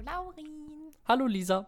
[0.00, 0.46] Hallo Laurin.
[1.06, 1.66] Hallo Lisa.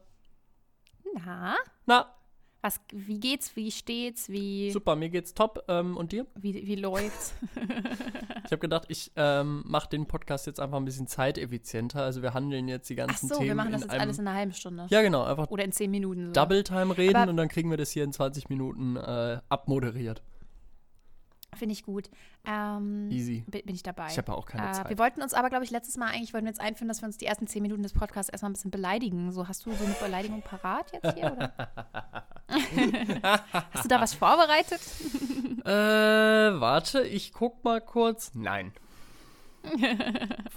[1.15, 2.15] Na, Na,
[2.63, 5.65] was, wie geht's, wie steht's, wie, super, mir geht's top.
[5.69, 6.27] Ähm, und dir?
[6.37, 7.35] wie, wie läuft's?
[8.45, 12.03] Ich habe gedacht, ich ähm, mache den Podcast jetzt einfach ein bisschen zeiteffizienter.
[12.03, 14.01] Also wir handeln jetzt die Ach ganzen so, Themen wir machen das in jetzt einem,
[14.03, 14.87] alles in einer halben Stunde.
[14.91, 16.27] Ja, genau, einfach Oder in zehn Minuten.
[16.27, 16.33] So.
[16.33, 20.23] Double Time reden Aber- und dann kriegen wir das hier in 20 Minuten äh, abmoderiert.
[21.55, 22.09] Finde ich gut.
[22.47, 23.45] Ähm, Easy.
[23.47, 24.07] bin, bin ich dabei.
[24.11, 24.89] Ich habe auch keine Äh, Zeit.
[24.89, 27.07] wir wollten uns aber, glaube ich, letztes Mal eigentlich wollten wir jetzt einführen, dass wir
[27.07, 29.31] uns die ersten zehn Minuten des Podcasts erstmal ein bisschen beleidigen.
[29.33, 31.53] So, hast du so eine Beleidigung parat jetzt hier?
[33.73, 34.81] Hast du da was vorbereitet?
[35.65, 38.33] Äh, warte, ich guck mal kurz.
[38.35, 38.73] Nein.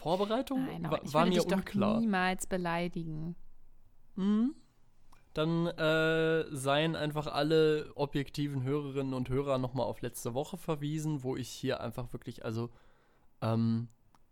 [0.02, 2.00] Vorbereitung Nein, Wa- aber ich war mir dich doch unklar.
[2.00, 3.36] niemals beleidigen.
[4.16, 4.56] Mhm.
[5.36, 11.36] Dann äh, seien einfach alle objektiven Hörerinnen und Hörer nochmal auf letzte Woche verwiesen, wo
[11.36, 12.70] ich hier einfach wirklich, also,
[13.42, 13.90] ähm,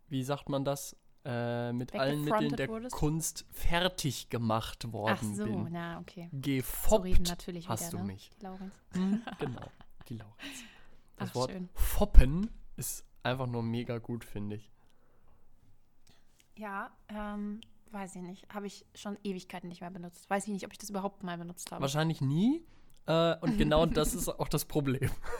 [0.08, 0.96] wie sagt man das?
[1.26, 2.96] Äh, mit allen Mitteln der wurdest?
[2.96, 5.68] Kunst fertig gemacht worden Ach so, bin.
[5.72, 6.30] na, okay.
[6.31, 8.04] So Gefoppt reden natürlich hast wieder, du ne?
[8.14, 8.30] mich.
[8.40, 8.74] Die Laurenz.
[8.94, 9.72] Mhm, genau,
[10.08, 10.38] die Laurenz.
[11.18, 11.70] Das Ach, Wort schön.
[11.76, 14.72] foppen ist einfach nur mega gut, finde ich.
[16.58, 17.62] Ja, ähm,
[17.94, 18.48] weiß ich nicht.
[18.54, 20.30] Habe ich schon Ewigkeiten nicht mehr benutzt.
[20.30, 21.82] Weiß ich nicht, ob ich das überhaupt mal benutzt habe.
[21.82, 22.66] Wahrscheinlich nie.
[23.06, 25.10] Äh, und genau das ist auch das Problem.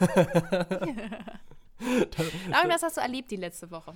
[1.80, 3.94] Lauren, was hast du erlebt die letzte Woche?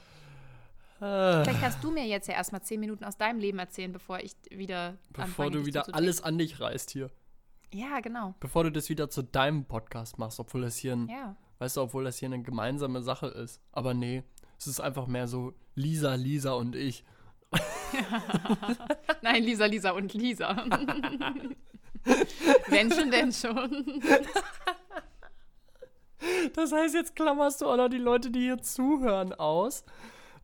[0.98, 4.32] Vielleicht kannst du mir jetzt ja erstmal zehn Minuten aus deinem Leben erzählen, bevor ich
[4.50, 7.08] wieder bevor du wieder alles an dich reißt hier.
[7.72, 8.34] Ja, genau.
[8.40, 11.36] Bevor du das wieder zu deinem Podcast machst, obwohl das hier ein, Ja.
[11.60, 13.60] weißt du, obwohl das hier eine gemeinsame Sache ist.
[13.70, 14.24] Aber nee,
[14.58, 17.04] es ist einfach mehr so Lisa, Lisa und ich.
[19.22, 20.64] Nein, Lisa, Lisa und Lisa.
[22.68, 24.02] Wenn schon, denn schon.
[26.54, 29.84] Das heißt, jetzt klammerst du auch noch die Leute, die hier zuhören, aus.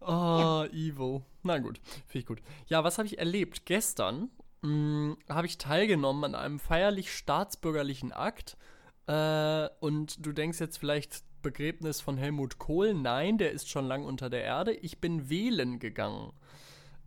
[0.01, 1.23] Oh, Ivo.
[1.43, 2.41] Na gut, finde ich gut.
[2.67, 3.67] Ja, was habe ich erlebt?
[3.67, 4.31] Gestern
[4.63, 8.57] mh, habe ich teilgenommen an einem feierlich staatsbürgerlichen Akt.
[9.07, 12.95] Äh, und du denkst jetzt vielleicht Begräbnis von Helmut Kohl.
[12.95, 14.73] Nein, der ist schon lang unter der Erde.
[14.73, 16.33] Ich bin wählen gegangen.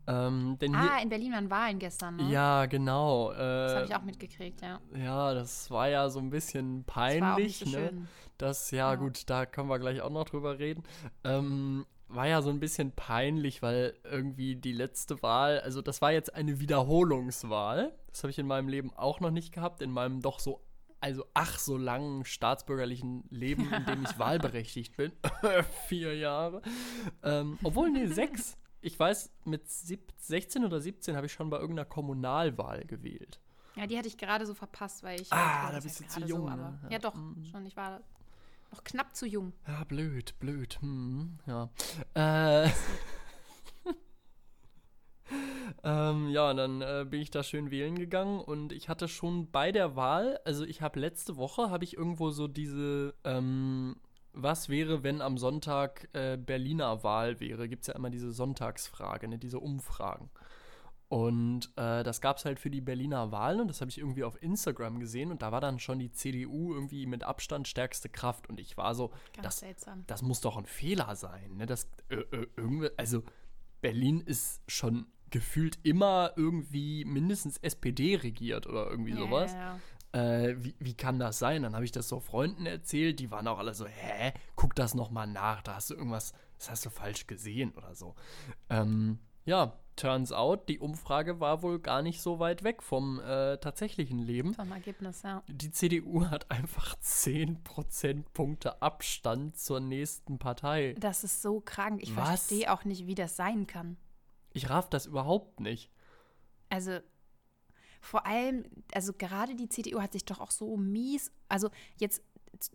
[0.08, 2.32] Ähm, Ah, in Berlin waren Wahlen gestern, ne?
[2.32, 3.32] ja, genau.
[3.34, 4.80] Das habe Äh, ich auch mitgekriegt, ja.
[4.96, 7.60] ja, das war ja so ein bisschen Das peinlich.
[7.62, 7.88] nicht so ne?
[7.90, 8.08] schön.
[8.38, 8.96] Das, ja, Ja.
[8.96, 10.84] gut, da können wir gleich auch noch drüber reden.
[11.24, 16.14] Ähm, war ja so ein bisschen peinlich, weil irgendwie die letzte Wahl, also das war
[16.14, 17.94] jetzt eine Wiederholungswahl.
[18.12, 20.62] Das habe ich in meinem Leben auch noch nicht gehabt, in meinem doch so,
[21.02, 25.12] also ach so langen staatsbürgerlichen Leben, in dem ich wahlberechtigt bin.
[25.88, 26.62] Vier Jahre.
[27.24, 28.58] Ähm, obwohl, nee, sechs.
[28.82, 33.40] Ich weiß, mit sieb 16 oder 17 habe ich schon bei irgendeiner Kommunalwahl gewählt.
[33.76, 35.32] Ja, die hatte ich gerade so verpasst, weil ich.
[35.32, 36.80] Ah, also da bist du zu jung, So, ne?
[36.84, 36.90] Ja.
[36.92, 37.00] ja.
[37.00, 37.46] doch, Mhm.
[37.46, 37.66] schon.
[37.66, 38.02] Ich war
[38.72, 39.54] noch knapp zu jung.
[39.68, 40.80] Ja, blöd, blöd.
[40.82, 41.70] Hm, ja.
[42.14, 42.66] Äh,
[45.84, 49.50] ähm, ja, und dann äh, bin ich da schön wählen gegangen und ich hatte schon
[49.52, 53.96] bei der Wahl, also ich habe letzte Woche, habe ich irgendwo so diese, ähm,
[54.42, 59.28] was wäre, wenn am Sonntag äh, Berliner Wahl wäre, gibt es ja immer diese Sonntagsfrage,
[59.28, 60.30] ne, diese Umfragen.
[61.10, 64.26] Und äh, das gab es halt für die Berliner Wahlen und das habe ich irgendwie
[64.26, 68.50] auf Instagram gesehen und da war dann schon die CDU irgendwie mit Abstand stärkste Kraft
[68.50, 70.04] und ich war so, Ganz das, seltsam.
[70.08, 71.66] das muss doch ein Fehler sein, ne?
[71.66, 73.24] Das äh, äh, irgendwie, also
[73.80, 79.54] Berlin ist schon gefühlt immer irgendwie mindestens SPD regiert oder irgendwie Ja, sowas.
[79.54, 79.80] Ja, ja.
[80.12, 81.64] Äh, wie, wie kann das sein?
[81.64, 84.94] Dann habe ich das so Freunden erzählt, die waren auch alle so, hä, guck das
[84.96, 88.16] nochmal nach, da hast du irgendwas, das hast du falsch gesehen oder so.
[88.70, 93.58] Ähm, ja, turns out, die Umfrage war wohl gar nicht so weit weg vom äh,
[93.58, 94.54] tatsächlichen Leben.
[94.54, 95.44] Vom Ergebnis, ja.
[95.48, 100.96] Die CDU hat einfach 10 Prozentpunkte Abstand zur nächsten Partei.
[101.00, 102.02] Das ist so krank.
[102.02, 102.28] Ich Was?
[102.28, 103.98] verstehe auch nicht, wie das sein kann.
[104.54, 105.92] Ich raff das überhaupt nicht.
[106.70, 107.00] Also
[108.02, 108.64] vor allem,
[108.94, 112.22] also gerade die CDU hat sich doch auch so mies, also jetzt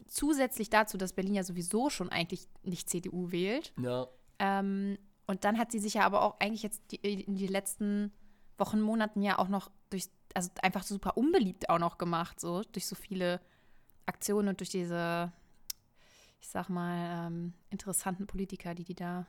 [0.06, 3.72] zusätzlich dazu, dass Berlin ja sowieso schon eigentlich nicht CDU wählt.
[3.80, 4.06] Ja.
[4.38, 8.12] Ähm, und dann hat sie sich ja aber auch eigentlich jetzt die, in die letzten
[8.58, 12.86] Wochen, Monaten ja auch noch durch, also einfach super unbeliebt auch noch gemacht, so durch
[12.86, 13.40] so viele
[14.06, 15.32] Aktionen und durch diese,
[16.40, 19.26] ich sag mal, ähm, interessanten Politiker, die die da,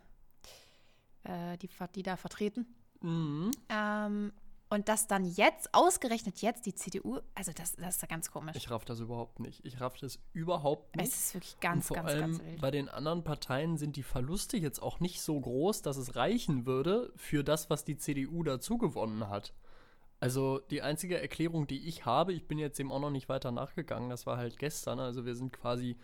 [1.24, 2.66] äh, die, die da vertreten.
[3.02, 3.52] Mhm.
[3.70, 4.34] Ähm,
[4.74, 8.56] und dass dann jetzt, ausgerechnet jetzt, die CDU, also das, das ist ja ganz komisch.
[8.56, 9.64] Ich raff das überhaupt nicht.
[9.64, 11.10] Ich raff das überhaupt nicht.
[11.10, 12.60] es ist wirklich ganz, vor ganz, allem ganz wild.
[12.62, 16.66] bei den anderen Parteien sind die Verluste jetzt auch nicht so groß, dass es reichen
[16.66, 19.54] würde für das, was die CDU dazu gewonnen hat.
[20.20, 23.52] Also die einzige Erklärung, die ich habe, ich bin jetzt dem auch noch nicht weiter
[23.52, 25.98] nachgegangen, das war halt gestern, also wir sind quasi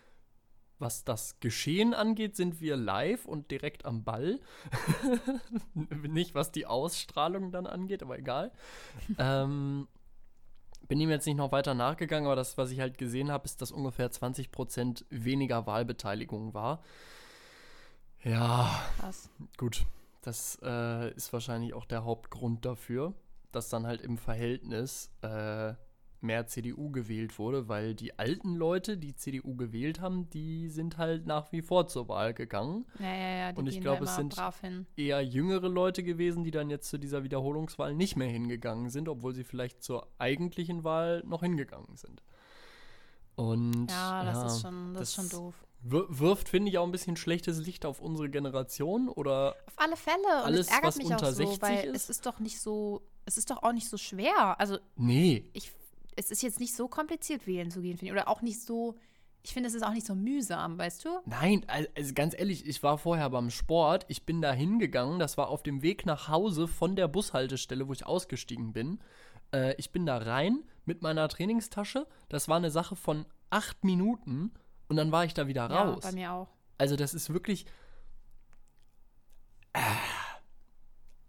[0.79, 4.39] was das Geschehen angeht, sind wir live und direkt am Ball.
[5.73, 8.51] Nicht, was die Ausstrahlung dann angeht, aber egal.
[9.17, 9.87] ähm,
[10.87, 13.61] bin ihm jetzt nicht noch weiter nachgegangen, aber das, was ich halt gesehen habe, ist,
[13.61, 16.83] dass ungefähr 20% weniger Wahlbeteiligung war.
[18.23, 19.29] Ja, Krass.
[19.57, 19.85] gut.
[20.21, 23.13] Das äh, ist wahrscheinlich auch der Hauptgrund dafür,
[23.51, 25.73] dass dann halt im Verhältnis äh,
[26.21, 31.25] mehr CDU gewählt wurde, weil die alten Leute, die CDU gewählt haben, die sind halt
[31.25, 32.85] nach wie vor zur Wahl gegangen.
[32.99, 34.35] Ja, ja, ja, die Und ich glaube, es sind-.
[34.97, 39.33] Eher jüngere Leute gewesen, die dann jetzt zu dieser Wiederholungswahl nicht mehr hingegangen sind, obwohl
[39.33, 42.21] sie vielleicht zur eigentlichen Wahl noch hingegangen sind.
[43.35, 45.53] Und Ja, das ja, ist schon, das, ist das- schon doof.
[45.81, 49.95] wir- wirft, finde ich, auch ein bisschen schlechtes Licht auf unsere Generation oder Auf alle
[49.95, 50.17] Fälle.
[50.17, 51.95] Und Alles, es ärgert was mich unter auch so, 60 weil ist?
[52.03, 54.59] es ist doch nicht so, es ist doch auch nicht so schwer.
[54.59, 55.71] Also nee, ich,
[56.15, 58.11] es ist jetzt nicht so kompliziert, wählen zu gehen, finde ich.
[58.19, 58.95] Oder auch nicht so,
[59.43, 61.09] ich finde, es ist auch nicht so mühsam, weißt du?
[61.25, 65.37] Nein, al- also ganz ehrlich, ich war vorher beim Sport, ich bin da hingegangen, das
[65.37, 68.99] war auf dem Weg nach Hause von der Bushaltestelle, wo ich ausgestiegen bin.
[69.53, 74.51] Äh, ich bin da rein mit meiner Trainingstasche, das war eine Sache von acht Minuten
[74.89, 76.03] und dann war ich da wieder Ja, raus.
[76.03, 76.49] bei mir auch.
[76.77, 77.65] Also das ist wirklich...
[79.73, 79.95] Ah.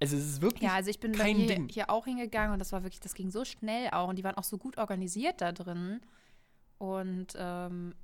[0.00, 0.62] Also es ist wirklich...
[0.62, 1.68] Ja, also ich bin kein Ding.
[1.68, 4.36] hier auch hingegangen und das war wirklich, das ging so schnell auch und die waren
[4.36, 6.00] auch so gut organisiert da drin.
[6.78, 7.94] Und ähm,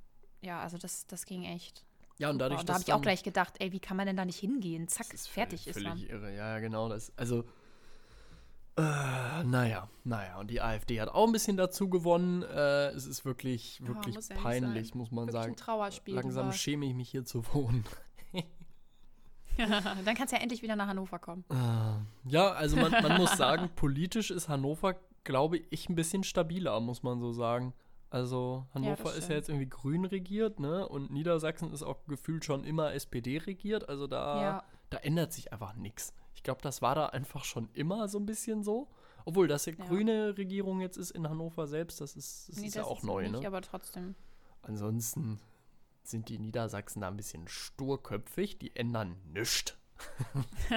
[0.41, 1.83] ja, also das, das ging echt.
[2.19, 4.15] ja, und dadurch, und da habe ich auch gleich gedacht, ey, wie kann man denn
[4.15, 4.87] da nicht hingehen?
[4.87, 5.97] Zack, ist fertig völlig, ist man.
[5.97, 6.35] völlig irre.
[6.35, 6.87] Ja, genau.
[6.87, 7.43] Das, also,
[8.77, 10.37] äh, naja, naja.
[10.39, 12.43] Und die AfD hat auch ein bisschen dazu gewonnen.
[12.43, 15.53] Äh, es ist wirklich, wirklich muss ja nicht peinlich, muss man Wirklich sagen.
[15.53, 16.13] ein Trauerspiel.
[16.13, 17.83] Langsam schäme ich mich hier zu wohnen.
[20.05, 21.43] Dann kannst du ja endlich wieder nach Hannover kommen.
[21.49, 26.79] Äh, ja, also man, man muss sagen, politisch ist Hannover, glaube ich, ein bisschen stabiler,
[26.79, 27.73] muss man so sagen.
[28.09, 30.87] Also Hannover das ist ja jetzt irgendwie grün regiert, ne?
[30.87, 33.89] Und Niedersachsen ist auch gefühlt schon immer SPD regiert.
[33.89, 34.63] Also da, Ja.
[34.89, 36.13] da ändert sich einfach nichts.
[36.33, 38.87] Ich glaube, das war da einfach schon immer so ein bisschen so.
[39.25, 39.83] Obwohl das ja Ja.
[39.85, 43.03] grüne Regierung jetzt ist in Hannover selbst, das ist, das Nee, ist ja das auch
[43.03, 43.47] neu, nicht, ne?
[43.47, 44.15] aber trotzdem.
[44.61, 45.39] Ansonsten
[46.09, 49.75] sind die Niedersachsen da ein bisschen sturköpfig, die ändern nichts.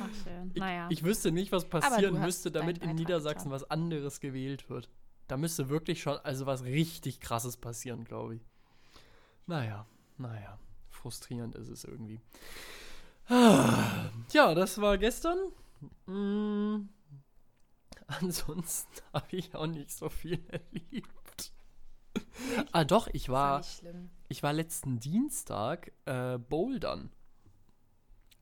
[0.00, 0.50] Ach, schön.
[0.54, 0.88] Ich, naja.
[0.90, 4.88] ich wüsste nicht, was passieren müsste, damit in Niedersachsen was anderes gewählt wird.
[5.28, 8.46] Da müsste wirklich schon, also was richtig krasses passieren, glaube ich.
[9.46, 9.86] Naja,
[10.18, 10.58] naja.
[10.90, 12.20] Frustrierend ist es irgendwie.
[13.28, 15.38] Ah, Ja, das war gestern.
[16.06, 16.88] Mm,
[18.06, 21.10] ansonsten habe ich auch nicht so viel erlebt.
[22.72, 24.10] Ah, doch, ich war, schlimm.
[24.28, 27.10] ich war letzten Dienstag äh, bouldern.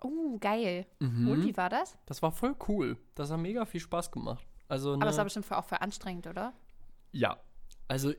[0.02, 0.86] Uh, geil.
[1.00, 1.28] Mhm.
[1.28, 1.96] Und wie war das?
[2.06, 2.98] Das war voll cool.
[3.14, 4.46] Das hat mega viel Spaß gemacht.
[4.68, 6.52] Also Aber es ne- war bestimmt auch für anstrengend, oder?
[7.12, 7.38] Ja,
[7.88, 8.12] also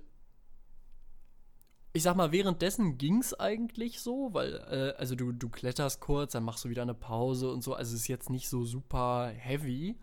[1.94, 6.44] ich sag mal, währenddessen ging's eigentlich so, weil, äh, also du, du kletterst kurz, dann
[6.44, 7.74] machst du wieder eine Pause und so.
[7.74, 9.98] Also es ist jetzt nicht so super heavy,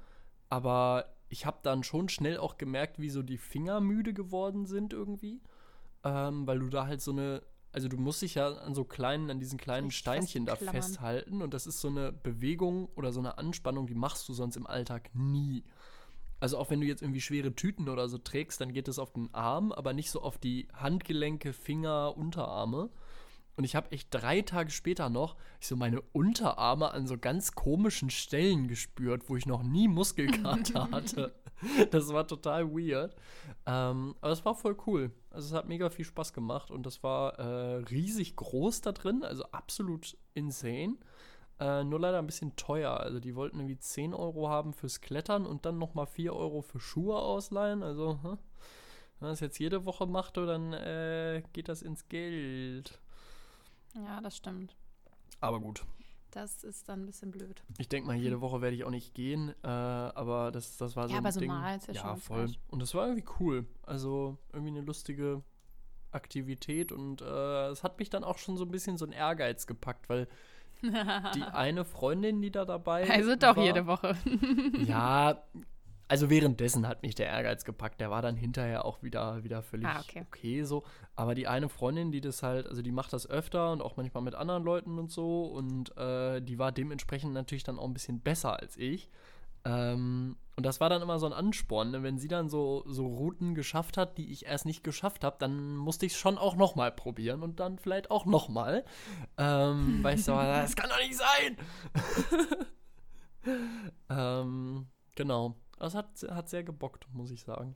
[0.48, 4.92] aber ich habe dann schon schnell auch gemerkt, wie so die Finger müde geworden sind
[4.92, 5.40] irgendwie.
[6.04, 7.42] Ähm, weil du da halt so eine,
[7.72, 11.40] also du musst dich ja an so kleinen, an diesen kleinen Richtig Steinchen da festhalten
[11.40, 14.66] und das ist so eine Bewegung oder so eine Anspannung, die machst du sonst im
[14.66, 15.64] Alltag nie.
[16.38, 19.12] Also auch wenn du jetzt irgendwie schwere Tüten oder so trägst, dann geht es auf
[19.12, 22.90] den Arm, aber nicht so auf die Handgelenke, Finger, Unterarme.
[23.56, 28.10] Und ich habe echt drei Tage später noch so meine Unterarme an so ganz komischen
[28.10, 31.34] Stellen gespürt, wo ich noch nie Muskelkater hatte.
[31.90, 33.14] Das war total weird.
[33.66, 35.12] Ähm, aber es war voll cool.
[35.30, 39.22] Also es hat mega viel Spaß gemacht und das war äh, riesig groß da drin,
[39.22, 40.96] also absolut insane.
[41.60, 42.98] Äh, nur leider ein bisschen teuer.
[42.98, 46.80] Also die wollten irgendwie 10 Euro haben fürs Klettern und dann nochmal 4 Euro für
[46.80, 47.82] Schuhe ausleihen.
[47.82, 48.38] Also, hm, wenn
[49.20, 53.00] man das jetzt jede Woche macht, dann äh, geht das ins Geld.
[53.94, 54.74] Ja, das stimmt.
[55.40, 55.84] Aber gut.
[56.30, 57.62] Das ist dann ein bisschen blöd.
[57.76, 61.06] Ich denke mal, jede Woche werde ich auch nicht gehen, äh, aber das, das war
[61.08, 61.48] so Ja, ein aber so Ding.
[61.50, 62.50] mal ist ja ja, schon voll.
[62.70, 63.66] Und das war irgendwie cool.
[63.82, 65.42] Also irgendwie eine lustige
[66.10, 69.66] Aktivität und äh, es hat mich dann auch schon so ein bisschen so ein Ehrgeiz
[69.66, 70.26] gepackt, weil
[70.82, 74.16] die eine Freundin, die da dabei Also doch war, jede Woche.
[74.86, 75.42] Ja,
[76.08, 78.00] also währenddessen hat mich der Ehrgeiz gepackt.
[78.00, 80.24] Der war dann hinterher auch wieder, wieder völlig Ah, okay.
[80.26, 80.84] okay so.
[81.16, 84.22] Aber die eine Freundin, die das halt, also die macht das öfter und auch manchmal
[84.22, 85.44] mit anderen Leuten und so.
[85.44, 89.08] Und äh, die war dementsprechend natürlich dann auch ein bisschen besser als ich.
[89.64, 91.92] Ähm, und das war dann immer so ein Ansporn.
[91.92, 92.02] Ne?
[92.02, 95.76] Wenn sie dann so, so Routen geschafft hat, die ich erst nicht geschafft habe, dann
[95.76, 98.84] musste ich es schon auch noch mal probieren und dann vielleicht auch noch mal.
[99.38, 101.56] Ähm, weil ich so, das kann doch nicht sein!
[104.10, 105.56] ähm, genau.
[105.82, 107.74] Das hat, hat sehr gebockt, muss ich sagen.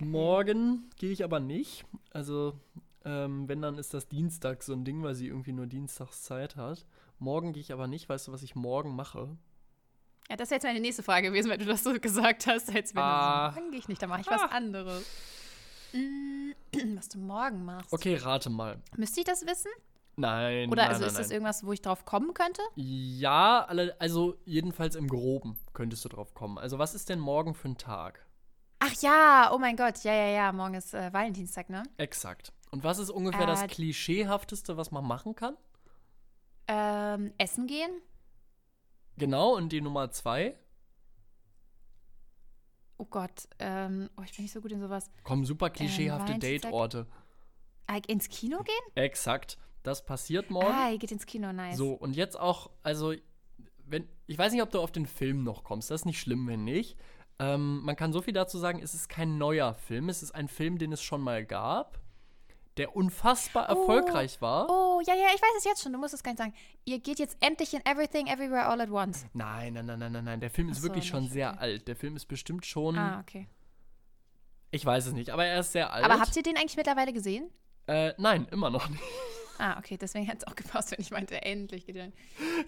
[0.00, 1.84] Morgen gehe ich aber nicht.
[2.12, 2.52] Also
[3.06, 6.56] Ähm, wenn, dann ist das Dienstag so ein Ding, weil sie irgendwie nur dienstags Zeit
[6.56, 6.86] hat.
[7.18, 8.08] Morgen gehe ich aber nicht.
[8.08, 9.36] Weißt du, was ich morgen mache?
[10.30, 12.94] Ja, das wäre jetzt meine nächste Frage gewesen, weil du das so gesagt hast, als
[12.94, 13.48] wenn Ah.
[13.48, 15.04] du so, dann gehe ich nicht, dann mache ich was anderes.
[16.96, 17.92] Was du morgen machst.
[17.92, 18.78] Okay, rate mal.
[18.96, 19.70] Müsste ich das wissen?
[20.16, 20.70] Nein.
[20.70, 21.34] Oder nein, also nein, ist das nein.
[21.34, 22.62] irgendwas, wo ich drauf kommen könnte?
[22.76, 23.66] Ja,
[23.98, 26.58] also jedenfalls im Groben könntest du drauf kommen.
[26.58, 28.24] Also was ist denn morgen für ein Tag?
[28.78, 31.82] Ach ja, oh mein Gott, ja, ja, ja, morgen ist äh, Valentinstag, ne?
[31.96, 32.52] Exakt.
[32.70, 35.56] Und was ist ungefähr das Äh, Klischeehafteste, was man machen kann?
[36.68, 37.90] Ähm, essen gehen?
[39.16, 40.58] Genau, und die Nummer zwei?
[42.98, 45.10] Oh Gott, ähm, oh, ich bin nicht so gut in sowas.
[45.24, 46.70] Kommen super klischeehafte Valentinstag?
[46.70, 47.06] Dateorte.
[47.86, 48.94] Ah, ins Kino gehen?
[48.94, 49.58] Exakt.
[49.84, 50.72] Das passiert morgen.
[50.72, 51.76] Ah, ihr geht ins Kino, nice.
[51.76, 53.14] So, und jetzt auch, also,
[53.84, 55.90] wenn, ich weiß nicht, ob du auf den Film noch kommst.
[55.90, 56.98] Das ist nicht schlimm, wenn nicht.
[57.38, 60.08] Ähm, man kann so viel dazu sagen, es ist kein neuer Film.
[60.08, 62.00] Es ist ein Film, den es schon mal gab,
[62.78, 64.70] der unfassbar erfolgreich war.
[64.70, 66.54] Oh, ja, ja, ich weiß es jetzt schon, du musst es gar nicht sagen.
[66.86, 69.26] Ihr geht jetzt endlich in Everything, Everywhere, All at Once.
[69.34, 70.40] Nein, nein, nein, nein, nein, nein.
[70.40, 71.58] Der Film ist so, wirklich schon sehr okay.
[71.60, 71.88] alt.
[71.88, 73.48] Der Film ist bestimmt schon, Ah, okay.
[74.70, 76.06] ich weiß es nicht, aber er ist sehr alt.
[76.06, 77.50] Aber habt ihr den eigentlich mittlerweile gesehen?
[77.86, 79.02] Äh, nein, immer noch nicht.
[79.58, 82.10] Ah, okay, deswegen hat es auch gepasst, wenn ich meinte, endlich geht er.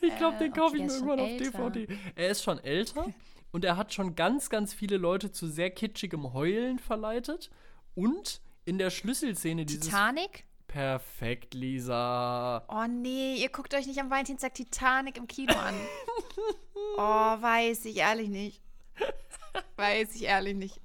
[0.01, 1.37] Ich glaube, Äh, den kaufe okay, ich mir irgendwann auf.
[1.37, 1.89] DVD.
[2.15, 3.13] Er ist schon älter
[3.53, 7.51] und er hat schon ganz, ganz viele Leute zu sehr kitschigem Heulen verleitet.
[7.95, 9.85] Und in der Schlüsselszene dieses.
[9.87, 10.45] Titanic?
[10.69, 12.65] Perfekt, Lisa.
[12.69, 15.75] Oh nee, ihr guckt euch nicht am Valentinstag Titanic im Kino an.
[16.99, 18.61] oh, weiß ich ehrlich nicht.
[19.77, 20.81] Weiß ich ehrlich nicht.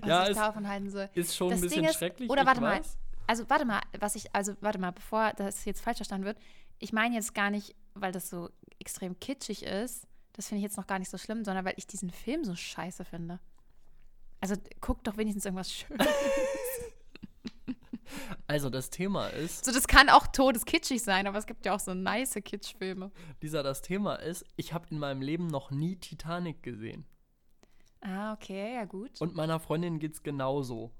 [0.00, 1.08] Was Ja, ich davon halten soll.
[1.14, 2.30] Ist schon Das ein bisschen Ding ist- schrecklich.
[2.30, 2.80] oder warte mal.
[3.26, 6.38] Also, warte mal, was ich, also, warte mal, bevor das jetzt falsch verstanden wird.
[6.78, 10.06] Ich meine jetzt gar nicht, weil das so extrem kitschig ist.
[10.32, 12.54] Das finde ich jetzt noch gar nicht so schlimm, sondern weil ich diesen Film so
[12.54, 13.40] scheiße finde.
[14.40, 16.06] Also, guck doch wenigstens irgendwas Schönes.
[18.46, 21.80] Also, das Thema ist, so, das kann auch todeskitschig sein, aber es gibt ja auch
[21.80, 23.10] so nice Kitschfilme.
[23.40, 27.04] Lisa, das Thema ist, ich habe in meinem Leben noch nie Titanic gesehen.
[28.00, 29.20] Ah, okay, ja gut.
[29.20, 30.92] Und meiner Freundin geht's genauso.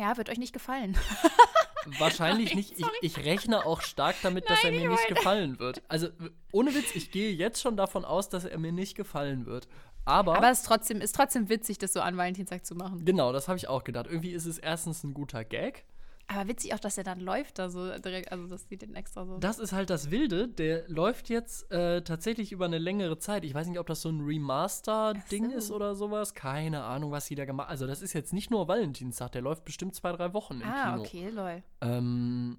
[0.00, 0.96] Ja, wird euch nicht gefallen.
[1.98, 2.72] Wahrscheinlich Nein, nicht.
[2.72, 2.96] Ich, sorry.
[3.00, 5.82] ich rechne auch stark damit, dass er mir ich nicht gefallen wird.
[5.88, 6.08] Also,
[6.52, 9.68] ohne Witz, ich gehe jetzt schon davon aus, dass er mir nicht gefallen wird.
[10.04, 13.04] Aber, Aber es ist trotzdem, ist trotzdem witzig, das so an Valentinstag zu machen.
[13.04, 14.06] genau, das habe ich auch gedacht.
[14.06, 15.84] Irgendwie ist es erstens ein guter Gag.
[16.32, 19.26] Aber witzig auch, dass er dann läuft da so direkt, also das sieht den extra
[19.26, 19.38] so.
[19.38, 20.46] Das ist halt das Wilde.
[20.46, 23.44] Der läuft jetzt äh, tatsächlich über eine längere Zeit.
[23.44, 25.56] Ich weiß nicht, ob das so ein Remaster-Ding so.
[25.56, 26.34] ist oder sowas.
[26.34, 29.32] Keine Ahnung, was sie da gemacht Also, das ist jetzt nicht nur Valentinstag.
[29.32, 31.02] Der läuft bestimmt zwei, drei Wochen im ah, Kino.
[31.02, 31.62] okay, lol.
[31.80, 32.58] Ähm,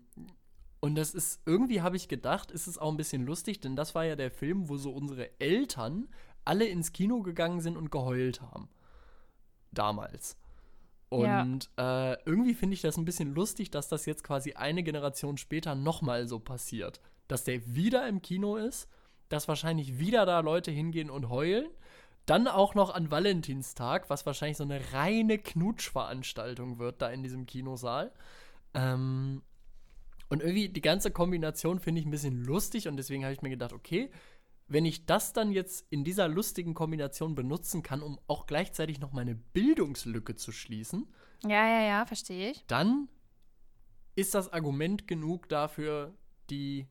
[0.82, 3.96] und das ist, irgendwie habe ich gedacht, ist es auch ein bisschen lustig, denn das
[3.96, 6.10] war ja der Film, wo so unsere Eltern
[6.44, 8.68] alle ins Kino gegangen sind und geheult haben.
[9.72, 10.36] Damals.
[11.12, 11.42] Ja.
[11.42, 15.38] Und äh, irgendwie finde ich das ein bisschen lustig, dass das jetzt quasi eine Generation
[15.38, 17.02] später nochmal so passiert.
[17.28, 18.88] Dass der wieder im Kino ist,
[19.30, 21.70] dass wahrscheinlich wieder da Leute hingehen und heulen.
[22.26, 27.46] Dann auch noch an Valentinstag, was wahrscheinlich so eine reine Knutschveranstaltung wird da in diesem
[27.46, 28.12] Kinosaal.
[28.74, 29.42] Ähm,
[30.30, 33.50] und irgendwie die ganze Kombination finde ich ein bisschen lustig und deswegen habe ich mir
[33.50, 34.10] gedacht, okay,
[34.68, 39.12] wenn ich das dann jetzt in dieser lustigen Kombination benutzen kann, um auch gleichzeitig noch
[39.12, 41.08] meine Bildungslücke zu schließen,
[41.44, 42.66] Ja, ja, ja, verstehe ich.
[42.68, 43.10] dann
[44.16, 46.14] ist das Argument genug dafür,
[46.50, 46.88] die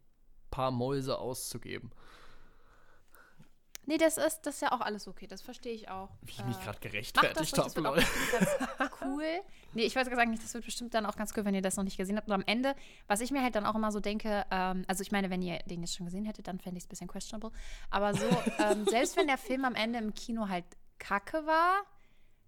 [0.51, 1.91] paar Mäuse auszugeben.
[3.87, 6.11] Nee, das ist, das ist ja auch alles okay, das verstehe ich auch.
[6.23, 8.03] Wie ich mich Äh, gerade Macht das gerechtfertigt habe,
[8.79, 9.25] ganz cool.
[9.75, 11.85] Nee, ich wollte sagen, das wird bestimmt dann auch ganz cool, wenn ihr das noch
[11.85, 12.29] nicht gesehen habt.
[12.29, 12.75] Und am Ende,
[13.07, 15.59] was ich mir halt dann auch immer so denke, ähm, also ich meine, wenn ihr
[15.61, 17.53] den jetzt schon gesehen hättet, dann fände ich es ein bisschen questionable.
[17.91, 18.27] Aber so,
[18.59, 20.65] ähm, selbst wenn der Film am Ende im Kino halt
[20.99, 21.83] kacke war,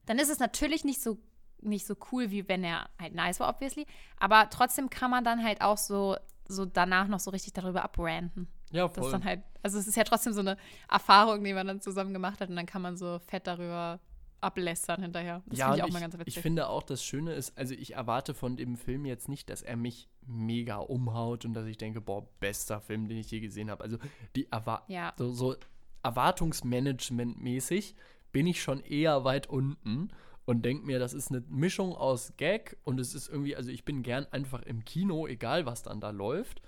[0.06, 1.18] dann ist es natürlich nicht so
[1.64, 3.86] nicht so cool, wie wenn er halt nice war, obviously.
[4.18, 6.16] Aber trotzdem kann man dann halt auch so,
[6.48, 8.48] so danach noch so richtig darüber abranten.
[8.72, 9.12] Ja, Das voll.
[9.12, 10.56] dann halt, also es ist ja trotzdem so eine
[10.90, 14.00] Erfahrung, die man dann zusammen gemacht hat und dann kann man so fett darüber
[14.40, 15.42] ablästern hinterher.
[15.46, 16.36] Das ja, finde ich auch mal ich, ganz witzig.
[16.36, 19.62] ich finde auch, das Schöne ist, also ich erwarte von dem Film jetzt nicht, dass
[19.62, 23.70] er mich mega umhaut und dass ich denke, boah, bester Film, den ich je gesehen
[23.70, 23.84] habe.
[23.84, 23.98] Also
[24.34, 25.12] die Erwa Ja.
[25.16, 25.54] so, so
[26.02, 27.94] Erwartungsmanagement-mäßig
[28.32, 30.08] bin ich schon eher weit unten
[30.44, 33.84] und denke mir, das ist eine Mischung aus Gag und es ist irgendwie, also ich
[33.84, 36.62] bin gern einfach im Kino, egal was dann da läuft.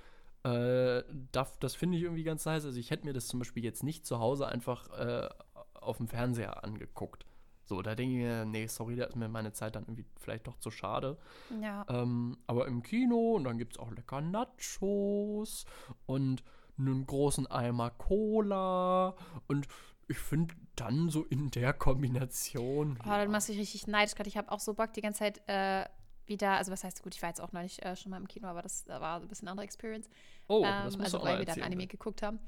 [0.44, 2.64] Äh, das das finde ich irgendwie ganz nice.
[2.64, 5.28] Also ich hätte mir das zum Beispiel jetzt nicht zu Hause einfach äh,
[5.74, 7.26] auf dem Fernseher angeguckt.
[7.66, 10.46] So, da denke ich mir, nee, sorry, da ist mir meine Zeit dann irgendwie vielleicht
[10.46, 11.16] doch zu schade.
[11.62, 11.86] ja.
[11.88, 15.64] Ähm, aber im Kino und dann gibt es auch lecker Nachos
[16.04, 16.42] und
[16.76, 19.14] einen großen Eimer Cola
[19.46, 19.66] und
[20.08, 22.98] ich finde dann so in der Kombination.
[23.02, 24.28] Oh, dann machst du dich richtig neidisch gerade.
[24.28, 25.86] Ich habe auch so Bock, die ganze Zeit äh,
[26.26, 28.48] wieder, also was heißt gut, ich war jetzt auch neulich äh, schon mal im Kino,
[28.48, 30.08] aber das äh, war ein bisschen eine andere Experience.
[30.48, 31.66] Oh, ähm, das muss also auch weil mal wir dann erzählen.
[31.66, 32.38] Anime geguckt haben.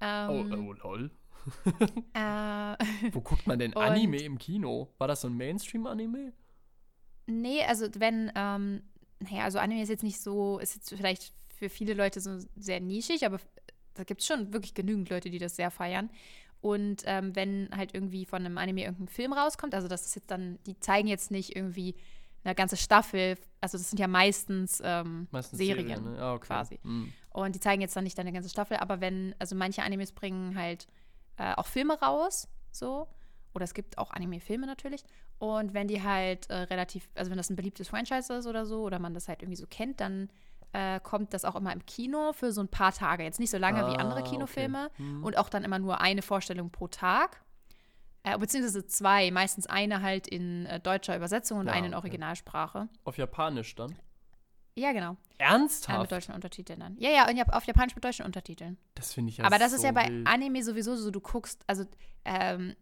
[0.00, 1.10] Oh, Ähm, oh, lol.
[2.14, 2.76] äh,
[3.12, 4.92] Wo guckt man denn Anime im Kino?
[4.98, 6.32] War das so ein Mainstream-Anime?
[7.26, 8.82] nee, also wenn, ähm,
[9.20, 12.80] naja, also Anime ist jetzt nicht so, ist jetzt vielleicht für viele Leute so sehr
[12.80, 13.38] nischig, aber
[13.94, 16.10] da gibt es schon wirklich genügend Leute, die das sehr feiern.
[16.60, 20.30] Und ähm, wenn halt irgendwie von einem Anime irgendein Film rauskommt, also das ist jetzt
[20.30, 21.96] dann, die zeigen jetzt nicht irgendwie
[22.44, 26.18] eine ganze Staffel, also das sind ja meistens, ähm, Meistens Serien, Serien, ne?
[26.18, 26.46] Ja, okay.
[26.46, 26.78] quasi.
[26.82, 27.12] Hm.
[27.36, 30.56] Und die zeigen jetzt dann nicht eine ganze Staffel, aber wenn, also manche Animes bringen
[30.58, 30.86] halt
[31.36, 33.08] äh, auch Filme raus, so.
[33.52, 35.04] Oder es gibt auch Anime-Filme natürlich.
[35.38, 38.84] Und wenn die halt äh, relativ, also wenn das ein beliebtes Franchise ist oder so,
[38.84, 40.30] oder man das halt irgendwie so kennt, dann
[40.72, 43.22] äh, kommt das auch immer im Kino für so ein paar Tage.
[43.22, 44.30] Jetzt nicht so lange wie Ah, andere okay.
[44.30, 44.90] Kinofilme.
[44.96, 45.22] Hm.
[45.22, 47.42] Und auch dann immer nur eine Vorstellung pro Tag.
[48.22, 52.06] Äh, beziehungsweise zwei, meistens eine halt in äh, deutscher Übersetzung und Ja, eine in okay.
[52.06, 52.88] Originalsprache.
[53.04, 53.94] Auf Japanisch dann?
[54.76, 55.12] Ja, genau.
[55.38, 56.02] Äh, Ernsthaft?
[56.02, 56.96] mit deutschen Untertiteln dann.
[56.98, 58.78] Ja, ja, und auf Japanisch mit deutschen Untertiteln.
[58.94, 60.26] das finde ich ja Aber das ist so ja bei wild.
[60.26, 61.84] Anime sowieso so, du guckst, also,
[62.24, 62.76] ähm,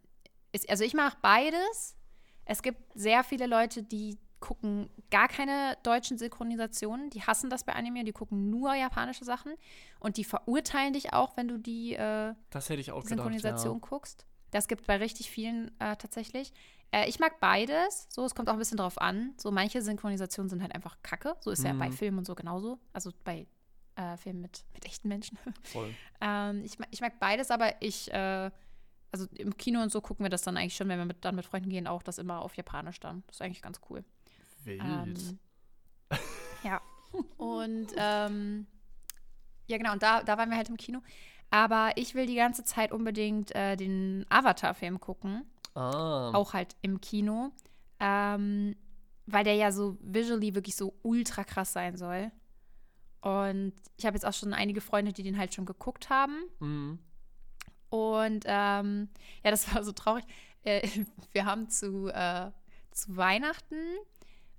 [0.53, 1.97] ist, also ich mache beides.
[2.45, 7.09] Es gibt sehr viele Leute, die gucken gar keine deutschen Synchronisationen.
[7.11, 9.55] Die hassen das bei Anime, die gucken nur japanische Sachen.
[10.01, 13.89] Und die verurteilen dich auch, wenn du die äh, auch gedacht, Synchronisation ja.
[13.89, 14.27] guckst.
[14.51, 16.53] Das gibt bei richtig vielen äh, tatsächlich.
[16.93, 18.07] Äh, ich mag beides.
[18.11, 19.35] So, es kommt auch ein bisschen drauf an.
[19.37, 21.37] So, manche Synchronisationen sind halt einfach kacke.
[21.41, 21.93] So ist ja bei Mhm.
[21.93, 22.79] Filmen und so genauso.
[22.93, 23.47] Also bei
[23.97, 25.39] äh, Filmen mit, mit echten Menschen.
[25.63, 25.95] Voll.
[26.21, 28.51] Ähm, ich, ich mag beides, aber ich, äh,
[29.13, 31.35] also im Kino und so gucken wir das dann eigentlich schon, wenn wir mit, dann
[31.35, 33.23] mit Freunden gehen, auch das immer auf Japanisch dann.
[33.27, 34.05] Das ist eigentlich ganz cool.
[34.65, 34.81] Wild.
[34.83, 35.39] Ähm,
[36.63, 36.81] ja.
[37.37, 38.67] Und ähm,
[39.67, 41.01] ja, genau, und da, da waren wir halt im Kino.
[41.51, 45.45] Aber ich will die ganze Zeit unbedingt äh, den Avatar-Film gucken.
[45.75, 46.31] Ah.
[46.33, 47.53] Auch halt im Kino.
[48.01, 48.77] Ähm,
[49.27, 52.31] weil der ja so visually wirklich so ultra krass sein soll.
[53.21, 56.43] Und ich habe jetzt auch schon einige Freunde, die den halt schon geguckt haben.
[56.61, 56.99] Mhm.
[57.89, 59.09] Und ähm,
[59.43, 60.25] ja, das war so traurig.
[60.63, 60.87] Äh,
[61.33, 62.51] wir haben zu, äh,
[62.91, 63.77] zu Weihnachten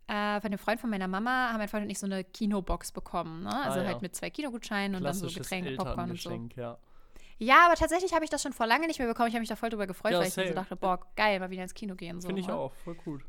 [0.07, 2.91] äh, von einem Freund von meiner Mama, haben mein Freund und ich so eine Kinobox
[2.91, 3.43] bekommen.
[3.43, 3.63] Ne?
[3.63, 3.89] Also Ah, ja.
[3.89, 6.49] halt mit zwei Kinogutscheinen und dann so Getränke, Popcorn und so.
[6.55, 6.77] Ja.
[7.37, 9.27] Ja, aber tatsächlich habe ich das schon vor lange nicht mehr bekommen.
[9.27, 10.55] Ich habe mich da voll drüber gefreut, Ja, weil ich mir so same.
[10.55, 12.21] dachte, boah, geil, mal wieder ins Kino gehen.
[12.21, 12.55] So, Finde ich ne?
[12.55, 13.25] auch, voll gut.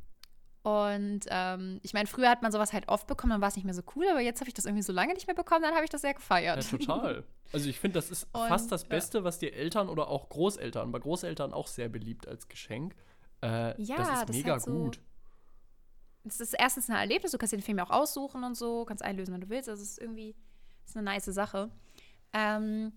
[0.63, 3.65] Und ähm, ich meine, früher hat man sowas halt oft bekommen, dann war es nicht
[3.65, 5.75] mehr so cool, aber jetzt habe ich das irgendwie so lange nicht mehr bekommen, dann
[5.75, 6.69] habe ich das sehr Ja, gefeiert.
[6.71, 7.25] total.
[7.53, 8.89] Also ich finde, das ist Und, fast das ja.
[8.89, 12.97] Beste, was die Eltern oder auch Großeltern, bei Großeltern auch sehr beliebt als Geschenk.
[13.41, 15.01] Äh, Ja, das ist das ist mega halt so- gut.
[16.25, 19.05] Es ist erstens ein Erlebnis, du kannst den Film ja auch aussuchen und so, kannst
[19.05, 19.69] einlösen, wenn du willst.
[19.69, 20.35] Also es ist irgendwie
[20.85, 21.71] ist eine nice Sache.
[22.33, 22.93] Ähm,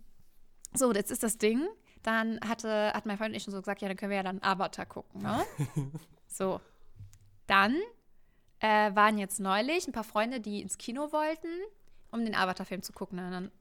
[0.73, 1.67] so, jetzt ist das Ding.
[2.03, 4.23] Dann hatte, hat mein Freund und ich schon so gesagt, ja, dann können wir ja
[4.23, 5.43] dann Avatar gucken, ne?
[6.27, 6.61] so.
[7.47, 7.75] Dann
[8.59, 11.49] äh, waren jetzt neulich ein paar Freunde, die ins Kino wollten,
[12.11, 13.19] um den Avatar-Film zu gucken.
[13.19, 13.51] Und dann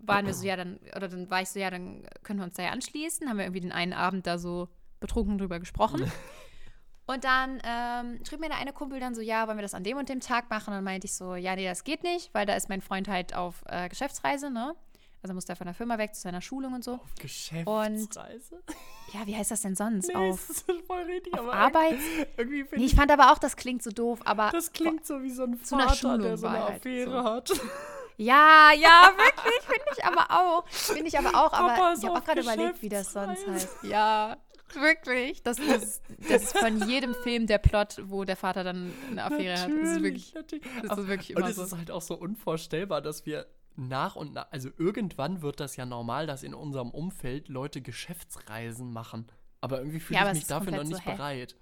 [0.00, 2.54] waren wir so, ja, dann, oder dann war ich so, ja, dann können wir uns
[2.54, 3.28] da ja anschließen.
[3.28, 4.68] Haben wir irgendwie den einen Abend da so
[5.00, 6.10] betrunken drüber gesprochen.
[7.06, 9.82] Und dann ähm, schrieb mir der eine Kumpel dann so, ja, wollen wir das an
[9.82, 10.68] dem und dem Tag machen?
[10.68, 13.08] Und dann meinte ich so, ja, nee, das geht nicht, weil da ist mein Freund
[13.08, 14.76] halt auf äh, Geschäftsreise, ne?
[15.22, 16.94] Also muss der von der Firma weg zu seiner Schulung und so.
[16.94, 18.62] Auf Geschäftsreise?
[19.12, 20.08] Ja, wie heißt das denn sonst?
[20.08, 21.98] nee, auf das ist voll richtig, auf aber Arbeit?
[22.36, 24.50] Irgendwie, Nee, ich, fand aber auch, das klingt so doof, aber.
[24.52, 27.24] das klingt so wie so ein Vater, der Schulung so eine halt Affäre so.
[27.24, 27.50] hat.
[28.16, 30.68] Ja, ja, wirklich, finde ich aber auch.
[30.68, 33.46] Finde ich aber auch, Papa aber ist ich habe auch gerade überlegt, wie das sonst
[33.46, 33.68] heißt.
[33.84, 34.36] Ja,
[34.74, 35.42] wirklich.
[35.44, 39.60] Das ist, das ist von jedem Film der Plot, wo der Vater dann eine Affäre
[39.60, 39.70] hat.
[39.70, 40.64] Das ist wirklich, natürlich.
[40.86, 41.62] das ist wirklich Und immer es so.
[41.64, 43.46] ist halt auch so unvorstellbar, dass wir
[43.78, 48.92] nach und nach, also irgendwann wird das ja normal, dass in unserem Umfeld Leute Geschäftsreisen
[48.92, 49.26] machen.
[49.60, 51.56] Aber irgendwie fühle Ja, ich mich dafür noch nicht so, bereit.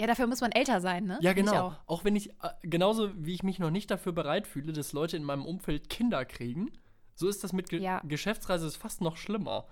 [0.00, 1.18] Ja, dafür muss man älter sein, ne?
[1.22, 1.68] Ja, genau.
[1.68, 1.74] auch.
[1.86, 2.04] Auch.
[2.04, 5.24] wenn ich, äh, genauso wie ich mich noch nicht dafür bereit fühle, dass Leute in
[5.24, 6.70] meinem Umfeld Kinder kriegen,
[7.14, 8.00] so ist das mit Ge Ja.
[8.04, 9.66] Geschäftsreise ist fast noch schlimmer.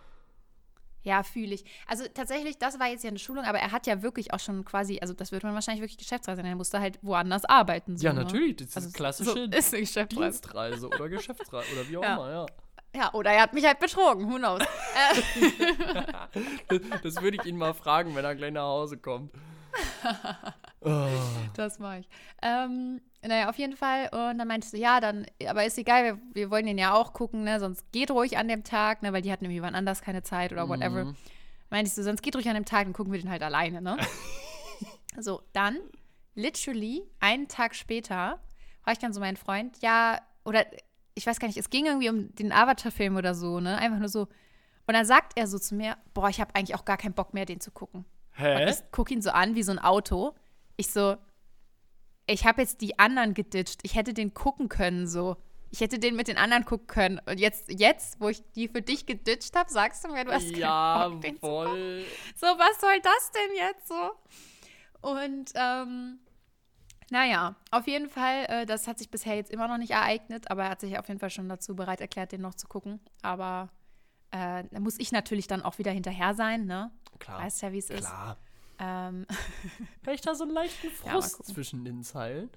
[1.05, 1.65] Ja, fühle ich.
[1.87, 4.65] Also tatsächlich, das war jetzt ja eine Schulung, aber er hat ja wirklich auch schon
[4.65, 6.55] quasi, also das würde man wahrscheinlich wirklich Geschäftsreise nennen.
[6.55, 7.97] Er musste halt woanders arbeiten.
[7.97, 8.25] So, ja, ne?
[8.25, 8.57] natürlich.
[8.57, 10.31] Das ist Also klassische so ist eine Geschäftsreise.
[10.41, 12.15] Dienstreise oder Geschäftsreise oder wie auch Ja.
[12.15, 12.47] immer, ja.
[12.97, 14.63] Ja, oder er hat mich halt betrogen, who knows.
[16.69, 19.33] Das, das würde ich ihn mal fragen, wenn er gleich nach Hause kommt.
[20.81, 21.07] oh.
[21.55, 22.09] das mache ich.
[22.43, 24.09] Ähm, naja, auf jeden Fall.
[24.13, 26.95] Und dann meinte ich so, ja, dann, aber ist egal, wir, wir wollen den ja
[26.95, 27.59] auch gucken, ne?
[27.61, 29.13] Sonst geht ruhig an dem Tag, ne?
[29.13, 31.07] Weil die hatten irgendwie wann anders keine Zeit oder whatever.
[31.07, 31.17] Mhm.
[31.71, 33.81] Meinte ich so, sonst geht ruhig an dem Tag, dann gucken wir den halt alleine,
[33.81, 33.97] ne?
[35.19, 35.79] so, dann,
[36.35, 38.41] literally, einen Tag später,
[38.85, 40.67] war ich dann so mein Freund, ja, oder
[41.15, 43.79] ich weiß gar nicht, es ging irgendwie um den Avatar-Film oder so, ne?
[43.79, 44.29] Einfach nur so.
[44.87, 47.33] Und dann sagt er so zu mir, boah, ich habe eigentlich auch gar keinen Bock
[47.33, 48.05] mehr, den zu gucken.
[48.37, 48.71] Und Hä?
[48.71, 50.35] ich gucke ihn so an wie so ein Auto.
[50.77, 51.17] Ich so,
[52.27, 53.81] ich habe jetzt die anderen geditcht.
[53.83, 55.37] Ich hätte den gucken können, so.
[55.71, 57.21] Ich hätte den mit den anderen gucken können.
[57.27, 60.51] Und jetzt, jetzt wo ich die für dich geditcht habe, sagst du mir, du hast
[60.51, 62.05] ja, keinen Bock, voll.
[62.37, 64.11] So, was soll das denn jetzt so?
[65.01, 66.21] Und ähm,
[67.11, 70.65] naja, auf jeden Fall, äh, das hat sich bisher jetzt immer noch nicht ereignet, aber
[70.65, 73.01] er hat sich auf jeden Fall schon dazu bereit erklärt, den noch zu gucken.
[73.23, 73.69] Aber
[74.31, 76.91] äh, da muss ich natürlich dann auch wieder hinterher sein, ne?
[77.19, 77.43] Klar.
[77.43, 78.07] Weißt ja, wie es ist.
[78.07, 78.39] Klar.
[78.79, 79.27] Ähm,
[80.03, 81.55] Vielleicht da so einen leichten Ja, Frust gucken.
[81.55, 82.51] zwischen den Zeilen.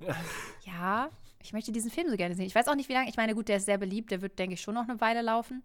[0.64, 1.10] ja,
[1.42, 2.46] ich möchte diesen Film so gerne sehen.
[2.46, 3.08] Ich weiß auch nicht, wie lange.
[3.08, 5.22] Ich meine, gut, der ist sehr beliebt, der wird, denke ich, schon noch eine Weile
[5.22, 5.62] laufen.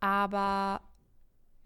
[0.00, 0.80] Aber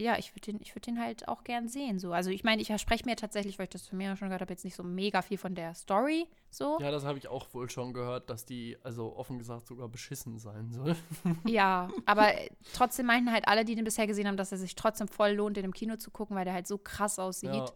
[0.01, 1.99] ja, ich würde den, ich würd den halt auch gern sehen.
[1.99, 2.13] So.
[2.13, 4.53] Also ich meine, ich verspreche mir tatsächlich, weil ich das von mir schon gehört habe,
[4.53, 6.27] jetzt nicht so mega viel von der Story.
[6.51, 6.79] So.
[6.81, 10.39] Ja, das habe ich auch wohl schon gehört, dass die, also offen gesagt, sogar beschissen
[10.39, 10.97] sein soll.
[11.45, 14.75] Ja, aber äh, trotzdem meinten halt alle, die den bisher gesehen haben, dass er sich
[14.75, 17.55] trotzdem voll lohnt, den im Kino zu gucken, weil der halt so krass aussieht.
[17.55, 17.71] Ja.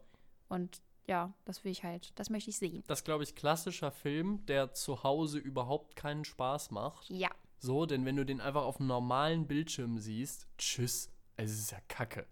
[0.48, 2.82] Und ja, das will ich halt, das möchte ich sehen.
[2.86, 7.10] Das glaube ich klassischer Film, der zu Hause überhaupt keinen Spaß macht.
[7.10, 7.28] Ja.
[7.58, 11.78] So, denn wenn du den einfach auf einem normalen Bildschirm siehst, tschüss, es ist ja
[11.88, 12.26] Kacke.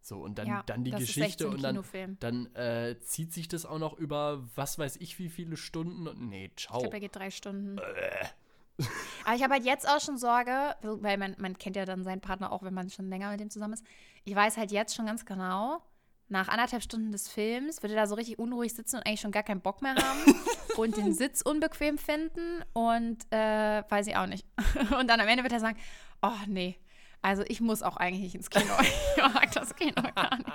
[0.00, 1.82] So, und dann, ja, dann die Geschichte und dann,
[2.20, 6.28] dann äh, zieht sich das auch noch über was weiß ich wie viele Stunden und
[6.28, 6.76] nee, ciao.
[6.76, 7.80] Ich glaube, er geht drei Stunden.
[9.24, 12.20] Aber ich habe halt jetzt auch schon Sorge, weil man, man kennt ja dann seinen
[12.20, 13.84] Partner auch, wenn man schon länger mit dem zusammen ist.
[14.24, 15.82] Ich weiß halt jetzt schon ganz genau,
[16.28, 19.32] nach anderthalb Stunden des Films würde er da so richtig unruhig sitzen und eigentlich schon
[19.32, 20.34] gar keinen Bock mehr haben
[20.76, 24.46] und den Sitz unbequem finden und äh, weiß ich auch nicht.
[24.98, 25.78] Und dann am Ende wird er sagen,
[26.22, 26.78] oh nee,
[27.22, 28.72] also ich muss auch eigentlich ins Kino.
[29.16, 30.48] Ich mag das Kino gar nicht.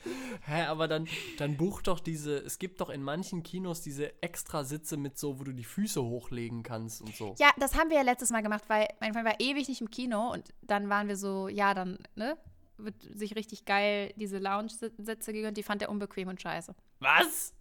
[0.46, 1.06] Hä, aber dann,
[1.38, 5.38] dann buch doch diese, es gibt doch in manchen Kinos diese extra Sitze mit so,
[5.38, 7.34] wo du die Füße hochlegen kannst und so.
[7.38, 9.90] Ja, das haben wir ja letztes Mal gemacht, weil mein Freund war ewig nicht im
[9.90, 12.36] Kino und dann waren wir so, ja, dann, ne,
[12.78, 16.74] wird sich richtig geil diese Lounge-Sitze gegönnt, die fand er unbequem und scheiße.
[16.98, 17.54] Was?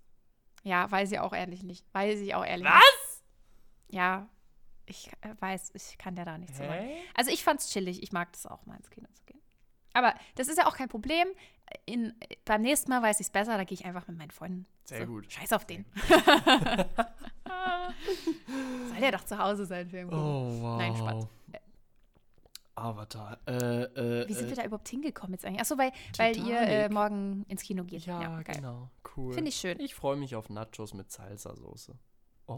[0.63, 1.85] Ja, weiß ich auch ehrlich nicht.
[1.93, 2.73] Weiß ich auch ehrlich Was?
[2.73, 3.95] nicht.
[3.95, 4.29] Ja,
[4.91, 6.71] ich äh, weiß, ich kann dir da nichts sagen.
[6.71, 6.97] Hä?
[7.15, 9.41] Also ich fand's chillig, ich mag das auch mal ins Kino zu gehen.
[9.93, 11.27] Aber das ist ja auch kein Problem.
[11.85, 12.13] In,
[12.45, 14.65] beim nächsten Mal weiß ich es besser, da gehe ich einfach mit meinen Freunden.
[14.85, 15.31] Sehr gut.
[15.31, 15.85] Scheiß auf den.
[18.89, 20.09] Soll der doch zu Hause sein, Film.
[20.09, 20.23] gucken.
[20.23, 20.77] Oh, wow.
[20.77, 21.27] Nein, Spaß.
[22.75, 23.37] Avatar.
[23.47, 25.61] Äh, äh, Wie sind wir äh, da überhaupt hingekommen jetzt eigentlich?
[25.61, 28.05] Achso, weil, weil ihr äh, morgen ins Kino geht.
[28.05, 28.55] Ja, geil.
[28.55, 28.89] genau.
[29.15, 29.33] Cool.
[29.33, 29.79] Finde ich schön.
[29.79, 31.93] Ich freue mich auf Nachos mit Salsa-Soße.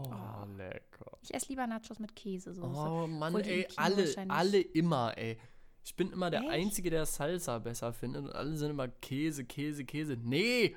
[0.02, 0.56] Oh, Oh.
[0.56, 1.18] lecker.
[1.22, 2.66] Ich esse lieber Nachos mit Käsesoße.
[2.90, 5.38] Oh Mann, ey, alle, alle immer, ey.
[5.84, 6.50] Ich bin immer der Echt?
[6.50, 10.16] Einzige, der Salsa besser findet und alle sind immer Käse, Käse, Käse.
[10.16, 10.74] Nee!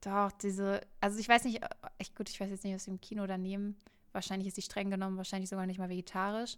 [0.00, 2.90] Doch, diese, also ich weiß nicht, äh, echt gut, ich weiß jetzt nicht, was sie
[2.90, 3.76] im Kino da nehmen.
[4.12, 6.56] Wahrscheinlich ist die streng genommen, wahrscheinlich sogar nicht mal vegetarisch.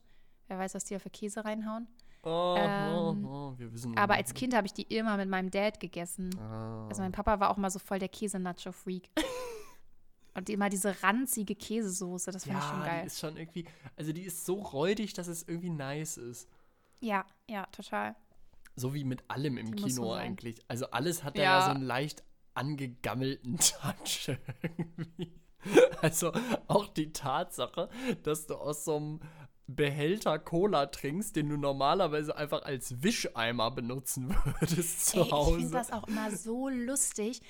[0.49, 1.87] Wer weiß, was die da für Käse reinhauen.
[2.23, 5.51] Oh, Ähm, oh, oh, wir wissen Aber als Kind habe ich die immer mit meinem
[5.51, 6.31] Dad gegessen.
[6.39, 6.87] Ah.
[6.89, 9.09] Also mein Papa war auch mal so voll der Käse-Nacho-Freak.
[10.35, 13.01] Und immer diese ranzige Käsesoße, das finde ich schon ja, geil.
[13.03, 13.65] die ist schon irgendwie,
[13.97, 16.49] also die ist so räudig, dass es irgendwie nice ist.
[17.01, 18.15] Ja, ja, total.
[18.77, 20.61] So wie mit allem im Die Kino so eigentlich.
[20.69, 21.43] Also alles hat ja.
[21.43, 21.59] Ja.
[21.59, 22.23] ja so einen leicht
[22.55, 25.33] angegammelten Touch irgendwie.
[26.01, 26.33] Also
[26.69, 27.89] auch die Tatsache,
[28.23, 29.21] dass du aus so einem
[29.67, 35.59] Behälter Cola trinkst, den du normalerweise einfach als Wischeimer benutzen würdest zu Ey, ich Hause.
[35.59, 37.41] finde das auch immer so lustig.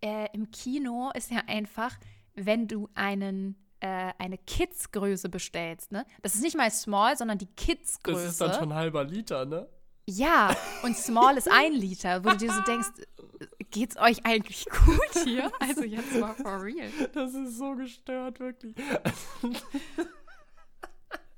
[0.00, 1.96] Äh, Im Kino ist ja einfach,
[2.44, 6.04] wenn du einen, äh, eine Kids-Größe bestellst, ne?
[6.22, 8.22] Das ist nicht mal Small, sondern die Kids-Größe.
[8.22, 9.68] das ist dann schon ein halber Liter, ne?
[10.06, 12.88] Ja, und Small ist ein Liter, wo du dir so denkst,
[13.70, 15.52] geht's euch eigentlich gut hier?
[15.60, 16.88] Also jetzt mal for real.
[17.12, 18.74] Das ist so gestört, wirklich.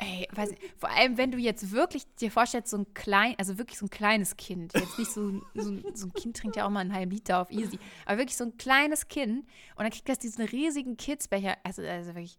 [0.03, 3.59] Ey, weiß nicht, vor allem, wenn du jetzt wirklich dir vorstellst, so ein klein, also
[3.59, 6.57] wirklich so ein kleines Kind, jetzt nicht so, ein- so, ein- so ein Kind trinkt
[6.57, 9.41] ja auch mal einen halben Liter auf easy, aber wirklich so ein kleines Kind
[9.77, 12.39] und dann kriegt das diesen riesigen Kidsbecher, also, also wirklich,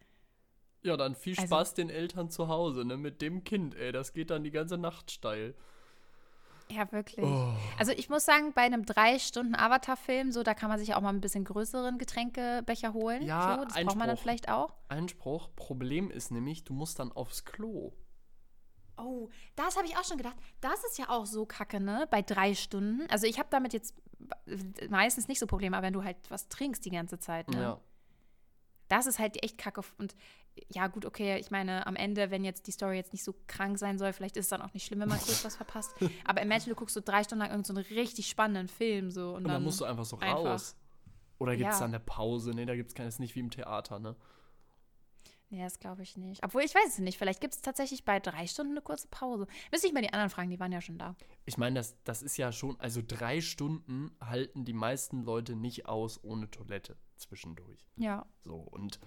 [0.84, 2.97] Ja, dann viel Also- Spaß den Eltern zu Hause, ne?
[2.97, 3.91] Mit dem Kind, ey.
[3.91, 5.54] Das geht dann die ganze Nacht steil.
[6.71, 7.25] Ja wirklich.
[7.25, 7.53] Oh.
[7.77, 11.01] Also ich muss sagen, bei einem drei Stunden Avatar-Film, so, da kann man sich auch
[11.01, 13.23] mal ein bisschen größeren Getränkebecher holen.
[13.23, 14.21] Ja, so, das braucht man dann Einspruch.
[14.23, 14.73] vielleicht auch.
[14.88, 15.49] Einspruch.
[15.55, 17.93] Problem ist nämlich, du musst dann aufs Klo.
[18.97, 20.36] Oh, das habe ich auch schon gedacht.
[20.60, 22.07] Das ist ja auch so kacke, ne?
[22.12, 23.07] Bei drei Stunden.
[23.10, 23.95] Also ich habe damit jetzt
[24.89, 27.62] meistens nicht so Probleme, aber wenn du halt was trinkst die ganze Zeit, ne?
[27.62, 27.81] Ja.
[28.91, 29.82] Das ist halt echt kacke.
[29.97, 30.15] Und
[30.67, 33.77] ja, gut, okay, ich meine, am Ende, wenn jetzt die Story jetzt nicht so krank
[33.80, 35.93] sein soll, vielleicht ist es dann auch nicht schlimm, wenn man kurz was verpasst.
[36.25, 39.30] Aber imagine, du guckst so drei Stunden lang irgendeinen so einen richtig spannenden Film so
[39.30, 40.38] und, Und dann, dann musst du einfach so einfach.
[40.43, 40.75] raus.
[41.39, 41.80] Oder gibt es Ja.
[41.80, 42.51] da eine Pause?
[42.51, 44.15] Nee, da gibt es keine, ist nicht wie im Theater, ne?
[45.51, 46.43] Nee, das glaube ich nicht.
[46.45, 47.17] Obwohl, ich weiß es nicht.
[47.17, 49.47] Vielleicht gibt es tatsächlich bei drei Stunden eine kurze Pause.
[49.69, 51.13] Müsste ich mal die anderen fragen, die waren ja schon da.
[51.45, 55.87] Ich meine, das, das ist ja schon, also drei Stunden halten die meisten Leute nicht
[55.87, 57.85] aus ohne Toilette zwischendurch.
[57.97, 58.25] Ja.
[58.45, 59.01] So, und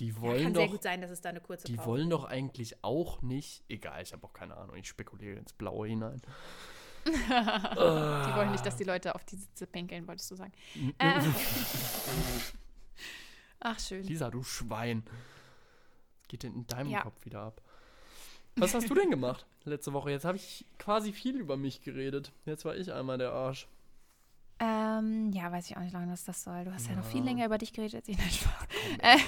[0.00, 0.60] die wollen Kann doch.
[0.60, 3.64] sehr gut sein, dass es da eine kurze Die Pause wollen doch eigentlich auch nicht,
[3.68, 6.20] egal, ich habe auch keine Ahnung, ich spekuliere ins Blaue hinein.
[7.06, 10.52] Die wollen nicht, dass die Leute auf die Sitze pinkeln, wolltest du sagen.
[10.96, 11.20] Äh.
[13.64, 14.04] Ach, schön.
[14.04, 15.02] Lisa, du Schwein.
[16.28, 17.00] Geht denn in deinem Ja.
[17.02, 17.60] Kopf wieder ab?
[18.56, 20.10] Was hast du denn gemacht letzte Woche?
[20.10, 22.30] Jetzt habe ich quasi viel über mich geredet.
[22.44, 23.66] Jetzt war ich einmal der Arsch.
[24.60, 26.64] Ähm, ja, weiß ich auch nicht lange, was das soll.
[26.64, 27.10] Du hast ja, noch Ja.
[27.10, 28.40] viel länger über dich geredet als ich.
[28.40, 28.68] Spaß.
[29.00, 29.18] Äh,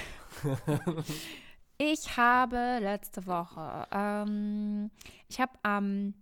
[1.93, 4.89] ich habe letzte Woche, ähm,
[5.27, 6.13] ich habe am,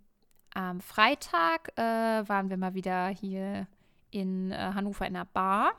[0.54, 1.82] am Freitag, äh,
[2.28, 3.68] waren wir mal wieder hier
[4.10, 5.74] in äh, Hannover in einer Bar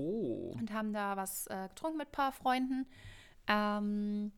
[0.00, 0.56] Oh.
[0.58, 2.86] und haben da was äh, getrunken mit ein paar Freunden.
[3.46, 4.32] Ähm,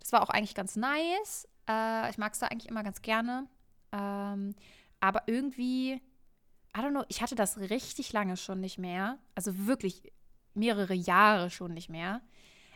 [0.00, 1.48] das war auch eigentlich ganz nice.
[1.68, 3.46] Äh, ich mag es da eigentlich immer ganz gerne.
[3.92, 4.54] Ähm,
[5.00, 9.18] aber irgendwie, I don't know, ich hatte das richtig lange schon nicht mehr.
[9.34, 10.12] Also wirklich
[10.54, 12.20] mehrere Jahre schon nicht mehr.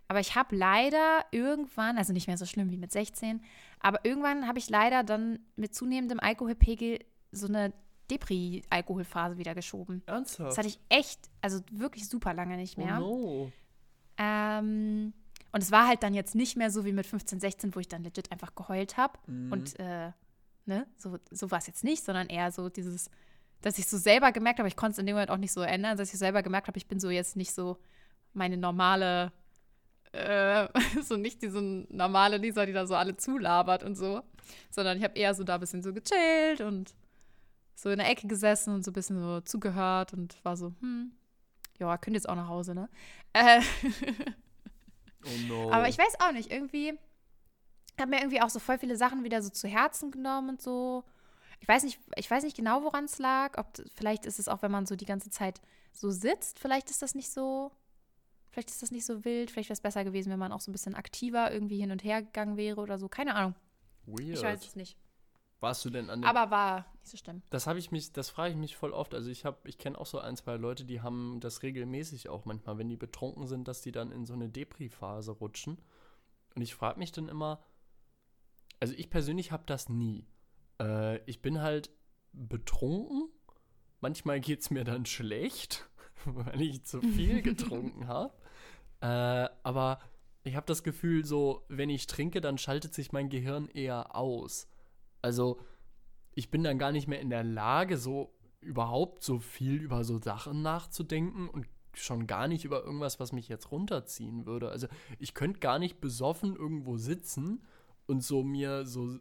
[0.09, 3.40] Aber ich habe leider irgendwann, also nicht mehr so schlimm wie mit 16,
[3.79, 6.98] aber irgendwann habe ich leider dann mit zunehmendem Alkoholpegel
[7.31, 7.72] so eine
[8.11, 10.03] Depri-Alkoholphase wieder geschoben.
[10.07, 10.51] Ernsthaft?
[10.51, 13.01] Das hatte ich echt, also wirklich super lange nicht mehr.
[13.01, 13.53] Oh no.
[14.18, 15.12] Ähm,
[15.53, 17.88] und es war halt dann jetzt nicht mehr so wie mit 15, 16, wo ich
[17.88, 19.18] dann legit einfach geheult habe.
[19.27, 19.53] Mhm.
[19.53, 20.12] Und äh,
[20.66, 23.11] ne, so, so war es jetzt nicht, sondern eher so dieses,
[23.61, 25.62] dass ich so selber gemerkt habe, ich konnte es in dem Moment auch nicht so
[25.62, 27.79] ändern, dass ich selber gemerkt habe, ich bin so jetzt nicht so
[28.33, 29.33] meine normale,
[30.12, 30.68] äh,
[31.03, 34.23] so nicht diese normale Lisa, die da so alle zulabert und so,
[34.70, 36.94] sondern ich habe eher so da ein bisschen so gechillt und
[37.83, 41.12] so in der Ecke gesessen und so ein bisschen so zugehört und war so, hm,
[41.79, 42.88] ja, könnt jetzt auch nach Hause, ne?
[43.33, 43.61] Äh,
[45.25, 45.71] Oh no.
[45.71, 46.99] aber ich weiß auch nicht, irgendwie
[48.01, 51.05] habe mir irgendwie auch so voll viele Sachen wieder so zu Herzen genommen und so.
[51.61, 53.59] Ich weiß nicht, ich weiß nicht genau, woran es lag.
[53.59, 55.61] Ob, vielleicht ist es auch, wenn man so die ganze Zeit
[55.93, 57.71] so sitzt, vielleicht ist das nicht so,
[58.51, 59.51] vielleicht ist das nicht so wild.
[59.51, 62.03] Vielleicht wäre es besser gewesen, wenn man auch so ein bisschen aktiver irgendwie hin und
[62.03, 63.09] her gegangen wäre oder so.
[63.09, 63.55] Keine Ahnung.
[64.07, 64.38] Weird.
[64.38, 64.97] Ich weiß es nicht.
[65.61, 67.42] Warst du denn an dem Aber war nicht so schlimm.
[67.51, 69.14] Das habe ich mich, das frage ich mich voll oft.
[69.14, 72.46] Also ich habe, ich kenne auch so ein, zwei Leute, die haben das regelmäßig auch
[72.46, 75.79] manchmal, wenn die betrunken sind, dass die dann in so eine Depri-Phase rutschen.
[76.55, 77.62] Und ich frage mich dann immer,
[78.81, 80.27] also ich persönlich habe das nie.
[80.81, 81.90] Äh, ich bin halt
[82.33, 83.29] betrunken.
[84.01, 85.90] Manchmal geht es mir dann schlecht,
[86.25, 88.33] weil ich zu viel getrunken habe.
[89.01, 90.01] Äh, aber
[90.42, 94.68] ich habe das Gefühl, so, wenn ich trinke, dann schaltet sich mein Gehirn eher aus.
[95.22, 95.61] Also,
[96.35, 100.18] ich bin dann gar nicht mehr in der Lage, so überhaupt so viel über so
[100.18, 104.70] Sachen nachzudenken und schon gar nicht über irgendwas, was mich jetzt runterziehen würde.
[104.70, 104.87] Also,
[105.18, 107.64] ich könnte gar nicht besoffen irgendwo sitzen
[108.06, 109.18] und so mir so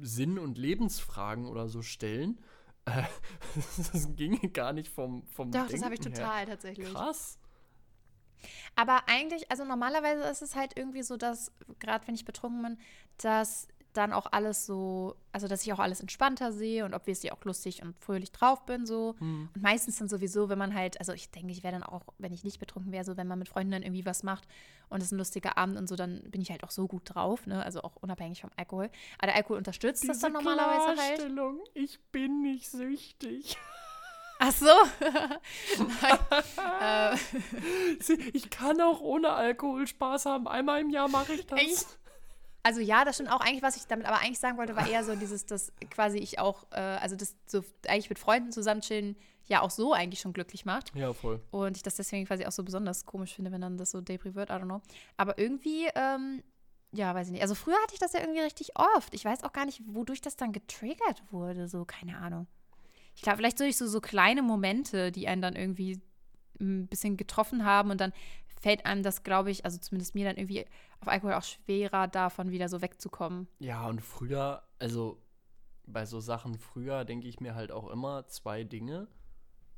[0.00, 2.40] Sinn- und Lebensfragen oder so stellen.
[3.92, 6.26] Das ginge gar nicht vom, vom Doch, das habe ich Denken her.
[6.26, 6.92] total tatsächlich.
[6.92, 7.38] Krass.
[8.76, 12.78] Aber eigentlich, also normalerweise ist es halt irgendwie so, dass, gerade wenn ich betrunken bin,
[13.18, 17.44] dass dann auch alles so, also dass ich auch alles entspannter sehe und obviously auch
[17.44, 19.14] lustig und fröhlich drauf bin so.
[19.18, 19.48] Hm.
[19.54, 22.32] Und meistens dann sowieso, wenn man halt, also ich denke, ich wäre dann auch, wenn
[22.32, 24.46] ich nicht betrunken wäre, so wenn man mit Freunden dann irgendwie was macht
[24.88, 27.02] und es ist ein lustiger Abend und so, dann bin ich halt auch so gut
[27.06, 27.62] drauf, ne?
[27.64, 28.90] Also auch unabhängig vom Alkohol.
[29.18, 31.34] Aber der Alkohol unterstützt das dann normalerweise halt.
[31.74, 33.56] Ich bin nicht süchtig.
[34.38, 34.66] Ach so.
[36.70, 37.16] Äh,
[38.32, 40.48] Ich kann auch ohne Alkohol Spaß haben.
[40.48, 41.60] Einmal im Jahr mache ich das.
[41.60, 41.98] Echt?
[42.64, 45.04] Also ja, das stimmt auch eigentlich, was ich damit aber eigentlich sagen wollte, war eher
[45.04, 49.16] so dieses, dass quasi ich auch, äh, also das so eigentlich mit Freunden zusammen chillen
[49.46, 50.94] ja auch so eigentlich schon glücklich macht.
[50.96, 51.42] Ja, voll.
[51.50, 54.34] Und ich das deswegen quasi auch so besonders komisch finde, wenn dann das so Debris
[54.34, 54.80] wird, I don't know.
[55.18, 56.42] Aber irgendwie, ähm,
[56.92, 57.42] ja, weiß ich nicht.
[57.42, 59.12] Also früher hatte ich das ja irgendwie richtig oft.
[59.12, 62.46] Ich weiß auch gar nicht, wodurch das dann getriggert wurde, so, keine Ahnung.
[63.14, 66.00] Ich glaube, vielleicht durch so, so kleine Momente, die einen dann irgendwie
[66.60, 68.12] ein bisschen getroffen haben und dann
[68.60, 70.64] fällt einem das, glaube ich, also zumindest mir dann irgendwie
[71.00, 73.48] auf Alkohol auch schwerer, davon wieder so wegzukommen.
[73.58, 75.20] Ja, und früher, also
[75.86, 79.08] bei so Sachen früher denke ich mir halt auch immer zwei Dinge.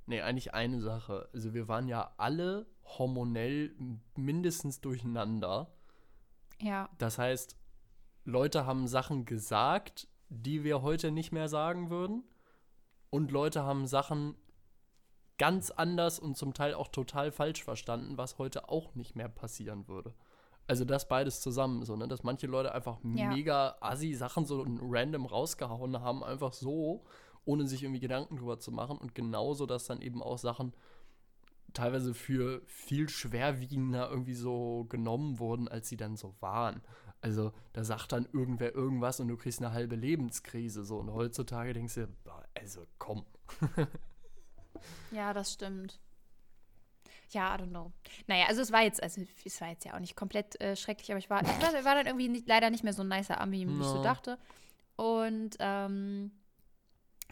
[0.07, 1.29] Nee, eigentlich eine Sache.
[1.33, 3.75] Also wir waren ja alle hormonell
[4.15, 5.73] mindestens durcheinander.
[6.61, 7.57] Ja, Das heißt,
[8.25, 12.25] Leute haben Sachen gesagt, die wir heute nicht mehr sagen würden.
[13.11, 14.37] Und Leute haben Sachen
[15.39, 19.87] ganz anders und zum Teil auch total falsch verstanden, was heute auch nicht mehr passieren
[19.89, 20.15] würde.
[20.69, 22.09] Also das beides zusammen, so, ne?
[22.09, 23.29] Dass manche Leute einfach Ja.
[23.29, 27.05] mega assi Sachen so random rausgehauen haben, einfach so,
[27.45, 28.99] ohne sich irgendwie Gedanken drüber zu machen.
[28.99, 30.75] Und genauso, dass dann eben auch Sachen
[31.73, 36.83] teilweise für viel schwerwiegender irgendwie so genommen wurden, als sie dann so waren.
[37.21, 40.99] Also da sagt dann irgendwer irgendwas und du kriegst eine halbe Lebenskrise so.
[40.99, 42.09] Und heutzutage denkst du,
[42.55, 43.25] also komm.
[45.11, 45.99] ja, das stimmt.
[47.31, 47.93] Ja, I don't know.
[48.27, 51.11] Naja, also es war jetzt, also es war jetzt ja auch nicht komplett äh, schrecklich,
[51.11, 53.41] aber ich war, ich war, war dann irgendwie nicht, leider nicht mehr so ein nicer
[53.41, 53.81] Ami, wie no.
[53.81, 54.39] ich so dachte.
[54.97, 56.31] Und ähm,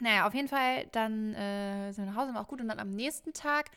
[0.01, 2.61] naja, auf jeden Fall, dann äh, sind wir nach Hause, war auch gut.
[2.61, 3.71] Und dann am nächsten Tag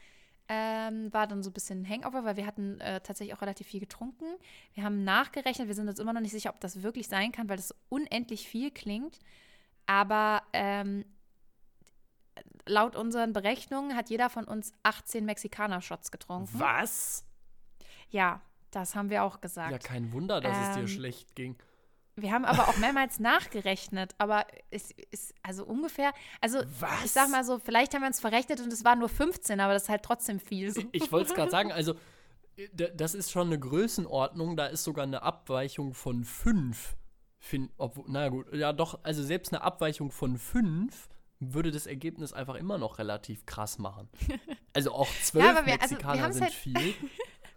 [0.49, 3.79] ähm, war dann so ein bisschen Hangover, weil wir hatten äh, tatsächlich auch relativ viel
[3.79, 4.25] getrunken.
[4.73, 7.49] Wir haben nachgerechnet, wir sind uns immer noch nicht sicher, ob das wirklich sein kann,
[7.49, 9.19] weil das unendlich viel klingt.
[9.85, 11.05] Aber ähm,
[12.65, 16.49] laut unseren Berechnungen hat jeder von uns 18 Mexikaner-Shots getrunken.
[16.59, 17.25] Was?
[18.09, 19.71] Ja, das haben wir auch gesagt.
[19.71, 21.55] Ja, kein Wunder, dass ähm, es dir ähm, schlecht ging.
[22.15, 27.05] Wir haben aber auch mehrmals nachgerechnet, aber es ist also ungefähr, also Was?
[27.05, 29.73] ich sag mal so, vielleicht haben wir uns verrechnet und es waren nur 15, aber
[29.73, 30.71] das ist halt trotzdem viel.
[30.71, 30.81] So.
[30.91, 31.93] Ich, ich wollte es gerade sagen, also
[32.73, 36.97] das ist schon eine Größenordnung, da ist sogar eine Abweichung von 5.
[37.39, 37.71] Find,
[38.07, 41.07] na gut, ja doch, also selbst eine Abweichung von 5
[41.39, 44.09] würde das Ergebnis einfach immer noch relativ krass machen.
[44.73, 46.93] Also auch 12 ja, wir, Mexikaner also, sind halt viel.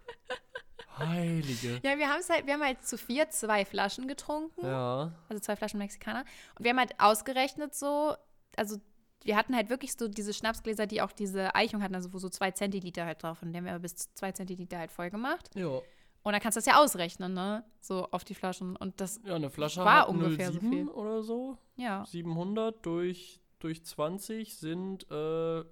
[0.97, 1.79] Heilige.
[1.83, 4.65] Ja, wir haben halt, wir haben halt zu vier zwei Flaschen getrunken.
[4.65, 5.11] Ja.
[5.29, 6.25] Also zwei Flaschen Mexikaner.
[6.57, 8.15] Und wir haben halt ausgerechnet so,
[8.55, 8.77] also
[9.23, 12.29] wir hatten halt wirklich so diese Schnapsgläser, die auch diese Eichung hatten, also wo so
[12.29, 13.41] zwei Zentiliter halt drauf.
[13.41, 15.49] Und die haben wir bis zwei Zentiliter halt voll gemacht.
[15.55, 15.79] Ja.
[16.23, 17.63] Und dann kannst du das ja ausrechnen, ne?
[17.79, 18.75] So auf die Flaschen.
[18.75, 20.87] Und das ja, eine Flasche war ungefähr so viel.
[20.87, 21.57] oder so.
[21.77, 22.05] Ja.
[22.05, 25.63] 700 durch, durch 20 sind äh,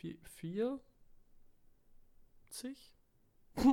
[0.00, 0.80] 4,
[2.50, 2.94] 40?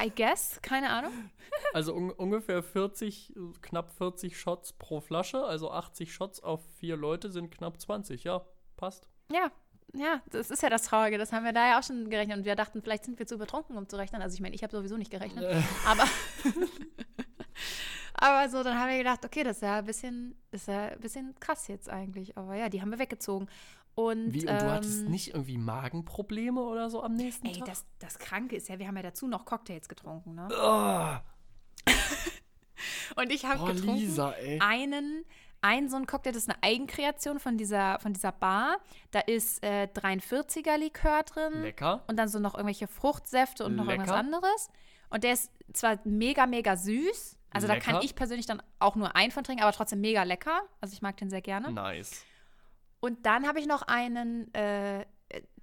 [0.00, 1.12] I guess, keine Ahnung.
[1.72, 7.30] Also un ungefähr 40, knapp 40 Shots pro Flasche, also 80 Shots auf vier Leute
[7.30, 8.44] sind knapp 20, ja,
[8.76, 9.08] passt.
[9.30, 9.52] Ja,
[9.94, 12.44] ja, das ist ja das Traurige, das haben wir da ja auch schon gerechnet und
[12.44, 14.20] wir dachten, vielleicht sind wir zu übertrunken, um zu rechnen.
[14.22, 15.44] Also ich meine, ich habe sowieso nicht gerechnet,
[15.86, 16.04] aber
[18.20, 21.00] aber so, dann haben wir gedacht, okay, das ist ja ein bisschen, ist ja ein
[21.00, 22.36] bisschen krass jetzt eigentlich.
[22.36, 23.48] Aber ja, die haben wir weggezogen.
[23.94, 27.62] Und, Wie, und ähm, du hattest nicht irgendwie Magenprobleme oder so am nächsten ey, Tag?
[27.62, 30.48] Ey, das, das Kranke ist ja, wir haben ja dazu noch Cocktails getrunken, ne?
[30.52, 31.90] Oh.
[33.20, 35.24] und ich habe getrunken Lisa, einen,
[35.62, 38.78] ein so ein Cocktail, das ist eine Eigenkreation von dieser, von dieser Bar.
[39.10, 41.62] Da ist äh, 43er Likör drin.
[41.62, 42.04] Lecker.
[42.06, 44.02] Und dann so noch irgendwelche Fruchtsäfte und noch Lecker.
[44.02, 44.70] irgendwas anderes.
[45.10, 47.37] Und der ist zwar mega, mega süß.
[47.50, 47.80] Also lecker.
[47.80, 50.62] da kann ich persönlich dann auch nur einen von trinken, aber trotzdem mega lecker.
[50.80, 51.72] Also ich mag den sehr gerne.
[51.72, 52.24] Nice.
[53.00, 55.06] Und dann habe ich noch einen äh,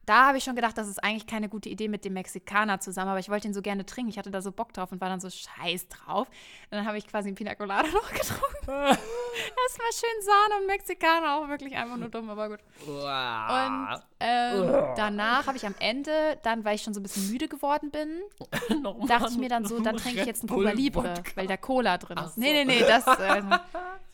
[0.06, 3.10] da habe ich schon gedacht, das ist eigentlich keine gute Idee mit dem Mexikaner zusammen,
[3.10, 4.10] aber ich wollte ihn so gerne trinken.
[4.10, 6.28] Ich hatte da so Bock drauf und war dann so scheiß drauf.
[6.28, 8.46] Und dann habe ich quasi einen Pina Colada noch getrunken.
[8.66, 12.60] das war schön Sahne und Mexikaner, auch wirklich einfach nur dumm, aber gut.
[12.86, 17.48] Und ähm, danach habe ich am Ende, dann, weil ich schon so ein bisschen müde
[17.48, 18.22] geworden bin,
[19.08, 21.98] dachte ich mir dann so, dann trinke ich jetzt einen Cuba Libre, weil da Cola
[21.98, 22.36] drin ist.
[22.36, 22.42] So.
[22.42, 23.08] Nee, nee, nee, das.
[23.08, 23.50] Also,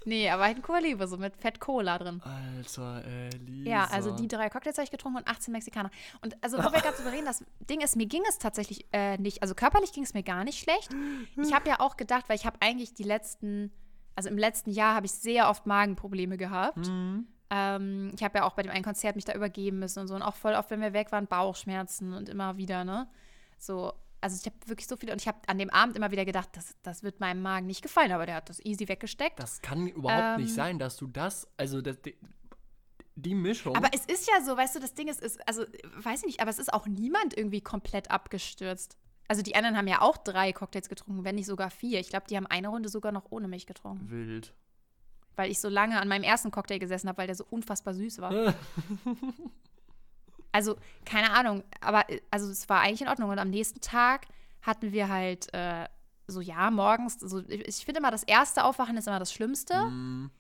[0.06, 2.22] nee, aber halt ein Cuba Libre, so mit Fett Cola drin.
[2.24, 3.70] Alter, ey, Lisa.
[3.70, 5.92] Ja, also die drei Cocktails habe ich getrunken und 18 Mexikaner.
[6.22, 9.18] Und also, wo wir gerade drüber reden, das Ding ist, mir ging es tatsächlich äh,
[9.18, 10.90] nicht, also körperlich ging es mir gar nicht schlecht.
[11.38, 13.72] Ich habe ja auch gedacht, weil ich habe eigentlich die letzten,
[14.16, 16.88] also im letzten Jahr habe ich sehr oft Magenprobleme gehabt.
[16.88, 17.28] Mhm.
[17.50, 20.16] Ähm, ich habe ja auch bei dem einen Konzert mich da übergeben müssen und so.
[20.16, 23.08] Und auch voll oft, wenn wir weg waren, Bauchschmerzen und immer wieder, ne?
[23.58, 26.26] So, also ich habe wirklich so viel und ich habe an dem Abend immer wieder
[26.26, 29.40] gedacht, das, das wird meinem Magen nicht gefallen, aber der hat das easy weggesteckt.
[29.40, 31.98] Das kann überhaupt ähm, nicht sein, dass du das, also das,
[33.16, 33.76] die Mischung.
[33.76, 35.66] Aber es ist ja so, weißt du, das Ding ist, ist, also,
[35.98, 38.98] weiß ich nicht, aber es ist auch niemand irgendwie komplett abgestürzt.
[39.28, 42.00] Also die anderen haben ja auch drei Cocktails getrunken, wenn nicht sogar vier.
[42.00, 44.10] Ich glaube, die haben eine Runde sogar noch ohne mich getrunken.
[44.10, 44.54] Wild.
[45.36, 48.20] Weil ich so lange an meinem ersten Cocktail gesessen habe, weil der so unfassbar süß
[48.20, 48.32] war.
[50.52, 53.30] also, keine Ahnung, aber also es war eigentlich in Ordnung.
[53.30, 54.28] Und am nächsten Tag
[54.62, 55.88] hatten wir halt äh,
[56.28, 59.86] so, ja, morgens, so, ich, ich finde immer, das erste Aufwachen ist immer das Schlimmste.
[59.86, 60.32] Mm.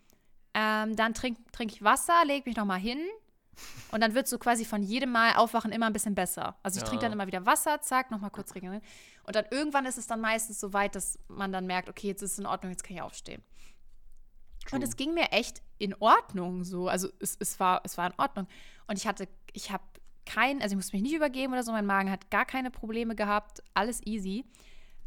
[0.53, 2.99] Ähm, dann trinke trink ich Wasser, lege mich nochmal hin.
[3.91, 6.55] Und dann wird so quasi von jedem Mal aufwachen immer ein bisschen besser.
[6.63, 6.87] Also ich ja.
[6.87, 8.81] trinke dann immer wieder Wasser, zack, nochmal kurz regeln.
[9.23, 12.21] Und dann irgendwann ist es dann meistens so weit, dass man dann merkt, okay, jetzt
[12.21, 13.43] ist es in Ordnung, jetzt kann ich aufstehen.
[14.65, 14.77] True.
[14.77, 16.87] Und es ging mir echt in Ordnung so.
[16.87, 18.47] Also es, es, war, es war in Ordnung.
[18.87, 19.83] Und ich hatte, ich habe
[20.33, 23.15] kein, also ich musste mich nicht übergeben oder so, mein Magen hat gar keine Probleme
[23.15, 24.45] gehabt, alles easy.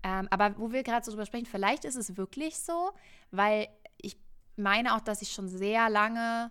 [0.02, 2.92] Ähm, aber wo wir gerade so drüber sprechen, vielleicht ist es wirklich so,
[3.30, 3.68] weil
[4.56, 6.50] meine auch, dass ich schon sehr lange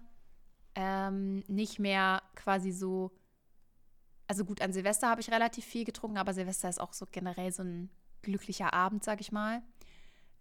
[0.75, 3.11] ähm, nicht mehr quasi so.
[4.27, 7.51] Also gut, an Silvester habe ich relativ viel getrunken, aber Silvester ist auch so generell
[7.51, 7.89] so ein
[8.21, 9.61] glücklicher Abend, sag ich mal.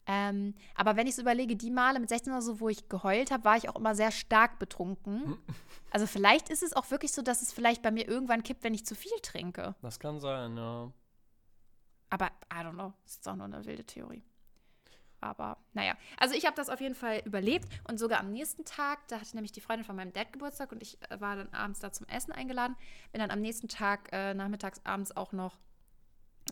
[0.07, 3.31] Ähm, aber wenn ich so überlege, die Male mit 16 oder so, wo ich geheult
[3.31, 5.39] habe, war ich auch immer sehr stark betrunken.
[5.95, 8.73] Also vielleicht ist es auch wirklich so, dass es vielleicht bei mir irgendwann kippt, wenn
[8.73, 9.75] ich zu viel trinke.
[9.83, 10.91] Das kann sein, ja.
[12.09, 12.95] Aber I don't know.
[13.05, 14.23] Das ist auch nur eine wilde Theorie.
[15.21, 19.07] Aber naja, also ich habe das auf jeden Fall überlebt und sogar am nächsten Tag,
[19.09, 21.81] da hatte nämlich die Freundin von meinem Dad Geburtstag und ich äh, war dann abends
[21.81, 22.75] da zum Essen eingeladen,
[23.13, 25.59] bin dann am nächsten Tag äh, nachmittags abends auch noch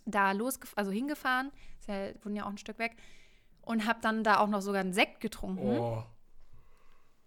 [0.05, 2.97] da losgefahren, also hingefahren, ist ja, wohnen ja auch ein Stück weg
[3.71, 5.79] und habe dann da auch noch sogar einen Sekt getrunken.
[5.79, 6.03] Oh.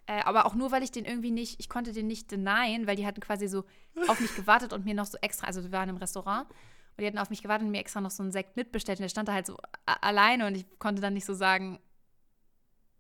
[0.08, 2.98] Äh, aber auch nur, weil ich den irgendwie nicht, ich konnte den nicht denyen, weil
[2.98, 3.64] die hatten quasi so
[4.10, 7.08] auf mich gewartet und mir noch so extra, also wir waren im Restaurant und die
[7.08, 9.00] hatten auf mich gewartet und mir extra noch so einen Sekt mitbestellt.
[9.00, 11.80] Und der stand da halt so alleine und ich konnte dann nicht so sagen,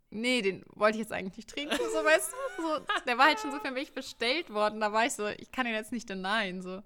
[0.09, 2.63] nee, den wollte ich jetzt eigentlich nicht trinken, so weißt du.
[2.63, 4.79] So, der war halt schon so für mich bestellt worden.
[4.79, 6.81] Da war ich so, ich kann ihn jetzt nicht denyen, so.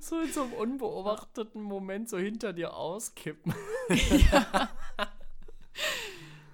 [0.00, 3.54] So in so einem unbeobachteten Moment so hinter dir auskippen.
[4.32, 4.68] ja.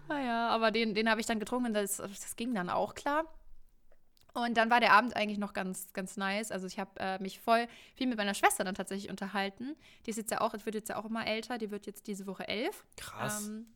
[0.09, 3.25] naja, aber den, den habe ich dann getrunken und das, das ging dann auch klar.
[4.35, 6.51] Und dann war der Abend eigentlich noch ganz, ganz nice.
[6.53, 9.77] Also ich habe äh, mich voll viel mit meiner Schwester dann tatsächlich unterhalten.
[10.07, 11.59] Die ist jetzt ja auch, wird jetzt ja auch immer älter.
[11.59, 12.87] Die wird jetzt diese Woche elf.
[12.97, 13.47] Krass.
[13.47, 13.67] Ähm,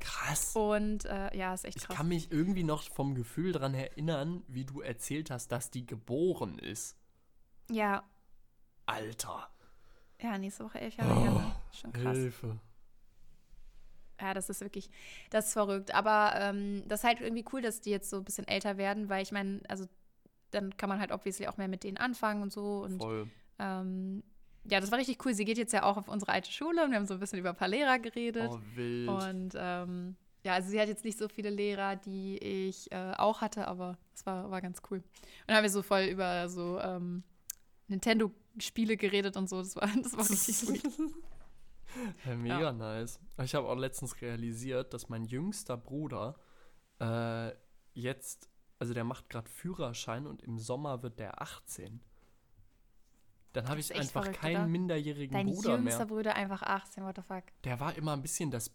[0.00, 0.54] Krass.
[0.54, 1.96] und äh, ja, ist echt Ich krass.
[1.96, 6.58] kann mich irgendwie noch vom Gefühl dran erinnern, wie du erzählt hast, dass die geboren
[6.58, 6.96] ist.
[7.70, 8.04] ja,
[8.86, 9.50] Alter.
[10.20, 11.30] ja, nächste Woche elf Jahre her.
[11.30, 11.56] ne?
[11.72, 12.16] Schon krass.
[12.16, 12.58] Hilfe.
[14.20, 14.90] Ja, das ist wirklich,
[15.30, 15.94] das ist verrückt.
[15.94, 19.08] Aber ähm, das ist halt irgendwie cool, dass die jetzt so ein bisschen älter werden,
[19.08, 19.86] weil ich meine, also
[20.50, 22.82] dann kann man halt obviously auch mehr mit denen anfangen und so.
[22.82, 23.28] Und Voll.
[23.58, 24.22] ähm,
[24.64, 25.34] ja, das war richtig cool.
[25.34, 27.38] Sie geht jetzt ja auch auf unsere alte Schule und wir haben so ein bisschen
[27.38, 28.50] über ein paar Lehrer geredet.
[28.50, 29.08] Oh, wild.
[29.08, 33.40] Und ähm, ja, also sie hat jetzt nicht so viele Lehrer, die ich äh, auch
[33.40, 34.98] hatte, aber es war, war ganz cool.
[34.98, 35.04] Und
[35.46, 37.22] dann haben wir so voll über so ähm,
[37.88, 39.58] Nintendo-Spiele geredet und so.
[39.58, 40.82] Das war, das war richtig
[42.22, 42.26] sweet.
[42.26, 43.20] Ja, mega nice.
[43.42, 46.38] Ich habe auch letztens realisiert, dass mein jüngster Bruder
[47.00, 47.52] äh,
[47.94, 52.00] jetzt, also der macht gerade Führerschein und im Sommer wird der 18.
[53.52, 54.66] Dann habe ich einfach verrückt, keinen oder?
[54.66, 56.06] minderjährigen Dein Bruder jüngster mehr.
[56.06, 57.44] Bruder einfach 18, what the fuck.
[57.64, 58.70] Der war immer ein bisschen das,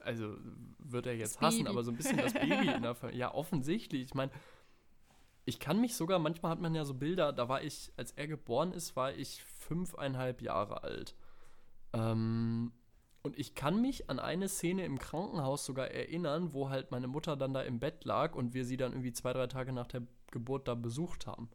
[0.00, 0.36] also
[0.78, 1.70] wird er jetzt Das hassen, Baby.
[1.70, 3.18] aber so ein bisschen das Baby in der Familie.
[3.20, 4.02] Ja, offensichtlich.
[4.02, 4.30] Ich meine,
[5.44, 8.26] ich kann mich sogar, manchmal hat man ja so Bilder, da war ich, als er
[8.28, 11.14] geboren ist, war ich fünfeinhalb Jahre alt.
[11.94, 12.72] Ähm,
[13.22, 17.36] und ich kann mich an eine Szene im Krankenhaus sogar erinnern, wo halt meine Mutter
[17.36, 20.02] dann da im Bett lag und wir sie dann irgendwie zwei, drei Tage nach der
[20.30, 21.48] Geburt da besucht haben.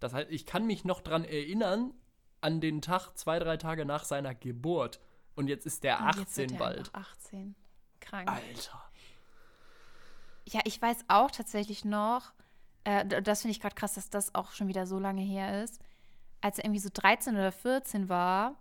[0.00, 1.94] Das heißt, ich kann mich noch dran erinnern,
[2.40, 4.98] an den Tag, zwei, drei Tage nach seiner Geburt.
[5.36, 6.78] Und jetzt ist der Und jetzt 18 wird er bald.
[6.94, 7.54] einfach 18.
[8.00, 8.28] Krank.
[8.28, 8.82] Alter.
[10.48, 12.32] Ja, ich weiß auch tatsächlich noch,
[12.82, 15.80] äh, das finde ich gerade krass, dass das auch schon wieder so lange her ist.
[16.40, 18.56] Als er irgendwie so 13 oder 14 war,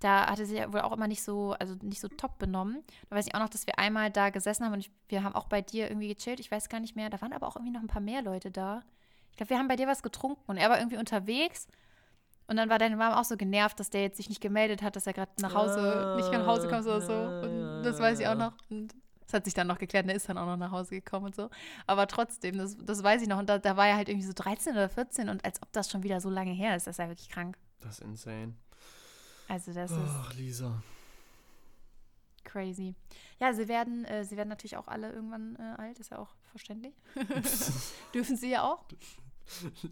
[0.00, 2.82] da hatte sie ja wohl auch immer nicht so, also nicht so top benommen.
[3.08, 5.34] Da weiß ich auch noch, dass wir einmal da gesessen haben und ich, wir haben
[5.34, 6.40] auch bei dir irgendwie gechillt.
[6.40, 7.10] Ich weiß gar nicht mehr.
[7.10, 8.82] Da waren aber auch irgendwie noch ein paar mehr Leute da.
[9.30, 11.68] Ich glaube, wir haben bei dir was getrunken und er war irgendwie unterwegs.
[12.46, 14.96] Und dann war deine Mama auch so genervt, dass der jetzt sich nicht gemeldet hat,
[14.96, 17.12] dass er gerade nach Hause, nicht mehr nach Hause kommt oder so.
[17.12, 18.52] Und das weiß ich auch noch.
[18.70, 18.92] Und
[19.30, 21.26] das hat sich dann noch geklärt, und er ist dann auch noch nach Hause gekommen
[21.26, 21.48] und so.
[21.86, 23.38] Aber trotzdem, das, das weiß ich noch.
[23.38, 25.88] Und da, da war er halt irgendwie so 13 oder 14 und als ob das
[25.88, 27.56] schon wieder so lange her ist, das ist ja wirklich krank.
[27.80, 28.54] Das ist insane.
[29.50, 30.82] Also das ist Ach, Lisa.
[32.44, 32.94] crazy.
[33.40, 36.28] Ja, sie werden, äh, sie werden natürlich auch alle irgendwann äh, alt, ist ja auch
[36.50, 36.94] verständlich.
[38.14, 38.84] Dürfen sie ja auch.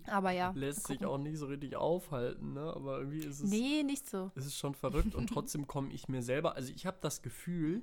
[0.07, 0.53] Aber ja.
[0.55, 2.73] Lässt sich auch nicht so richtig aufhalten, ne?
[2.75, 4.31] Aber irgendwie ist es, Nee, nicht so.
[4.37, 6.55] ist es schon verrückt und trotzdem komme ich mir selber.
[6.55, 7.83] Also ich habe das Gefühl,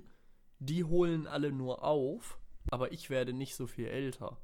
[0.60, 2.40] die holen alle nur auf,
[2.72, 4.38] aber ich werde nicht so viel älter.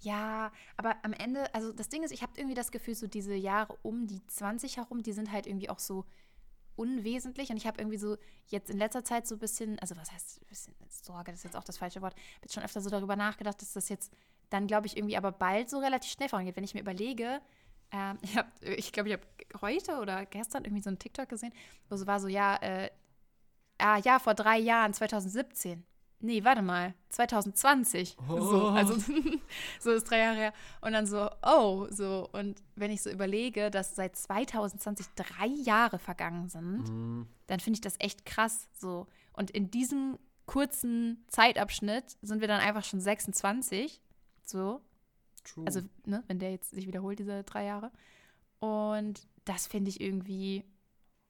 [0.00, 3.34] Ja, aber am Ende, also das Ding ist, ich habe irgendwie das Gefühl, so diese
[3.34, 6.04] Jahre um die 20 herum, die sind halt irgendwie auch so
[6.76, 7.50] unwesentlich.
[7.50, 8.16] Und ich habe irgendwie so
[8.48, 11.44] jetzt in letzter Zeit so ein bisschen, also was heißt ein bisschen Sorge, das ist
[11.44, 14.12] jetzt auch das falsche Wort, bin schon öfter so darüber nachgedacht, dass das jetzt
[14.50, 16.56] dann, glaube ich, irgendwie aber bald so relativ schnell vorangeht.
[16.56, 17.40] Wenn ich mir überlege,
[17.92, 19.26] ähm, ich glaube, ich, glaub, ich habe
[19.60, 21.52] heute oder gestern irgendwie so einen TikTok gesehen,
[21.88, 22.90] wo so war so, ja, äh,
[23.78, 25.84] ah, ja, vor drei Jahren, 2017.
[26.24, 28.16] Nee, warte mal, 2020.
[28.28, 28.68] So, Oh.
[28.68, 28.94] also
[29.80, 30.52] so ist drei Jahre her.
[30.80, 32.28] Und dann so, oh, so.
[32.32, 37.28] Und wenn ich so überlege, dass seit 2020 drei Jahre vergangen sind, Mhm.
[37.46, 38.68] dann finde ich das echt krass.
[38.72, 39.06] So.
[39.34, 44.00] Und in diesem kurzen Zeitabschnitt sind wir dann einfach schon 26.
[44.44, 44.80] So.
[45.44, 45.64] True.
[45.66, 47.90] Also, ne, wenn der jetzt sich wiederholt, diese drei Jahre.
[48.60, 50.64] Und das finde ich irgendwie,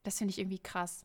[0.04, 1.04] das finde ich irgendwie krass.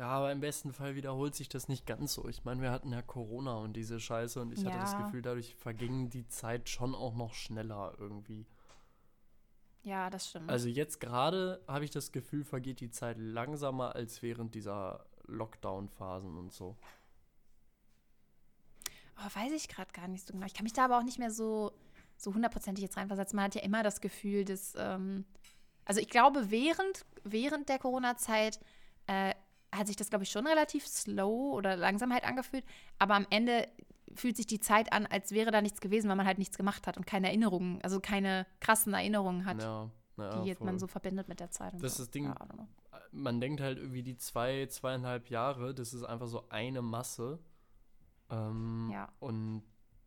[0.00, 2.26] Ja, aber im besten Fall wiederholt sich das nicht ganz so.
[2.26, 5.02] Ich meine, wir hatten ja Corona und diese Scheiße und ich hatte das Ja.
[5.02, 8.46] Gefühl, dadurch verging die Zeit schon auch noch schneller irgendwie.
[9.82, 10.48] Ja, das stimmt.
[10.48, 16.34] Also jetzt gerade habe ich das Gefühl, vergeht die Zeit langsamer als während dieser Lockdown-Phasen
[16.38, 16.78] und so.
[19.18, 20.46] Oh, weiß ich gerade gar nicht so genau.
[20.46, 21.72] Ich kann mich da aber auch nicht mehr so,
[22.16, 23.36] so hundertprozentig jetzt reinversetzen.
[23.36, 25.26] Man hat ja immer das Gefühl, dass, ähm,
[25.84, 28.60] also ich glaube, während, während der Corona-Zeit
[29.06, 29.34] äh,
[29.74, 32.64] hat sich das, glaube ich, schon relativ slow oder langsam halt angefühlt.
[32.98, 33.68] Aber am Ende
[34.14, 36.86] fühlt sich die Zeit an, als wäre da nichts gewesen, weil man halt nichts gemacht
[36.88, 40.66] hat und keine Erinnerungen, also keine krassen Erinnerungen hat, Ja, ja, die jetzt voll.
[40.66, 41.74] man so verbindet mit der Zeit.
[41.74, 41.86] Das so.
[41.86, 42.24] ist das Ding.
[42.24, 42.34] Ja,
[43.12, 47.38] man denkt halt irgendwie die zwei, zweieinhalb Jahre, das ist einfach so eine Masse.
[48.30, 49.08] Ähm, Ja.
[49.20, 49.62] Und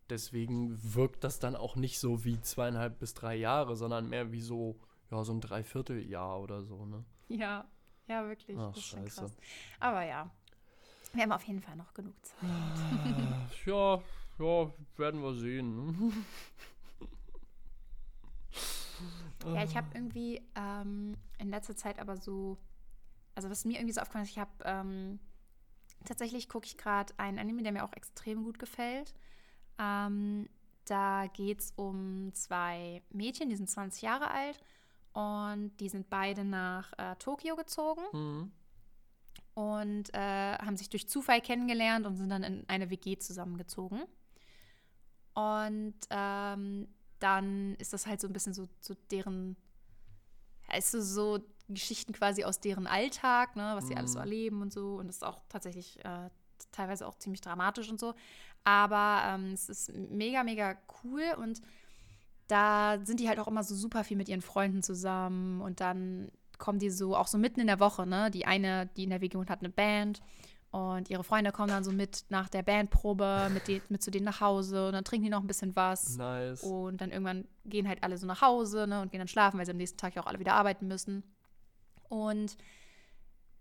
[0.09, 4.41] deswegen wirkt das dann auch nicht so wie zweieinhalb bis drei Jahre, sondern mehr wie
[4.41, 4.79] so,
[5.11, 7.03] ja, so ein Dreivierteljahr oder so, ne?
[7.29, 7.65] Ja,
[8.07, 8.57] ja, wirklich.
[8.57, 9.21] Ach, das ist schon scheiße.
[9.21, 9.37] krass.
[9.79, 10.29] Aber ja,
[11.13, 12.49] wir haben auf jeden Fall noch genug Zeit.
[13.65, 14.01] ja,
[14.39, 15.75] ja, werden wir sehen.
[15.75, 16.13] Ne?
[19.45, 22.57] Ja, ich habe irgendwie ähm, in letzter Zeit aber so,
[23.35, 25.19] also was mir irgendwie so aufgefallen ist, ich habe ähm,
[26.05, 29.13] tatsächlich gucke ich gerade einen Anime, der mir auch extrem gut gefällt.
[29.77, 30.47] Ähm,
[30.85, 34.59] da geht es um zwei Mädchen, die sind 20 Jahre alt
[35.13, 38.51] und die sind beide nach äh, Tokio gezogen Mhm.
[39.53, 44.01] und äh, haben sich durch Zufall kennengelernt und sind dann in eine WG zusammengezogen.
[45.33, 46.87] Und ähm,
[47.19, 49.55] dann ist das halt so ein bisschen so, so deren,
[50.67, 51.39] also so
[51.69, 54.23] Geschichten quasi aus deren Alltag, ne, was sie alles so Mhm.
[54.25, 54.95] erleben und so.
[54.97, 56.29] Und das ist auch tatsächlich äh,
[56.71, 58.13] teilweise auch ziemlich dramatisch und so.
[58.63, 61.61] Aber ähm, es ist mega, mega cool und
[62.47, 66.31] da sind die halt auch immer so super viel mit ihren Freunden zusammen und dann
[66.57, 68.31] kommen die so auch so mitten in der Woche, ne?
[68.31, 70.21] Die eine, die in der wohnt, hat eine Band
[70.73, 74.25] und ihre Freunde kommen dann so mit nach der Bandprobe mit, die, mit zu denen
[74.25, 76.63] nach Hause und dann trinken die noch ein bisschen was Nice.
[76.63, 79.67] und dann irgendwann gehen halt alle so nach Hause ne, und gehen dann schlafen, weil
[79.67, 81.23] sie am nächsten Tag ja auch alle wieder arbeiten müssen.
[82.09, 82.57] Und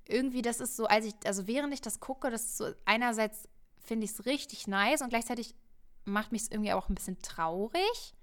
[0.09, 3.47] irgendwie, das ist so, als ich, also während ich das gucke, das ist so, einerseits
[3.77, 5.55] finde ich es richtig nice und gleichzeitig
[6.05, 8.15] macht mich es irgendwie auch ein bisschen traurig,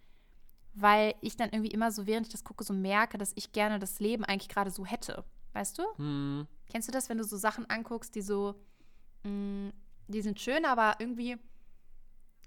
[0.82, 3.80] weil ich dann irgendwie immer so, während ich das gucke, so merke, dass ich gerne
[3.80, 5.24] das Leben eigentlich gerade so hätte.
[5.54, 5.84] Weißt du?
[5.98, 6.48] Hm.
[6.70, 8.56] Kennst du das, wenn du so Sachen anguckst, die so,
[9.24, 9.72] mh,
[10.08, 11.38] die sind schön, aber irgendwie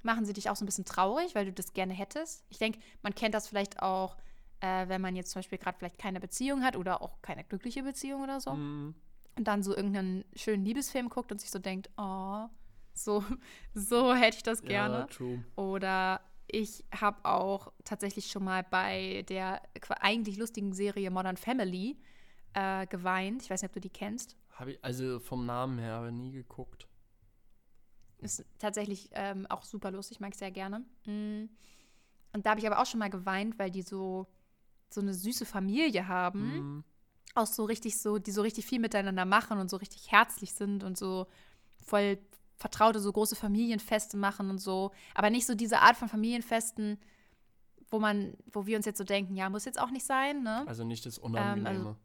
[0.02, 2.44] machen sie dich auch so ein bisschen traurig, weil du das gerne hättest?
[2.48, 4.16] Ich denke, man kennt das vielleicht auch,
[4.60, 7.82] äh, wenn man jetzt zum Beispiel gerade vielleicht keine Beziehung hat oder auch keine glückliche
[7.82, 8.94] Beziehung oder so Hm.
[9.36, 12.46] und dann so irgendeinen schönen Liebesfilm guckt und sich so denkt, oh,
[12.94, 13.24] so,
[13.74, 15.06] so hätte ich das Ja, gerne.
[15.08, 15.42] true.
[15.56, 19.62] Oder ich habe auch tatsächlich schon mal bei der
[20.00, 21.96] eigentlich lustigen Serie Modern Family
[22.54, 23.42] äh, geweint.
[23.42, 24.36] Ich weiß nicht, ob du die kennst.
[24.50, 26.86] Hab ich, also vom Namen her aber nie geguckt.
[28.18, 30.84] Ist tatsächlich ähm, auch super lustig, mag ich sehr gerne.
[31.06, 31.48] Mm.
[32.34, 34.26] Und da habe ich aber auch schon mal geweint, weil die so,
[34.90, 36.40] so eine süße Familie haben.
[36.40, 36.84] Hm.
[37.34, 40.84] Auch so richtig so, die so richtig viel miteinander machen und so richtig herzlich sind
[40.84, 41.26] und so
[41.84, 42.18] voll
[42.62, 44.90] vertraute, so große Familienfeste machen und so.
[45.14, 46.98] Aber nicht so diese Art von Familienfesten,
[47.90, 50.64] wo man, wo wir uns jetzt so denken, ja, muss jetzt auch nicht sein, ne?
[50.66, 51.68] Also nicht das Unangenehme.
[51.68, 51.96] also-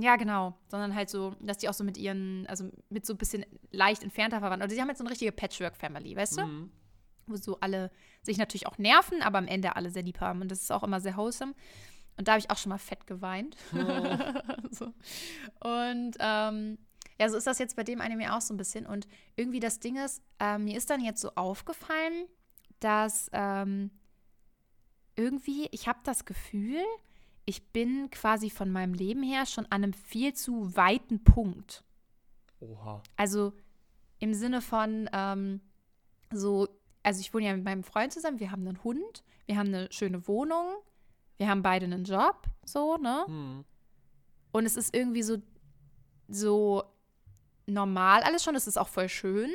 [0.00, 0.54] Ja, genau.
[0.68, 4.02] Sondern halt so, dass die auch so mit ihren, also mit so ein bisschen leicht
[4.02, 4.62] entfernter Verwandten.
[4.62, 6.42] Also die haben jetzt so eine richtige Patchwork-Family, weißt du?
[6.46, 6.70] Mhm.
[7.26, 7.90] Wo so alle
[8.22, 10.40] sich natürlich auch nerven, aber am Ende alle sehr lieb haben.
[10.40, 11.54] Und das ist auch immer sehr wholesome.
[12.16, 13.56] Und da habe ich auch schon mal fett geweint.
[14.70, 14.86] so.
[15.60, 16.78] Und ähm,
[17.20, 18.86] ja, so ist das jetzt bei dem Anime auch so ein bisschen.
[18.86, 22.26] Und irgendwie das Ding ist, ähm, mir ist dann jetzt so aufgefallen,
[22.80, 23.90] dass ähm,
[25.16, 26.80] irgendwie, ich habe das Gefühl,
[27.44, 31.82] ich bin quasi von meinem Leben her schon an einem viel zu weiten Punkt.
[32.60, 33.02] Oha.
[33.16, 33.52] Also
[34.20, 35.60] im Sinne von ähm,
[36.32, 36.68] so,
[37.02, 39.90] also ich wohne ja mit meinem Freund zusammen, wir haben einen Hund, wir haben eine
[39.90, 40.66] schöne Wohnung,
[41.36, 43.24] wir haben beide einen Job, so, ne?
[43.26, 43.64] Hm.
[44.52, 45.38] Und es ist irgendwie so,
[46.28, 46.84] so
[47.68, 49.54] normal alles schon, es ist auch voll schön,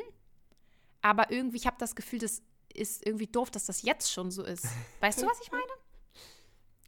[1.02, 2.42] aber irgendwie, ich habe das Gefühl, das
[2.74, 4.66] ist irgendwie doof, dass das jetzt schon so ist.
[5.02, 5.64] Weißt du, was ich meine?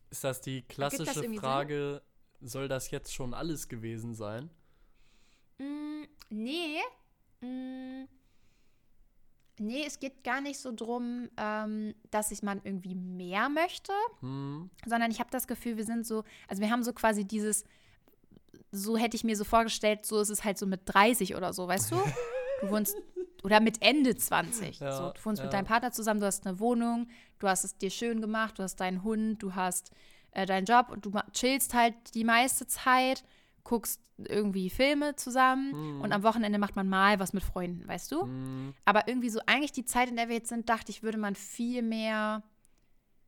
[0.09, 1.36] Ist das die das klassische Sinn?
[1.36, 2.01] Frage,
[2.41, 4.49] soll das jetzt schon alles gewesen sein?
[5.57, 6.80] Mm, nee.
[7.41, 8.05] Mm,
[9.59, 14.69] nee, es geht gar nicht so drum, ähm, dass ich man irgendwie mehr möchte, Hm.
[14.86, 17.65] sondern ich habe das Gefühl, wir sind so, also wir haben so quasi dieses,
[18.76, 21.67] so hätte ich mir so vorgestellt, so ist es halt so mit 30 oder so,
[21.67, 21.95] weißt du?
[22.61, 22.95] Du wohnst,
[23.43, 24.80] oder mit Ende 20.
[24.80, 25.45] Ja, so, du wohnst ja.
[25.45, 27.07] mit deinem Partner zusammen, du hast eine Wohnung,
[27.39, 29.91] du hast es dir schön gemacht, du hast deinen Hund, du hast
[30.32, 33.23] äh, deinen Job und du chillst halt die meiste Zeit,
[33.63, 36.01] guckst irgendwie Filme zusammen Mhm.
[36.01, 38.21] und am Wochenende macht man mal was mit Freunden, weißt du?
[38.21, 38.73] Hm.
[38.86, 41.36] Aber irgendwie so eigentlich die Zeit, in der wir jetzt sind, dachte ich, würde man
[41.36, 42.41] viel mehr,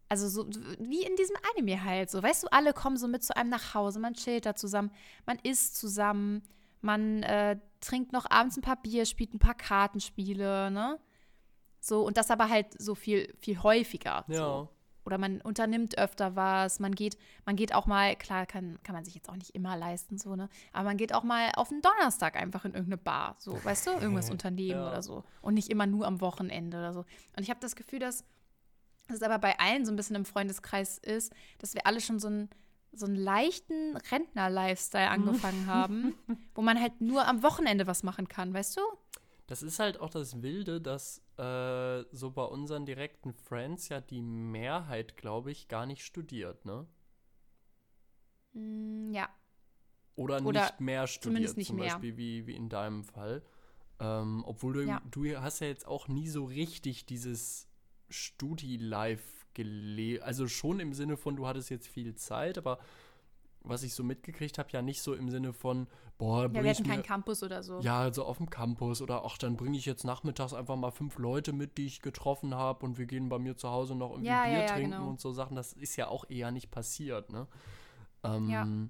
[0.09, 0.47] also so
[0.79, 3.73] wie in diesem Anime halt, so, weißt du, alle kommen so mit zu einem nach
[3.73, 4.91] Hause, man chillt da zusammen,
[5.25, 6.43] man isst zusammen,
[6.81, 10.99] man äh, trinkt noch abends ein paar Bier, spielt ein paar Kartenspiele, ne?
[11.79, 14.25] So, und das aber halt so viel, viel häufiger.
[14.27, 14.37] Ja.
[14.37, 14.69] So.
[15.05, 19.05] Oder man unternimmt öfter was, man geht, man geht auch mal, klar, kann, kann man
[19.05, 20.49] sich jetzt auch nicht immer leisten, so, ne?
[20.73, 23.91] Aber man geht auch mal auf einen Donnerstag einfach in irgendeine Bar, so, weißt du,
[23.91, 24.87] irgendwas unternehmen Ja.
[24.89, 25.23] oder so.
[25.41, 26.99] Und nicht immer nur am Wochenende oder so.
[27.37, 28.25] Und ich habe das Gefühl, dass
[29.15, 32.27] es aber bei allen so ein bisschen im Freundeskreis ist, dass wir alle schon so
[32.27, 32.49] einen,
[32.91, 36.15] so einen leichten Rentner-Lifestyle angefangen haben,
[36.55, 38.81] wo man halt nur am Wochenende was machen kann, weißt du?
[39.47, 44.21] Das ist halt auch das Wilde, dass äh, so bei unseren direkten Friends ja die
[44.21, 46.85] Mehrheit, glaube ich, gar nicht studiert, ne?
[48.53, 49.29] Mm, ja.
[50.15, 51.85] Oder, Oder nicht mehr studiert, zumindest nicht zum mehr.
[51.93, 53.43] Beispiel wie, wie in deinem Fall.
[53.99, 55.01] Ähm, obwohl du, Ja.
[55.09, 57.66] du hast ja jetzt auch nie so richtig dieses
[58.09, 60.23] Studi-Life gelebt.
[60.23, 62.79] Also schon im Sinne von, du hattest jetzt viel Zeit, aber
[63.61, 65.87] was ich so mitgekriegt habe, ja nicht so im Sinne von,
[66.17, 67.79] boah, Ja, wir hatten mir, keinen Campus oder so.
[67.81, 71.17] ja, so auf dem Campus oder ach, dann bringe ich jetzt nachmittags einfach mal fünf
[71.17, 74.29] Leute mit, die ich getroffen habe und wir gehen bei mir zu Hause noch irgendwie
[74.29, 75.09] Ja, Bier ja, trinken genau.
[75.09, 75.55] und so Sachen.
[75.55, 77.47] Das ist ja auch eher nicht passiert, ne?
[78.23, 78.89] Ähm.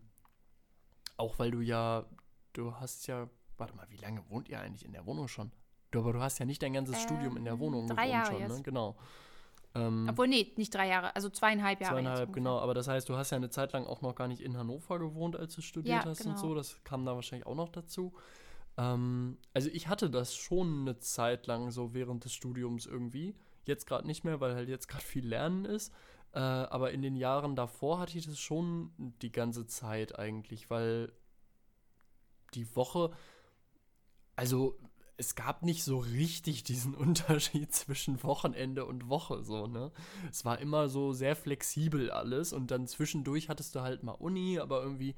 [1.15, 2.05] Auch weil du ja,
[2.53, 5.51] du hast ja, warte mal, wie lange wohnt ihr eigentlich in der Wohnung schon?
[5.99, 8.25] Aber du hast ja nicht dein ganzes Studium in der Ähm, Wohnung drei gewohnt Jahre
[8.31, 8.47] schon, ne?
[8.47, 8.63] jetzt.
[8.63, 8.95] Genau.
[9.75, 11.95] Ähm, Obwohl, nee, nicht drei Jahre, also zweieinhalb Jahre.
[11.95, 12.59] Zweieinhalb, genau.
[12.59, 14.97] Aber das heißt, du hast ja eine Zeit lang auch noch gar nicht in Hannover
[14.99, 16.37] gewohnt, als du studiert Ja, hast und genau.
[16.37, 16.55] so.
[16.55, 18.13] Das kam da wahrscheinlich auch noch dazu.
[18.77, 23.35] Ähm, also ich hatte das schon eine Zeit lang so während des Studiums irgendwie.
[23.65, 25.93] Jetzt gerade nicht mehr, weil halt jetzt gerade viel Lernen ist.
[26.33, 28.91] Äh, aber in den Jahren davor hatte ich das schon
[29.21, 31.11] die ganze Zeit eigentlich, weil
[32.53, 33.11] die Woche,
[34.35, 34.77] also
[35.18, 39.91] es gab nicht so richtig diesen Unterschied zwischen Wochenende und Woche, so, ne?
[40.32, 44.59] Es war immer so sehr flexibel alles und dann zwischendurch hattest du halt mal Uni,
[44.59, 45.15] aber irgendwie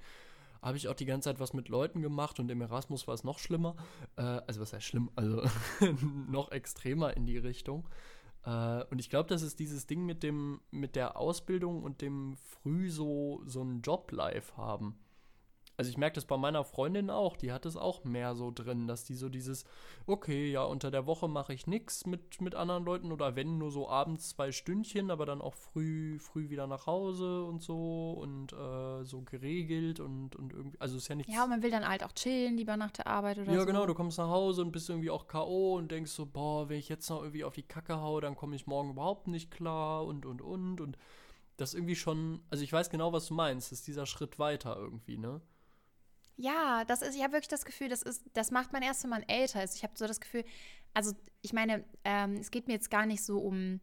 [0.61, 3.23] habe ich auch die ganze Zeit was mit Leuten gemacht und im Erasmus war es
[3.23, 3.75] noch schlimmer.
[4.17, 5.09] Äh, also was heißt schlimm?
[5.15, 5.43] Also
[6.29, 7.87] noch extremer in die Richtung.
[8.45, 12.35] Äh, und ich glaube, das ist dieses Ding mit dem, mit der Ausbildung und dem
[12.37, 14.97] früh so, so ein Job-Life haben.
[15.79, 18.85] Also ich merke das bei meiner Freundin auch, die hat es auch mehr so drin,
[18.85, 19.63] dass die so dieses,
[20.07, 23.71] okay, ja, unter der Woche mache ich nichts mit, mit anderen Leuten oder wenn nur
[23.71, 28.51] so abends zwei Stündchen, aber dann auch früh, früh wieder nach Hause und so und
[28.51, 31.33] äh, so geregelt und, und irgendwie, also ist ja nichts.
[31.33, 33.65] Ja, und man will dann halt auch chillen, lieber nach der Arbeit oder Ja, so.
[33.65, 35.77] genau, du kommst nach Hause und bist irgendwie auch K.O.
[35.77, 38.57] und denkst so, boah, wenn ich jetzt noch irgendwie auf die Kacke hau, dann komme
[38.57, 40.97] ich morgen überhaupt nicht klar und und und und
[41.55, 45.17] das irgendwie schon, also ich weiß genau, was du meinst, ist dieser Schritt weiter irgendwie,
[45.17, 45.41] ne?
[46.41, 49.09] Ja, das ist, ich habe wirklich das Gefühl, das ist, das macht man erst, wenn
[49.09, 49.75] man älter ist.
[49.75, 50.45] Ich habe so das Gefühl,
[50.93, 51.11] also
[51.41, 53.81] ich meine, ähm, es geht mir jetzt gar nicht so um,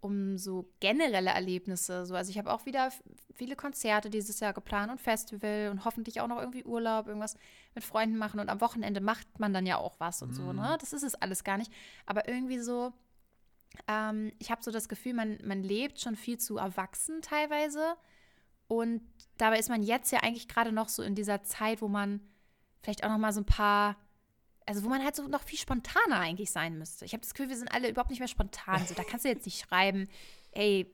[0.00, 2.04] um so generelle Erlebnisse.
[2.04, 2.16] So.
[2.16, 2.90] Also ich habe auch wieder
[3.32, 7.36] viele Konzerte dieses Jahr geplant und Festival und hoffentlich auch noch irgendwie Urlaub, irgendwas
[7.76, 10.76] mit Freunden machen und am Wochenende macht man dann ja auch was und so, ne?
[10.80, 11.72] Das ist es alles gar nicht.
[12.06, 12.92] Aber irgendwie so,
[13.86, 17.94] ähm, ich habe so das Gefühl, man, man lebt schon viel zu erwachsen teilweise.
[18.68, 19.02] Und
[19.36, 22.20] dabei ist man jetzt ja eigentlich gerade noch so in dieser Zeit, wo man
[22.82, 23.96] vielleicht auch noch mal so ein paar,
[24.66, 27.04] also wo man halt so noch viel spontaner eigentlich sein müsste.
[27.04, 28.84] Ich habe das Gefühl, wir sind alle überhaupt nicht mehr spontan.
[28.86, 30.08] So, da kannst du jetzt nicht schreiben,
[30.52, 30.92] ey,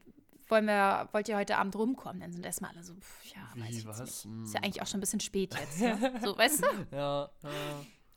[0.48, 2.20] wollen wir, wollt ihr heute Abend rumkommen?
[2.20, 4.00] Dann sind erstmal alle so, pff, ja, weiß ich Wie, was?
[4.00, 4.24] nicht.
[4.24, 4.44] Hm.
[4.44, 5.80] Ist ja eigentlich auch schon ein bisschen spät jetzt.
[5.80, 6.18] Ne?
[6.24, 6.66] So, weißt du?
[6.96, 7.50] Ja, ja.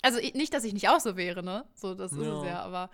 [0.01, 1.65] Also ich- nicht, dass ich nicht auch so wäre, ne?
[1.75, 2.39] So, das ist Ja.
[2.39, 2.89] es ja, aber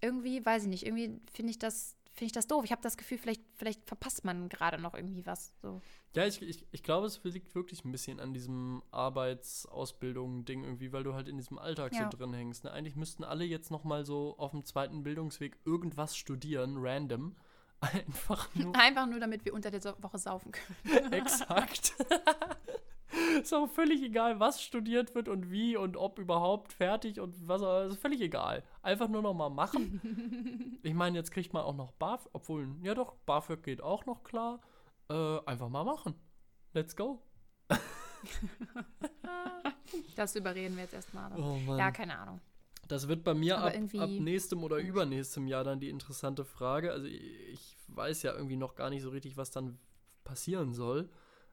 [0.00, 2.64] irgendwie, weiß ich nicht, irgendwie finde ich das, finde ich das doof.
[2.64, 5.54] Ich habe das Gefühl, vielleicht, vielleicht verpasst man gerade noch irgendwie was.
[5.62, 5.80] So.
[6.14, 11.04] Ja, ich, ich, ich glaube, es liegt wirklich ein bisschen an diesem Arbeitsausbildung-Ding irgendwie, weil
[11.04, 12.10] du halt in diesem Alltag Ja.
[12.10, 12.64] so drin hängst.
[12.64, 12.72] Ne?
[12.72, 17.36] Eigentlich müssten alle jetzt noch mal so auf dem zweiten Bildungsweg irgendwas studieren, random.
[17.80, 21.12] Einfach nur Einfach nur, damit wir unter der Woche saufen können.
[21.12, 21.94] exakt.
[23.40, 27.62] ist auch völlig egal, was studiert wird und wie und ob überhaupt fertig und was,
[27.90, 28.62] ist völlig egal.
[28.82, 30.78] Einfach nur noch mal machen.
[30.82, 34.22] ich meine, jetzt kriegt man auch noch BAföG, obwohl, ja doch, BAföG geht auch noch
[34.24, 34.60] klar.
[35.08, 36.14] Äh, einfach mal machen.
[36.72, 37.22] Let's go.
[40.16, 41.32] Das überreden wir jetzt erstmal.
[41.38, 41.76] Oh.
[41.76, 42.40] Ja, keine Ahnung.
[42.88, 46.92] Das wird bei mir ab, ab nächstem oder übernächstem Jahr dann die interessante Frage.
[46.92, 49.78] Also ich weiß ja irgendwie noch gar nicht so richtig, was dann
[50.24, 51.10] passieren soll.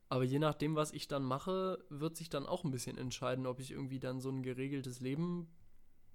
[0.10, 3.60] Aber je nachdem, was ich dann mache, wird sich dann auch ein bisschen entscheiden, ob
[3.60, 5.48] ich irgendwie dann so ein geregeltes Leben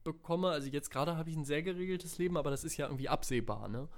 [0.05, 0.49] bekomme.
[0.51, 3.68] Also jetzt gerade habe ich ein sehr geregeltes Leben, aber das ist ja irgendwie absehbar,
[3.68, 3.88] ne?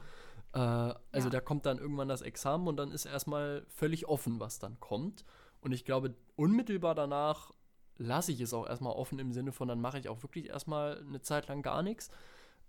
[0.55, 1.31] Äh, also Ja.
[1.31, 5.25] da kommt dann irgendwann das Examen und dann ist erstmal völlig offen, was dann kommt.
[5.61, 7.53] Und ich glaube, unmittelbar danach
[7.99, 10.99] lasse ich es auch erstmal offen im Sinne von, dann mache ich auch wirklich erstmal
[11.01, 12.09] eine Zeit lang gar nichts.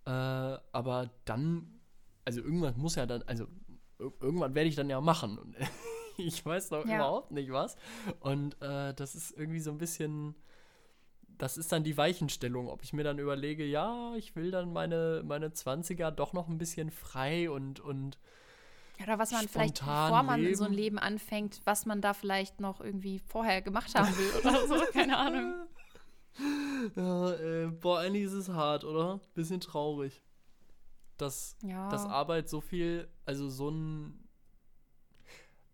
[0.06, 1.80] Äh, aber dann,
[2.26, 3.46] also irgendwann muss ja dann, also
[4.00, 5.38] ir- irgendwann werde ich dann ja machen.
[5.38, 5.56] Und
[6.18, 6.96] ich weiß noch Ja.
[6.96, 7.76] überhaupt nicht was.
[8.20, 10.36] Und äh, das ist irgendwie so ein bisschen,
[11.38, 15.22] das ist dann die Weichenstellung, ob ich mir dann überlege, ja, ich will dann meine,
[15.26, 18.18] meine 20er doch noch ein bisschen frei und, und
[19.02, 20.56] Oder was man vielleicht, bevor man leben.
[20.56, 24.68] so ein Leben anfängt, was man da vielleicht noch irgendwie vorher gemacht haben will oder
[24.68, 25.54] so, keine Ahnung.
[26.96, 29.20] Ja, äh, boah, eigentlich ist es hart, oder?
[29.36, 30.24] Bisschen traurig.
[31.18, 31.88] Dass, Ja.
[31.90, 34.23] dass Arbeit so viel, also so ein.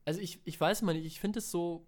[0.10, 1.86] Also ich, ich weiß mal nicht, ich finde es so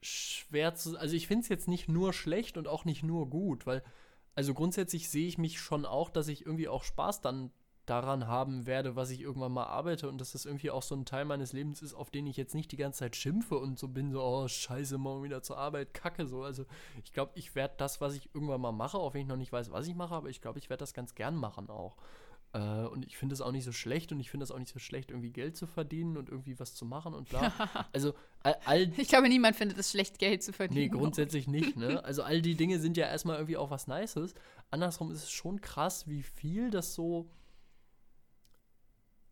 [0.00, 0.98] schwer zu.
[0.98, 3.82] Also ich finde es jetzt nicht nur schlecht und auch nicht nur gut, weil,
[4.34, 7.50] also grundsätzlich sehe ich mich schon auch, dass ich irgendwie auch Spaß dann
[7.84, 11.04] daran haben werde, was ich irgendwann mal arbeite und dass das irgendwie auch so ein
[11.04, 13.88] Teil meines Lebens ist, auf den ich jetzt nicht die ganze Zeit schimpfe und so
[13.88, 16.42] bin, so, oh, scheiße, morgen wieder zur Arbeit, kacke, so.
[16.42, 16.64] Also
[17.04, 19.52] ich glaube, ich werde das, was ich irgendwann mal mache, auch wenn ich noch nicht
[19.52, 21.98] weiß, was ich mache, aber ich glaube, ich werde das ganz gern machen auch.
[22.54, 24.72] Äh, und ich finde es auch nicht so schlecht und ich finde es auch nicht
[24.72, 27.52] so schlecht, irgendwie Geld zu verdienen und irgendwie was zu machen und bla.
[27.92, 30.90] Also all, all Ich glaube, niemand findet es schlecht, Geld zu Nee, verdienen.
[30.92, 32.02] grundsätzlich nicht, ne?
[32.04, 34.34] Also all die Dinge sind ja erstmal irgendwie auch was Nices.
[34.70, 37.28] Andersrum ist es schon krass, wie viel das so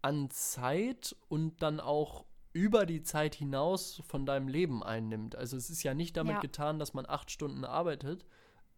[0.03, 5.37] an Zeit und dann auch über die Zeit hinaus von deinem Leben einnimmt.
[5.37, 6.41] Also es ist ja nicht damit Ja.
[6.41, 8.27] getan, dass man acht Stunden arbeitet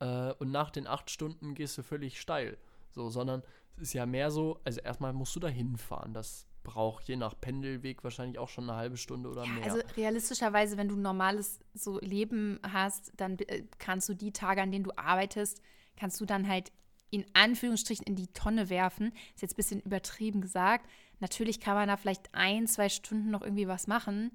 [0.01, 2.59] äh, und nach den acht Stunden gehst du völlig steil.
[2.91, 3.43] So, sondern
[3.77, 6.15] ist ja mehr so, also erstmal musst du da hinfahren.
[6.15, 9.65] Das braucht je nach Pendelweg wahrscheinlich auch schon eine halbe Stunde oder mehr.
[9.65, 14.63] Also realistischerweise, wenn du ein normales so Leben hast, dann äh, kannst du die Tage,
[14.63, 15.61] an denen du arbeitest,
[15.97, 16.73] kannst du dann halt
[17.11, 19.13] in Anführungsstrichen in die Tonne werfen.
[19.35, 20.89] Ist jetzt ein bisschen übertrieben gesagt.
[21.21, 24.33] Natürlich kann man da vielleicht ein, zwei Stunden noch irgendwie was machen,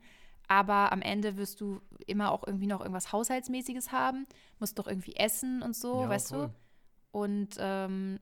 [0.48, 4.26] aber am Ende wirst du immer auch irgendwie noch irgendwas Haushaltsmäßiges haben,
[4.60, 6.48] musst doch irgendwie essen und so, Ja, weißt voll.
[6.48, 6.54] du?
[7.12, 8.20] Und ähm,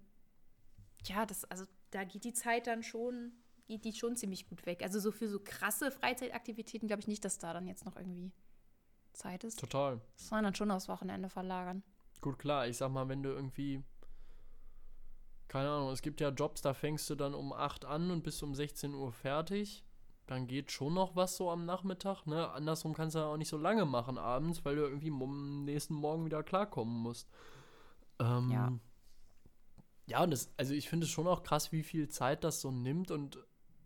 [1.08, 3.32] ja, das, also da geht die Zeit dann schon,
[3.68, 4.84] geht die schon ziemlich gut weg.
[4.84, 8.32] Also so für so krasse Freizeitaktivitäten glaube ich nicht, dass da dann jetzt noch irgendwie
[9.14, 9.60] Zeit ist.
[9.60, 10.00] Total.
[10.16, 11.84] Das soll man dann schon aufs Wochenende verlagern.
[12.22, 13.84] Gut, klar, ich sag mal, wenn du irgendwie,
[15.48, 18.42] keine Ahnung, es gibt ja Jobs, da fängst du dann um 8 an und bist
[18.44, 19.84] um 16 Uhr fertig.
[20.26, 22.50] Dann geht schon noch was so am Nachmittag, ne?
[22.50, 25.94] Andersrum kannst du ja auch nicht so lange machen abends, weil du irgendwie am nächsten
[25.94, 27.30] Morgen wieder klarkommen musst.
[28.20, 28.74] Ähm, Ja.
[30.08, 32.72] Ja, und das, also ich finde es schon auch krass, wie viel Zeit das so
[32.72, 33.38] nimmt und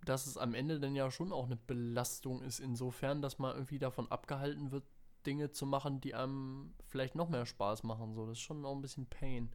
[0.05, 3.80] dass es am Ende dann ja schon auch eine Belastung ist, insofern, dass man irgendwie
[3.80, 4.84] davon abgehalten wird,
[5.26, 8.13] Dinge zu machen, die einem vielleicht noch mehr Spaß machen.
[8.13, 9.51] So, das ist schon auch ein bisschen Pain.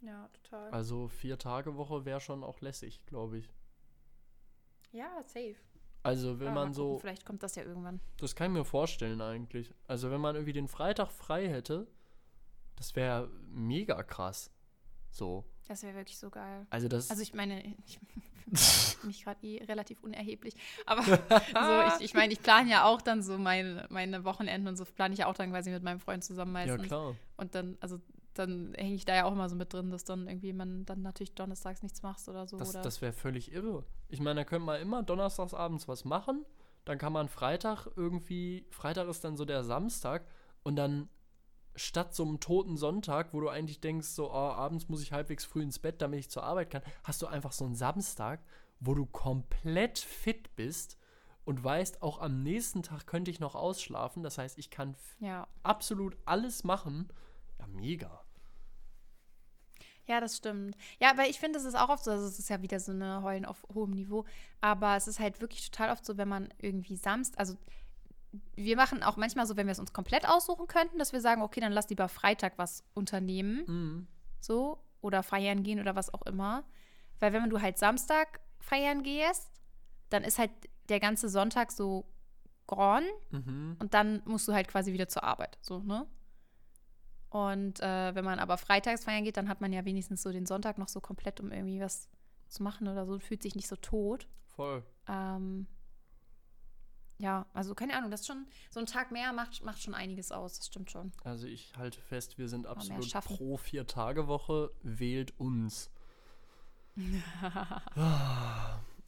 [0.00, 0.70] Ja, total.
[0.70, 3.48] Also vier Tage Woche wäre schon auch lässig, glaube ich.
[4.92, 5.56] ja, safe.
[6.02, 7.98] Also wenn mal man so, Vielleicht kommt das ja irgendwann.
[8.18, 9.72] das kann ich mir vorstellen eigentlich.
[9.86, 11.86] Also wenn man irgendwie den Freitag frei hätte,
[12.76, 14.53] das wäre mega krass.
[15.14, 16.66] So, Das wäre wirklich so geil.
[16.70, 17.08] also das.
[17.08, 18.00] Also ich meine, ich
[18.52, 20.54] fühle mich gerade eh relativ unerheblich.
[20.86, 24.76] Aber so, ich, ich meine, ich plane ja auch dann so meine, meine Wochenenden und
[24.76, 26.88] so plane ich ja auch dann quasi mit meinem Freund zusammen ja meistens.
[26.88, 27.14] klar.
[27.36, 28.00] Und dann, also
[28.34, 31.02] dann hänge ich da ja auch immer so mit drin, dass dann irgendwie man dann
[31.02, 32.56] natürlich donnerstags nichts machst oder so.
[32.56, 33.84] Das, oder das wäre völlig irre.
[34.08, 36.44] Ich meine, da könnte man immer donnerstags abends was machen.
[36.84, 40.26] Dann kann man Freitag irgendwie, Freitag ist dann so der Samstag
[40.64, 41.08] und dann
[41.76, 45.44] statt so einem toten Sonntag, wo du eigentlich denkst, so, oh, abends muss ich halbwegs
[45.44, 48.40] früh ins Bett, damit ich zur Arbeit kann, hast du einfach so einen Samstag,
[48.80, 50.98] wo du komplett fit bist
[51.44, 54.22] und weißt, auch am nächsten Tag könnte ich noch ausschlafen.
[54.22, 55.46] Das heißt, ich kann ja.
[55.62, 57.08] absolut alles machen.
[57.58, 58.24] Ja, mega.
[60.06, 60.76] Ja, das stimmt.
[61.00, 62.92] Ja, aber ich finde, es ist auch oft so, also es ist ja wieder so
[62.92, 64.26] eine Heulen auf hohem Niveau,
[64.60, 67.56] aber es ist halt wirklich total oft so, wenn man irgendwie Samstag, also
[68.54, 71.42] wir machen auch manchmal so, wenn wir es uns komplett aussuchen könnten, dass wir sagen,
[71.42, 74.06] okay, dann lass lieber Freitag was unternehmen, Mhm.
[74.40, 76.64] so, oder feiern gehen oder was auch immer.
[77.20, 79.50] Weil wenn du halt Samstag feiern gehst,
[80.10, 80.50] dann ist halt
[80.88, 82.06] der ganze Sonntag so
[82.66, 83.76] gone Mhm.
[83.78, 86.06] und dann musst du halt quasi wieder zur Arbeit, so, ne?
[87.30, 90.46] Und äh, wenn man aber freitags feiern geht, dann hat man ja wenigstens so den
[90.46, 92.08] Sonntag noch so komplett, um irgendwie was
[92.48, 94.28] zu machen oder so, und fühlt sich nicht so tot.
[94.54, 94.84] Voll.
[95.08, 95.66] Ähm,
[97.18, 100.32] ja, also keine Ahnung, das ist schon, so ein Tag mehr macht, macht schon einiges
[100.32, 101.12] aus, das stimmt schon.
[101.22, 104.70] Also ich halte fest, wir sind absolut pro Vier-Tage-Woche.
[104.82, 105.90] Wählt uns.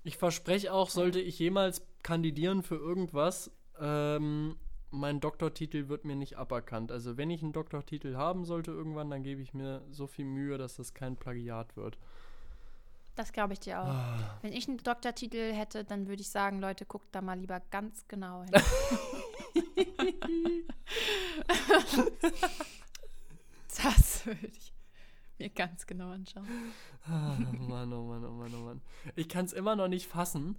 [0.06, 3.50] Ich verspreche auch, sollte ich jemals kandidieren für irgendwas,
[3.80, 4.56] ähm,
[4.92, 6.92] mein Doktortitel wird mir nicht aberkannt.
[6.92, 10.58] Also wenn ich einen Doktortitel haben sollte irgendwann, dann gebe ich mir so viel Mühe,
[10.58, 11.98] dass das kein Plagiat wird.
[13.16, 13.94] Das glaube ich dir auch.
[14.42, 18.06] Wenn ich einen Doktortitel hätte, dann würde ich sagen, Leute, guckt da mal lieber ganz
[18.06, 18.52] genau hin.
[23.82, 24.74] das würde ich
[25.38, 26.46] mir ganz genau anschauen.
[27.06, 28.82] Ah, Mann, oh Mann, oh Mann, oh Mann.
[29.14, 30.56] Ich kann es immer noch nicht fassen,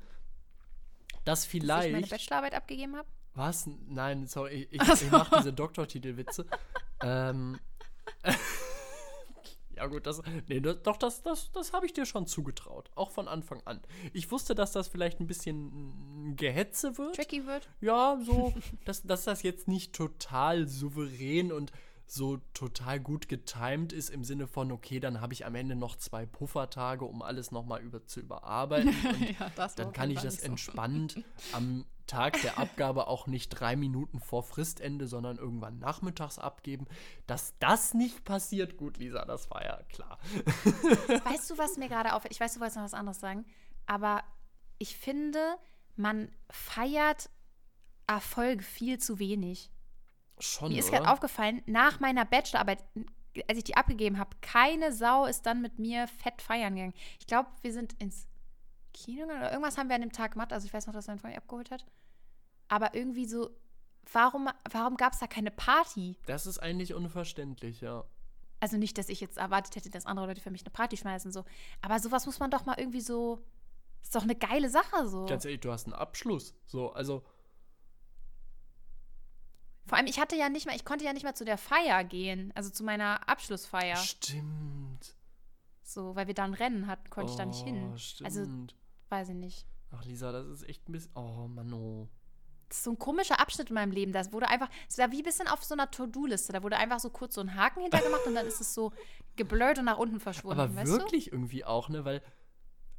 [1.25, 2.09] dass Dass ich meine vielleicht.
[2.09, 3.07] Bachelorarbeit abgegeben habe.
[3.35, 3.69] Was?
[3.87, 6.47] Nein, sorry, ich, ich, ich mache diese Doktortitelwitze.
[7.01, 7.59] ähm.
[9.77, 13.11] ja gut, das, nee, das, doch, das, das, das habe ich dir schon zugetraut, auch
[13.11, 13.79] von Anfang an.
[14.11, 17.15] Ich wusste, dass das vielleicht ein bisschen Gehetze wird.
[17.15, 17.69] Tricky wird.
[17.79, 18.53] Ja, so,
[18.85, 21.71] dass, dass das jetzt nicht total souverän und
[22.07, 25.97] so total gut getimed ist im Sinne von, okay, dann habe ich am Ende noch
[25.97, 28.95] zwei Puffertage, um alles nochmal über, zu überarbeiten.
[29.39, 33.75] ja, das dann kann ich das nicht entspannt am Tag der Abgabe auch nicht drei
[33.75, 36.87] Minuten vor Fristende, sondern irgendwann nachmittags abgeben.
[37.27, 40.17] Dass das nicht passiert, gut, Lisa, das war ja klar.
[40.63, 40.71] So.
[41.25, 42.31] Weißt du, was mir gerade auffällt?
[42.31, 43.45] Ich weiß, du wolltest noch was anderes sagen,
[43.85, 44.23] aber
[44.77, 45.57] ich finde,
[45.97, 47.29] man feiert
[48.07, 49.69] Erfolg viel zu wenig.
[50.39, 52.83] Schon, Mir ist gerade aufgefallen, nach meiner Bachelorarbeit,
[53.47, 56.93] als ich die abgegeben habe, keine Sau ist dann mit mir fett feiern gegangen.
[57.19, 58.27] Ich glaube, wir sind ins
[58.93, 60.53] Kino gegangen oder irgendwas haben wir an dem Tag gemacht.
[60.53, 61.85] Also ich weiß noch, dass mein Freund mich abgeholt hat.
[62.67, 63.49] Aber irgendwie so,
[64.11, 66.17] warum, warum gab es da keine Party?
[66.25, 68.03] Das ist eigentlich unverständlich, ja.
[68.59, 71.31] Also nicht, dass ich jetzt erwartet hätte, dass andere Leute für mich eine Party schmeißen,
[71.31, 71.45] so.
[71.81, 73.43] Aber sowas muss man doch mal irgendwie so.
[74.01, 75.25] Ist doch eine geile Sache, so.
[75.25, 76.55] Ganz ehrlich, du hast einen Abschluss.
[76.65, 77.23] So, also,
[79.87, 82.03] Vor allem, ich hatte ja nicht mal, ich konnte ja nicht mal zu der Feier
[82.03, 83.95] gehen, also zu meiner Abschlussfeier.
[83.95, 85.15] stimmt.
[85.81, 87.91] So, weil wir da ein Rennen hatten, konnte ich da nicht hin.
[87.93, 88.27] Oh, Stimmt.
[88.27, 88.45] Also,
[89.07, 89.65] weiß ich nicht.
[89.91, 91.11] Ach, Lisa, das ist echt ein bisschen.
[91.15, 92.09] Oh, Mann, oh.
[92.67, 94.11] Das ist so ein komischer Abschnitt in meinem Leben.
[94.11, 96.51] Das wurde einfach, es war wie ein bisschen auf so einer To-Do-Liste.
[96.51, 98.91] Da wurde einfach so kurz so ein Haken hintergemacht und dann ist es so
[99.37, 100.59] geblurrt und nach unten verschwunden.
[100.59, 102.03] Aber wirklich irgendwie auch, ne?
[102.03, 102.21] Weil,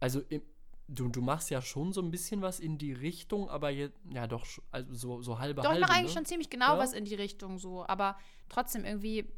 [0.01, 0.41] also, im,
[0.89, 4.27] du, du machst ja schon so ein bisschen was in die Richtung, aber jetzt, ja
[4.27, 5.63] doch, also so, so halbe?
[5.63, 6.19] Doch, ich halbe, mache eigentlich ne?
[6.19, 6.79] schon ziemlich genau Ja.
[6.79, 7.87] was in die Richtung so.
[7.87, 8.19] Aber
[8.49, 9.31] trotzdem irgendwie,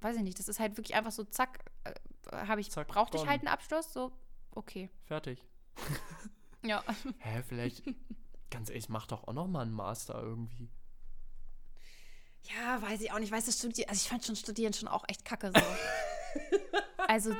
[0.00, 1.92] weiß ich nicht, das ist halt wirklich einfach so, zack, äh,
[2.32, 3.30] habe ich, Zack, brauchte ich done.
[3.30, 4.12] halt einen Abschluss, so,
[4.54, 4.90] okay.
[5.04, 5.42] Fertig.
[6.64, 6.82] Ja.
[7.18, 7.84] Hä, vielleicht,
[8.50, 10.68] ganz ehrlich, mach doch auch noch mal einen Master irgendwie.
[12.56, 13.30] Ja, weiß ich auch nicht.
[13.30, 15.60] Weißt du, Studi also ich fand schon Studieren schon auch echt kacke so.
[17.08, 17.34] also,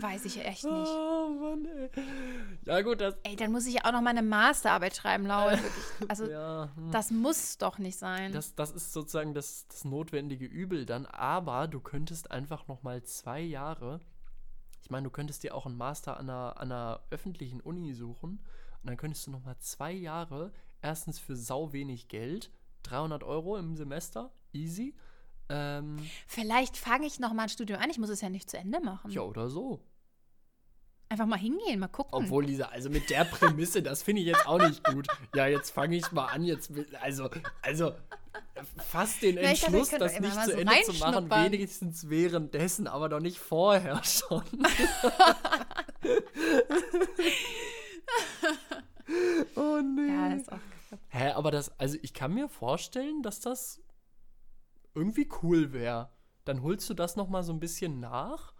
[0.00, 0.72] weiß ich echt nicht.
[0.72, 1.90] Oh, Mann, ey.
[2.64, 3.14] Ja, gut, das.
[3.22, 5.58] Ey, dann muss ich ja auch noch meine Masterarbeit schreiben, Laura.
[6.08, 6.90] Also, Ja, hm.
[6.92, 8.32] das muss doch nicht sein.
[8.32, 13.02] Das, das ist sozusagen das, das notwendige Übel dann, aber du könntest einfach noch mal
[13.02, 14.00] zwei Jahre,
[14.82, 18.40] ich meine, du könntest dir auch einen Master an einer, an einer öffentlichen Uni suchen
[18.82, 22.52] und dann könntest du noch mal zwei Jahre, erstens für sau wenig Geld,
[22.84, 24.94] 300 Euro im Semester, easy,
[25.48, 27.90] ähm, Vielleicht fange ich noch mal ein Studium an.
[27.90, 29.10] Ich muss es ja nicht zu Ende machen.
[29.10, 29.80] ja oder so.
[31.08, 32.12] Einfach mal hingehen, mal gucken.
[32.12, 35.06] Obwohl, Lisa, also mit der Prämisse, das finde ich jetzt auch nicht gut.
[35.36, 37.30] Ja, jetzt fange ich mal an, jetzt, also,
[37.62, 37.92] also,
[38.88, 42.88] fast den Ja, dachte, Entschluss, könnte das nicht zu so Ende zu machen, wenigstens währenddessen,
[42.88, 44.42] aber doch nicht vorher schon.
[49.54, 50.08] oh nee.
[50.08, 50.58] ja, ist auch.
[51.08, 53.80] Hä, aber das, also ich kann mir vorstellen, dass das
[54.96, 56.10] irgendwie cool wäre.
[56.44, 58.54] Dann holst du das noch mal so ein bisschen nach.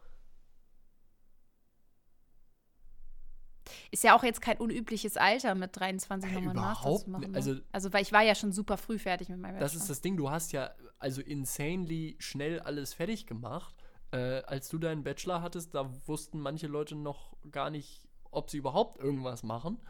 [3.91, 7.31] Ist ja auch jetzt kein unübliches Alter, mit 23 Äh, nochmal einen Master zu machen.
[7.33, 7.37] ne?
[7.37, 9.81] Also- also, weil ich war ja schon super früh fertig mit meinem Das Bachelor.
[9.83, 13.75] ist das Ding, du hast ja also insanely schnell alles fertig gemacht.
[14.13, 18.59] Äh, als du deinen Bachelor hattest, da wussten manche Leute noch gar nicht, ob sie
[18.59, 19.81] überhaupt irgendwas machen.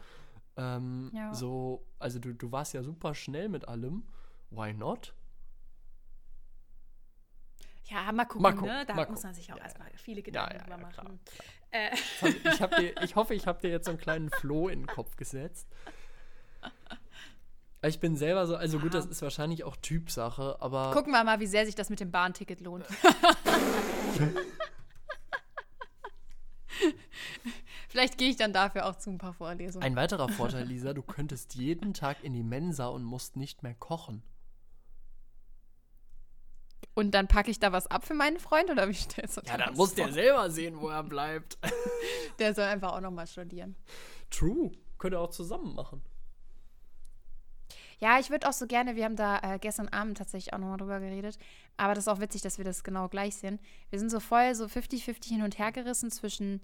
[0.55, 1.33] Ähm, Ja.
[1.35, 4.07] So, also du, du warst ja super schnell mit allem.
[4.49, 5.13] Why not?
[7.89, 8.85] Ja, mal gucken, Mal gucken, ne?
[8.85, 11.19] Da mal muss man sich auch Ja, erstmal viele Gedanken ja, drüber ja, klar, machen.
[11.23, 11.47] klar.
[11.71, 11.95] Äh,
[12.51, 12.57] ich,
[12.93, 15.67] dir, ich hoffe, ich habe dir jetzt so einen kleinen Floh in den Kopf gesetzt.
[17.83, 21.39] Ich bin selber so, also gut, das ist wahrscheinlich auch Typsache, aber gucken wir mal,
[21.39, 22.83] wie sehr sich das mit dem Bahnticket lohnt.
[27.87, 29.85] Vielleicht gehe ich dann dafür auch zu ein paar Vorlesungen.
[29.85, 33.75] ein weiterer Vorteil, Lisa, du könntest jeden Tag in die Mensa und musst nicht mehr
[33.75, 34.23] kochen.
[36.97, 39.49] Und dann packe ich da was ab für meinen Freund oder wie stellst du dir
[39.51, 40.05] Ja, dann das muss vor?
[40.05, 41.59] der selber sehen, wo er bleibt.
[42.39, 43.75] Der soll einfach auch nochmal studieren.
[44.31, 44.71] True.
[44.97, 46.01] Könnt ihr auch zusammen machen.
[47.99, 50.77] Ja, ich würde auch so gerne, wir haben da äh, gestern Abend tatsächlich auch nochmal
[50.77, 51.37] drüber geredet,
[51.77, 53.59] aber das ist auch witzig, dass wir das genau gleich sehen.
[53.91, 56.61] Wir sind so voll so 50-50 hin und her gerissen zwischen,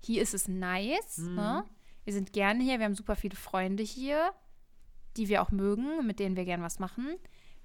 [0.00, 1.64] hier ist es nice, ne?
[2.02, 4.32] wir sind gerne hier, wir haben super viele Freunde hier,
[5.16, 7.16] die wir auch mögen, mit denen wir gern was machen.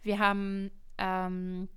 [0.03, 0.69] Wir haben
[0.99, 1.67] ähm,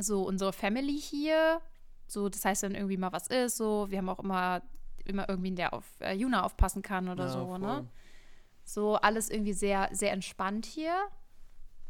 [0.00, 1.60] so unsere Family hier,
[2.06, 4.62] so das heißt, wenn irgendwie mal was ist, so, wir haben auch immer,
[5.04, 7.86] immer irgendwen, der auf äh, Juna aufpassen kann oder so, ne?
[8.64, 10.94] So alles irgendwie sehr, sehr entspannt hier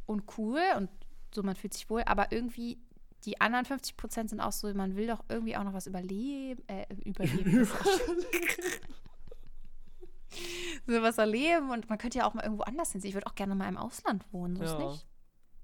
[0.07, 0.89] und cool und
[1.35, 2.79] so, man fühlt sich wohl, aber irgendwie
[3.25, 6.63] die anderen 50 Prozent sind auch so, man will doch irgendwie auch noch was überleben,
[6.69, 7.69] äh, überleben.
[10.87, 13.11] sowas erleben und man könnte ja auch mal irgendwo anders hinziehen.
[13.11, 14.87] Ich würde auch gerne mal im Ausland wohnen, so ist Ja.
[14.87, 15.07] nicht.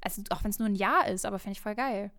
[0.01, 2.13] Also auch wenn es nur ein Jahr ist, aber fände ich voll geil.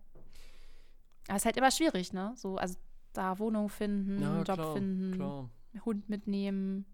[1.30, 2.32] Aber es ist halt immer schwierig, ne?
[2.36, 2.76] So, also
[3.12, 5.50] da Wohnung finden, Ja, Job klar, finden, klar.
[5.84, 6.84] Hund mitnehmen.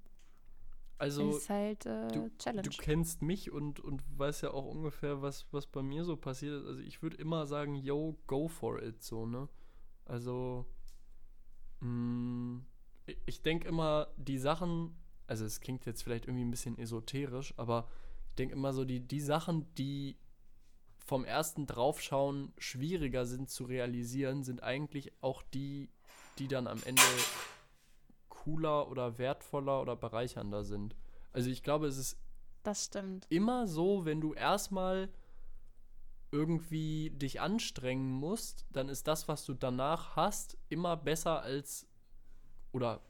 [0.99, 2.63] Also, ist halt äh, du, Challenge.
[2.63, 6.61] du kennst mich und, und weißt ja auch ungefähr, was, was bei mir so passiert
[6.63, 6.67] ist.
[6.67, 9.49] Also ich würde immer sagen, yo, go for it, so, ne?
[10.07, 10.67] Also,
[11.81, 12.61] mh,
[13.07, 17.55] ich- ich denke immer, die Sachen, also es klingt jetzt vielleicht irgendwie ein bisschen esoterisch,
[17.57, 17.89] aber
[18.31, 20.17] ich denke immer so, die, die Sachen, die
[21.07, 25.89] vom ersten Draufschauen schwieriger sind zu realisieren, sind eigentlich auch die,
[26.39, 27.03] die dann am Ende
[28.29, 30.97] cooler oder wertvoller oder bereichernder sind.
[31.33, 32.19] Also ich glaube, es ist
[32.65, 33.27] das stimmt.
[33.29, 35.09] immer so, wenn du erstmal
[36.33, 41.87] irgendwie dich anstrengen musst, dann ist das, was du danach hast, immer besser als
[42.73, 43.01] oder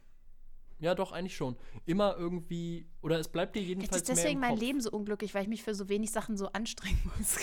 [0.78, 1.56] ja, doch eigentlich schon.
[1.86, 4.56] Immer irgendwie oder es bleibt dir Vielleicht jedenfalls ist deswegen mein.
[4.56, 7.36] Leben so unglücklich, weil ich mich für so wenig Sachen so anstrengen muss.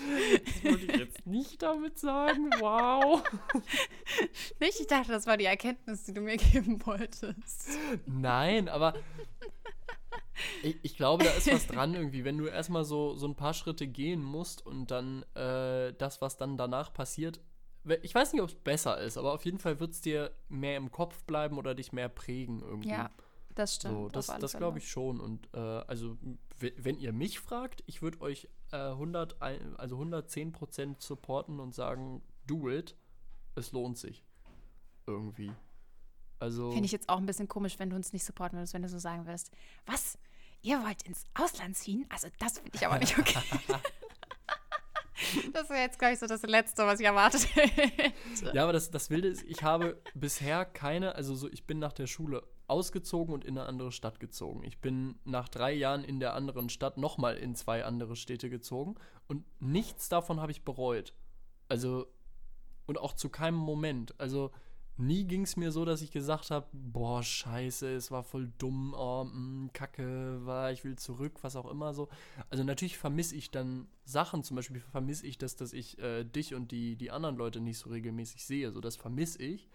[0.00, 2.50] Das wollte ich jetzt nicht damit sagen.
[2.58, 3.22] Wow.
[4.60, 4.80] Nicht?
[4.80, 7.68] Ich dachte, das war die Erkenntnis, die du mir geben wolltest.
[8.06, 8.94] Nein, aber
[10.62, 13.54] ich, ich glaube, da ist was dran irgendwie, wenn du erstmal so, so ein paar
[13.54, 17.40] Schritte gehen musst und dann äh, das, was dann danach passiert,
[18.02, 20.76] ich weiß nicht, ob es besser ist, aber auf jeden Fall wird es dir mehr
[20.76, 22.90] im Kopf bleiben oder dich mehr prägen irgendwie.
[22.90, 23.10] Ja,
[23.54, 23.94] das stimmt.
[23.94, 25.20] so, das das glaube ich schon.
[25.20, 26.16] Und äh, also,
[26.58, 32.22] wenn ihr mich fragt, ich würde euch äh, 100, ein- also 110% supporten und sagen,
[32.46, 32.96] do it.
[33.56, 34.24] Es lohnt sich.
[35.06, 35.52] Irgendwie.
[36.38, 36.70] Also.
[36.70, 38.88] Finde ich jetzt auch ein bisschen komisch, wenn du uns nicht supporten würdest, wenn du
[38.88, 39.50] so sagen würdest,
[39.86, 40.18] was?
[40.62, 42.04] Ihr wollt ins Ausland ziehen?
[42.10, 43.40] Also das finde ich aber nicht okay.
[45.52, 48.12] das wäre jetzt, glaube ich, so das Letzte, was ich erwartet hätte.
[48.52, 51.92] Ja, aber das, das Wilde ist, ich habe bisher keine, also so, ich bin nach
[51.92, 54.62] der Schule ausgezogen und in eine andere Stadt gezogen.
[54.64, 58.94] Ich bin nach drei Jahren in der anderen Stadt nochmal in zwei andere Städte gezogen
[59.26, 61.12] und nichts davon habe ich bereut.
[61.68, 62.06] Also,
[62.86, 64.18] und auch zu keinem Moment.
[64.18, 64.50] Also,
[64.96, 68.94] nie ging es mir so, dass ich gesagt habe, boah, scheiße, es war voll dumm,
[68.96, 72.08] oh, mh, kacke, war, ich will zurück, was auch immer so.
[72.50, 76.54] Also natürlich vermisse ich dann Sachen, zum Beispiel vermisse ich das, dass ich äh, dich
[76.54, 78.72] und die, die anderen Leute nicht so regelmäßig sehe.
[78.72, 79.68] So, das vermisse ich.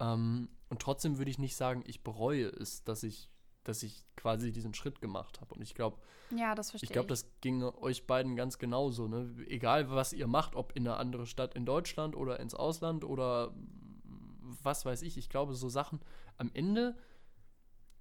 [0.00, 3.30] Ähm, und trotzdem würde ich nicht sagen, ich bereue es, dass ich,
[3.62, 5.54] dass ich quasi diesen Schritt gemacht habe.
[5.54, 5.98] Und ich glaube,
[6.36, 9.06] Ja, das verstehe ich glaube, das ginge euch beiden ganz genauso.
[9.06, 9.32] Ne?
[9.46, 13.54] Egal, was ihr macht, ob in eine andere Stadt in Deutschland oder ins Ausland oder
[14.64, 15.16] was weiß ich.
[15.16, 16.00] Ich glaube, so Sachen
[16.38, 16.96] am Ende,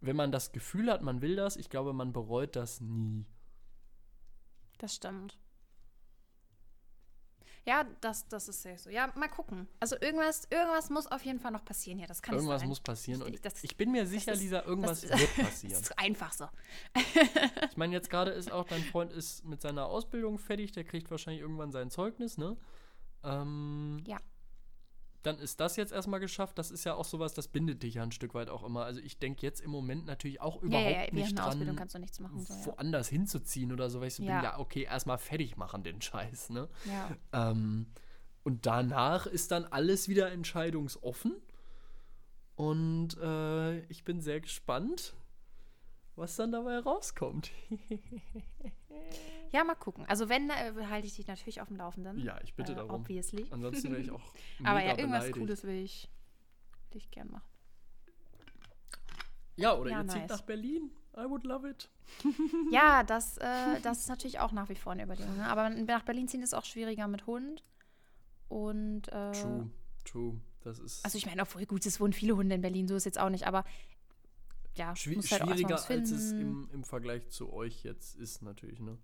[0.02, 3.26] wenn man das Gefühl hat, man will das, ich glaube, man bereut das nie.
[4.80, 5.38] Das stimmt.
[7.66, 8.90] Ja, das, das ist safe so.
[8.90, 9.70] Ja, mal gucken.
[9.80, 11.98] Also irgendwas, irgendwas muss auf jeden Fall noch passieren.
[11.98, 12.68] Ja, das kann Irgendwas sein.
[12.68, 13.22] muss passieren.
[13.22, 15.82] Ich- Und das- ich bin mir sicher, ist- Lisa, irgendwas das- wird Das passieren.
[15.82, 16.50] ist einfach so.
[17.72, 21.10] Ich meine, jetzt gerade ist auch dein Freund ist mit seiner Ausbildung fertig, der kriegt
[21.10, 22.58] wahrscheinlich irgendwann sein Zeugnis, ne?
[23.24, 24.18] Ähm, Ja.
[25.24, 26.58] Dann ist das jetzt erstmal geschafft.
[26.58, 28.84] Das ist ja auch sowas, das bindet dich ja ein Stück weit auch immer.
[28.86, 31.76] Also ich denke jetzt im Moment natürlich auch Ja, überhaupt ja, ja, während nicht dran,
[31.78, 32.46] kannst du nichts machen.
[32.46, 32.66] So, ja.
[32.66, 34.36] woanders hinzuziehen oder so, weil ich so Ja.
[34.36, 36.70] bin, ja, okay, erstmal fertig machen den Scheiß, ne?
[36.86, 37.16] ja.
[37.32, 37.88] Ähm,
[38.44, 41.34] und danach ist dann alles wieder entscheidungsoffen.
[42.56, 45.16] Und äh, ich bin sehr gespannt,
[46.16, 47.52] was dann dabei rauskommt.
[49.52, 50.06] ja, mal gucken.
[50.08, 52.20] Also wenn, äh, halte ich dich natürlich auf dem Laufenden.
[52.20, 53.02] ja, ich bitte äh, darum.
[53.02, 53.46] Obviously.
[53.52, 54.22] Ansonsten wäre ich auch.
[54.64, 55.38] Aber ja, irgendwas beleidigt.
[55.38, 56.10] Cooles will ich,
[56.92, 57.46] will ich gern machen.
[59.56, 60.30] Ja, oder Ja, ihr zieht nice.
[60.32, 60.92] nach Berlin.
[61.16, 61.90] I would love it.
[62.72, 65.38] Ja, das, äh, das ist natürlich auch nach wie vor eine Überlegung.
[65.38, 65.48] Ne?
[65.48, 67.64] Aber nach Berlin ziehen ist auch schwieriger mit Hund.
[68.50, 69.70] Und äh, True,
[70.04, 70.42] true.
[70.62, 73.06] Das ist also ich meine, obwohl gut, es wohnen viele Hunde in Berlin, so ist
[73.06, 73.66] jetzt auch nicht, aber
[74.76, 78.98] ja, schwi halt schwieriger, als es im, im Vergleich zu euch jetzt ist, natürlich, ne?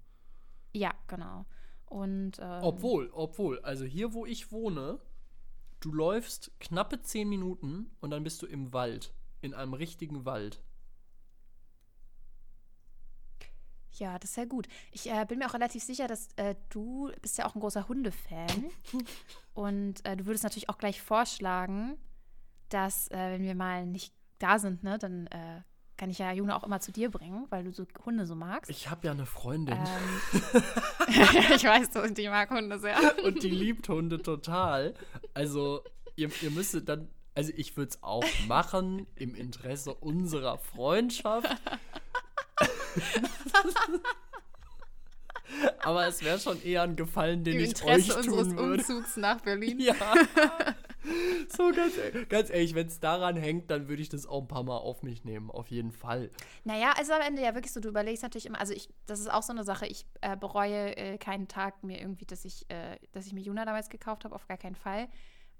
[0.73, 1.45] Ja, genau.
[1.85, 4.99] Und ähm, Obwohl, obwohl, also hier, wo ich wohne,
[5.79, 9.13] du läufst knappe zehn Minuten und dann bist du im Wald.
[9.41, 10.61] In einem richtigen Wald.
[13.93, 14.67] Ja, das ist ja gut.
[14.91, 17.87] Ich äh, bin mir auch relativ sicher, dass äh, du bist ja auch ein großer
[17.87, 18.69] Hundefan.
[19.53, 21.97] und äh, du würdest natürlich auch gleich vorschlagen,
[22.69, 25.61] dass, äh, wenn wir mal nicht da sind, ne, dann äh,
[25.99, 28.71] kann ich ja Juna auch immer zu dir bringen, weil du so Hunde so magst.
[28.71, 29.83] Ich habe ja eine Freundin Ähm,
[31.55, 32.97] ich weiß, du, die mag Hunde sehr.
[33.25, 34.93] und die liebt Hunde total.
[35.33, 35.83] Also,
[36.15, 41.53] ihr, ihr müsstet dann, also ich würde es auch machen im Interesse unserer Freundschaft.
[45.83, 48.73] Aber es wäre schon eher ein Gefallen, den Im ich Interesse euch unseres tun würde.
[48.73, 49.79] Umzugs nach Berlin.
[49.79, 49.95] Ja.
[51.49, 51.93] so ganz,
[52.27, 55.03] ganz ehrlich, wenn es daran hängt, dann würde ich das auch ein paar Mal auf
[55.03, 56.29] mich nehmen, auf jeden Fall.
[56.63, 59.31] Naja, also am Ende ja wirklich so, du überlegst natürlich immer, also ich, das ist
[59.31, 62.97] auch so eine Sache, ich äh, bereue äh, keinen Tag mir irgendwie, dass ich, äh,
[63.11, 65.07] dass ich mir Juna damals gekauft habe, auf gar keinen Fall.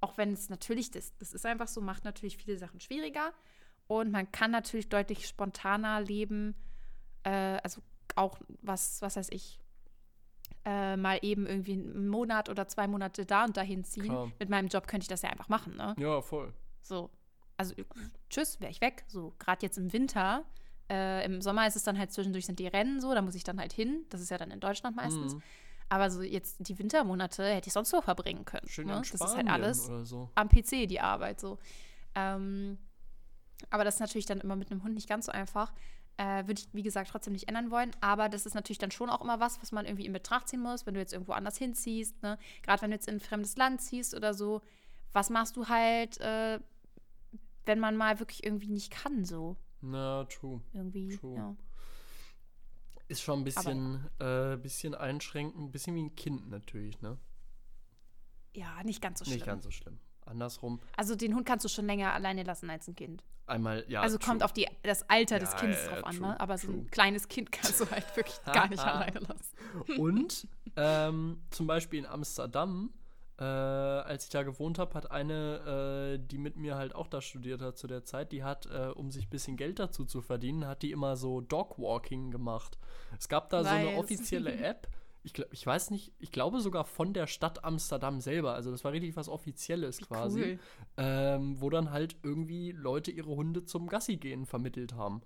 [0.02, 3.34] Auch wenn es natürlich, das, das ist einfach so, macht natürlich viele Sachen schwieriger.
[3.88, 6.56] Und man kann natürlich deutlich spontaner leben.
[7.24, 7.82] Äh, also
[8.16, 9.60] auch was, was weiß ich,
[10.70, 14.04] äh, mal eben irgendwie einen Monat oder zwei Monate da und dahin ziehen.
[14.04, 14.32] Klar.
[14.38, 15.96] Mit meinem Job könnte ich das ja einfach machen, ne?
[15.98, 16.54] Ja, voll.
[16.84, 17.10] So.
[17.58, 17.74] Also,
[18.30, 19.04] tschüss, wäre ich weg.
[19.08, 20.46] So, gerade jetzt im Winter.
[20.88, 23.44] Äh, Im Sommer ist es dann halt zwischendurch sind die Rennen so, da muss ich
[23.44, 24.06] dann halt hin.
[24.10, 25.36] Das ist ja dann in Deutschland meistens.
[25.36, 25.42] Mhm.
[25.90, 28.68] Aber so jetzt die Wintermonate hätte ich sonst so verbringen können.
[28.68, 29.02] Schön ne?
[29.12, 30.30] Das ist halt alles so.
[30.36, 31.58] am PC, die Arbeit so.
[32.14, 32.78] Ähm,
[33.72, 35.74] aber das ist natürlich dann immer mit einem Hund nicht ganz so einfach.
[36.20, 37.92] Äh, Würde ich, wie gesagt, trotzdem nicht ändern wollen.
[38.02, 40.62] Aber das ist natürlich dann schon auch immer was, was man irgendwie in Betracht ziehen
[40.62, 42.22] muss, wenn du jetzt irgendwo anders hinziehst.
[42.22, 42.38] Ne?
[42.62, 44.62] Gerade wenn du jetzt in ein fremdes Land ziehst oder so.
[45.14, 46.60] Was machst du halt, äh,
[47.66, 49.56] wenn man mal wirklich irgendwie nicht kann, so?
[49.82, 50.62] Na, true.
[50.74, 51.16] Irgendwie.
[51.16, 51.36] True.
[51.36, 51.56] Ja.
[53.08, 57.18] Ist schon ein bisschen, äh, bisschen einschränkend, ein bisschen wie ein Kind natürlich, ne?
[58.54, 59.36] ja, nicht ganz so schlimm.
[59.36, 60.00] Nicht ganz so schlimm.
[60.30, 63.24] Andersrum, Also den Hund kannst du schon länger alleine lassen als ein Kind.
[63.48, 64.02] einmal, ja.
[64.02, 64.46] also kommt true.
[64.46, 66.40] auf die, das Alter des Ja, Kindes ja, drauf an, true, ne?
[66.40, 66.78] Aber so true.
[66.82, 70.00] ein kleines Kind kannst du halt wirklich gar nicht alleine lassen.
[70.00, 72.94] Und ähm, zum Beispiel in Amsterdam,
[73.40, 77.22] äh, als ich da gewohnt habe, hat eine, äh, die mit mir halt auch da
[77.22, 80.22] studiert hat zu der Zeit, die hat, äh, um sich ein bisschen Geld dazu zu
[80.22, 82.78] verdienen, hat die immer so Dogwalking gemacht.
[83.18, 83.98] Es gab da so eine Nice.
[84.00, 84.88] offizielle App.
[85.30, 88.56] Ich, glaub, ich weiß nicht, ich glaube sogar von der Stadt Amsterdam selber.
[88.56, 90.42] Also das war richtig was Offizielles quasi.
[90.42, 90.60] Cool.
[90.98, 95.22] Ähm, wo dann halt irgendwie Leute ihre Hunde zum Gassi gehen vermittelt haben.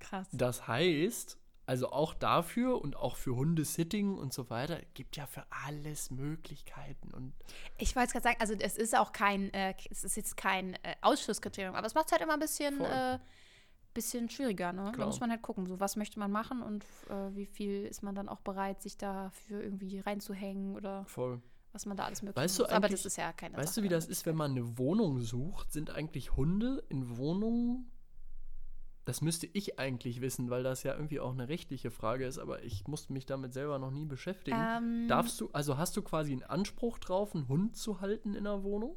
[0.00, 0.28] Krass.
[0.32, 5.44] Das heißt, also auch dafür und auch für Hundesitting und so weiter, gibt ja für
[5.50, 7.12] alles Möglichkeiten.
[7.12, 7.34] Und
[7.76, 10.72] Ich wollte es gerade sagen, also es ist auch kein, äh, es ist jetzt kein
[10.76, 13.18] äh, Ausschlusskriterium, aber es macht es halt immer ein bisschen, äh,
[13.94, 14.84] bisschen schwieriger, ne?
[14.86, 15.06] Da Klar.
[15.06, 18.14] muss man halt gucken, so was möchte man machen und äh, wie viel ist man
[18.14, 21.40] dann auch bereit, sich dafür irgendwie reinzuhängen oder voll.
[21.72, 22.70] was man da alles möglich Weißt du muss.
[22.72, 23.80] Aber eigentlich- das ist ja keine Weißt Sache.
[23.80, 25.72] du, wie das ist, wenn man eine Wohnung sucht?
[25.72, 27.90] Sind eigentlich Hunde in Wohnungen?
[29.06, 32.62] Das müsste ich eigentlich wissen, weil das ja irgendwie auch eine rechtliche Frage ist, aber
[32.62, 34.56] ich musste mich damit selber noch nie beschäftigen.
[34.58, 38.44] Ähm, Darfst du, also hast du quasi einen Anspruch drauf, einen Hund zu halten in
[38.44, 38.96] der Wohnung?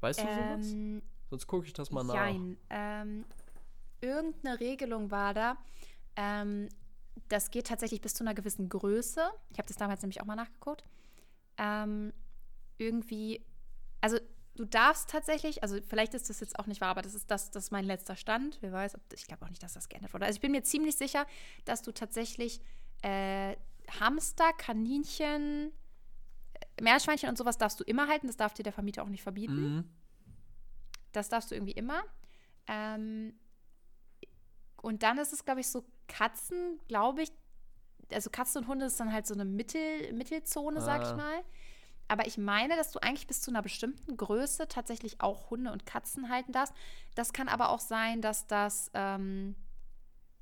[0.00, 0.74] Weißt du sowas?
[1.34, 2.14] Sonst gucke ich das mal nach.
[2.14, 2.56] Jein.
[2.70, 3.24] Ähm,
[4.00, 5.56] irgendeine Regelung war da.
[6.14, 6.68] Ähm,
[7.26, 9.28] das geht tatsächlich bis zu einer gewissen Größe.
[9.50, 10.84] Ich habe das damals nämlich auch mal nachgeguckt.
[11.58, 12.12] Ähm,
[12.78, 13.44] irgendwie,
[14.00, 14.18] also
[14.54, 17.50] du darfst tatsächlich, also vielleicht ist das jetzt auch nicht wahr, aber das ist das,
[17.50, 18.58] das ist mein letzter Stand.
[18.60, 20.26] Wer weiß, ob, ich glaube auch nicht, dass das geändert wurde.
[20.26, 21.26] Also ich bin mir ziemlich sicher,
[21.64, 22.60] dass du tatsächlich
[23.02, 23.56] äh,
[23.98, 25.72] Hamster, Kaninchen,
[26.76, 28.28] äh, Meerschweinchen und sowas darfst du immer halten.
[28.28, 29.74] Das darf dir der Vermieter auch nicht verbieten.
[29.74, 29.90] Mhm.
[31.16, 32.02] Das darfst du irgendwie immer.
[32.66, 33.38] Ähm,
[34.82, 37.32] und dann ist es, glaube ich, so Katzen, glaube ich.
[38.12, 41.16] Also Katzen und Hunde ist dann halt so eine Mittel, Mittelzone, sag ich Ah.
[41.16, 41.44] mal.
[42.06, 45.86] Aber ich meine, dass du eigentlich bis zu einer bestimmten Größe tatsächlich auch Hunde und
[45.86, 46.74] Katzen halten darfst.
[47.14, 49.54] Das kann aber auch sein, dass das ähm,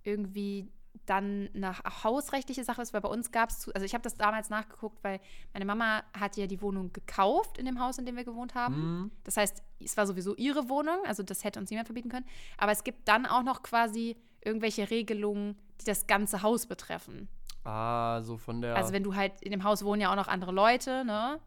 [0.02, 0.72] irgendwie
[1.06, 4.50] dann eine hausrechtliche Sache ist, weil bei uns gab es, also ich habe das damals
[4.50, 5.20] nachgeguckt, weil
[5.52, 8.74] meine Mama hat ja die Wohnung gekauft in dem Haus, in dem wir gewohnt haben.
[8.74, 9.10] Mhm.
[9.24, 12.26] Das heißt, es war sowieso ihre Wohnung, also das hätte uns niemand verbieten können.
[12.56, 17.28] Aber es gibt dann auch noch quasi irgendwelche Regelungen, die das ganze Haus betreffen.
[17.64, 18.76] Ah, so von der.
[18.76, 21.40] Also wenn du halt, in dem Haus wohnen ja auch noch andere Leute, ne?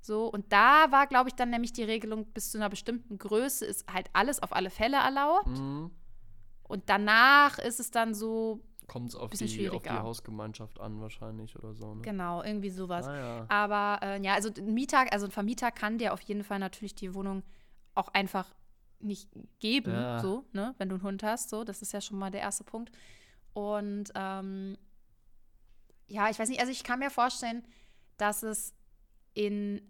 [0.00, 3.64] So, und da war, glaube ich, dann nämlich die Regelung, bis zu einer bestimmten Größe
[3.64, 5.48] ist halt alles auf alle Fälle erlaubt.
[5.48, 5.90] Mhm.
[6.62, 9.90] Und danach ist es dann so, Kommt es auf die, auf die.
[9.90, 11.94] Hausgemeinschaft an, wahrscheinlich oder so.
[11.94, 12.02] Ne?
[12.02, 13.06] genau, irgendwie sowas.
[13.06, 13.46] Ah, ja.
[13.48, 16.94] Aber äh, ja, also ein Mieter, also ein Vermieter kann dir auf jeden Fall natürlich
[16.94, 17.42] die Wohnung
[17.94, 18.52] auch einfach
[19.00, 19.28] nicht
[19.60, 20.18] geben, Ja.
[20.20, 22.64] so, ne, wenn du einen Hund hast, so, das ist ja schon mal der erste
[22.64, 22.90] Punkt.
[23.52, 24.76] Und ähm,
[26.08, 27.62] ja, ich weiß nicht, also ich kann mir vorstellen,
[28.16, 28.74] dass es
[29.34, 29.82] in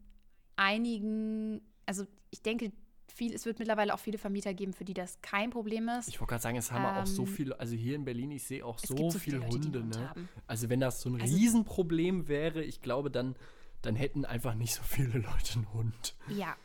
[0.56, 2.72] einigen, also ich denke,
[3.18, 6.08] viel, es wird mittlerweile auch viele Vermieter geben, für die das kein Problem ist.
[6.08, 8.44] Ich wollte gerade sagen, es haben auch so Ähm, viele, also hier in Berlin, ich
[8.44, 10.28] sehe auch so, so viele viele Leute, Hunde, Hund ne?
[10.46, 13.36] Also wenn das so ein Also- Riesenproblem wäre, ich glaube, dann,
[13.82, 16.14] dann hätten einfach nicht so viele Leute einen Hund.
[16.28, 16.56] Ja.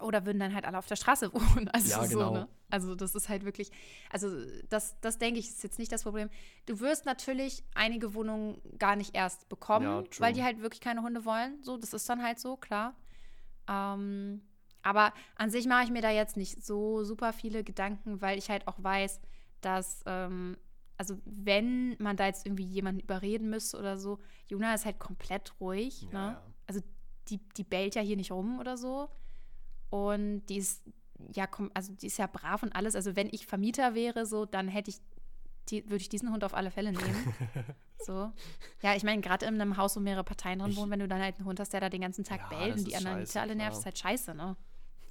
[0.00, 1.68] Oder würden dann halt alle auf der Straße wohnen.
[1.68, 2.32] Also Ja, so, genau.
[2.32, 2.48] ne?
[2.70, 3.70] Also das ist halt wirklich,
[4.10, 4.28] also
[4.68, 6.30] das, das denke ich, ist jetzt nicht das Problem.
[6.66, 11.02] Du wirst natürlich einige Wohnungen gar nicht erst bekommen, Ja, weil die halt wirklich keine
[11.02, 11.62] Hunde wollen.
[11.62, 12.94] So, das ist dann halt so, klar.
[13.68, 14.40] Ähm,
[14.82, 18.48] aber an sich mache ich mir da jetzt nicht so super viele Gedanken, weil ich
[18.50, 19.20] halt auch weiß,
[19.60, 20.56] dass, ähm,
[20.96, 25.54] also wenn man da jetzt irgendwie jemanden überreden müsste oder so, Juna ist halt komplett
[25.60, 26.02] ruhig.
[26.12, 26.38] Ja, ne?
[26.66, 26.80] Also
[27.28, 29.08] die, die bellt ja hier nicht rum oder so.
[29.90, 30.82] Und die ist,
[31.32, 32.94] ja, also die ist ja brav und alles.
[32.94, 34.98] Also wenn ich Vermieter wäre, so, dann hätte ich,
[35.68, 37.34] die, würde ich diesen Hund auf alle Fälle nehmen.
[37.98, 38.32] so.
[38.82, 41.08] Ja, ich meine, gerade in einem Haus, wo mehrere Parteien drin Ich- wohnen, wenn du
[41.08, 43.18] dann halt einen Hund hast, der da den ganzen Tag Ja, bellt und die anderen
[43.18, 44.56] scheiße, Mieter alle nervt, ist halt scheiße, ne?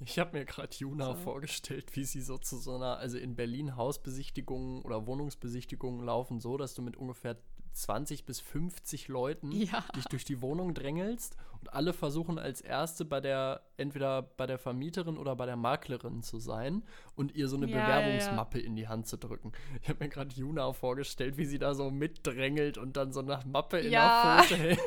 [0.02, 1.14] Ich habe mir gerade Juna So.
[1.16, 6.56] vorgestellt, wie sie so zu so einer, also in Berlin Hausbesichtigungen oder Wohnungsbesichtigungen laufen so,
[6.56, 7.36] dass du mit ungefähr
[7.72, 9.84] 20 bis 50 Leuten Ja.
[9.96, 14.58] dich durch die Wohnung drängelst und alle versuchen als Erste bei der, entweder bei der
[14.58, 16.82] Vermieterin oder bei der Maklerin zu sein
[17.16, 18.00] und ihr so eine Ja, ja, ja.
[18.00, 19.52] Bewerbungsmappe in die Hand zu drücken.
[19.82, 23.40] Ich habe mir gerade Juna vorgestellt, wie sie da so mitdrängelt und dann so eine
[23.46, 24.80] Mappe in der Pfote hält.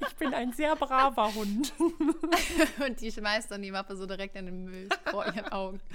[0.00, 1.74] Ich bin ein sehr braver Hund.
[2.86, 5.80] Und die schmeißt dann die Mappe so direkt in den Müll vor ihren Augen.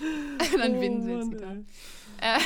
[0.00, 1.56] Und dann Oh winselt sie da.
[2.20, 2.38] Äh,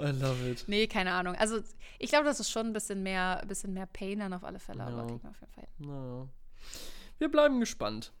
[0.00, 0.64] I love it.
[0.68, 1.34] nee, keine Ahnung.
[1.36, 1.60] Also
[1.98, 4.58] ich glaube, das ist schon ein bisschen mehr, ein bisschen mehr Pain dann auf alle
[4.58, 5.06] Fälle, aber Ja.
[5.06, 5.68] kriegen wir auf jeden Fall.
[5.78, 6.28] Na.
[7.18, 8.12] Wir bleiben gespannt.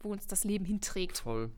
[0.00, 1.16] Wo uns das Leben hinträgt.
[1.22, 1.50] Toll.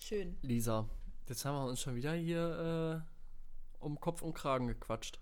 [0.00, 0.36] Schön.
[0.42, 0.88] Lisa,
[1.28, 5.20] jetzt haben wir uns schon wieder hier äh, um Kopf und Kragen gequatscht.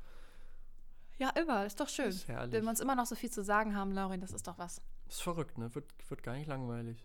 [1.18, 1.66] Ja, immer.
[1.66, 2.08] Ist doch schön.
[2.08, 2.52] Ist herrlich.
[2.54, 4.80] Wenn wir uns immer noch so viel zu sagen haben, Laurin, das ist doch was.
[5.08, 5.74] Ist verrückt, ne?
[5.74, 7.04] Wird, wird gar nicht langweilig.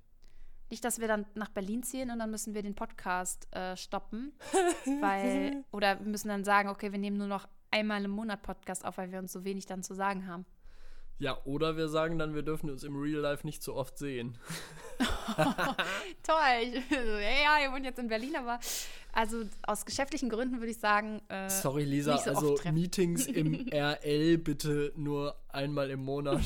[0.69, 4.33] Nicht, dass wir dann nach Berlin ziehen und dann müssen wir den Podcast äh, stoppen.
[5.01, 8.85] weil, oder wir müssen dann sagen, okay, wir nehmen nur noch einmal im Monat Podcast
[8.85, 10.45] auf, weil wir uns so wenig dann zu sagen haben.
[11.19, 14.37] Ja, oder wir sagen dann, wir dürfen uns im Real Life nicht so oft sehen.
[16.23, 16.35] Toll.
[16.61, 18.59] Ich, ja, ihr wohnt jetzt in Berlin, aber
[19.13, 22.59] also aus geschäftlichen Gründen würde ich sagen, äh, Sorry, Lisa, nicht so also.
[22.71, 26.41] Meetings im RL bitte nur einmal im Monat.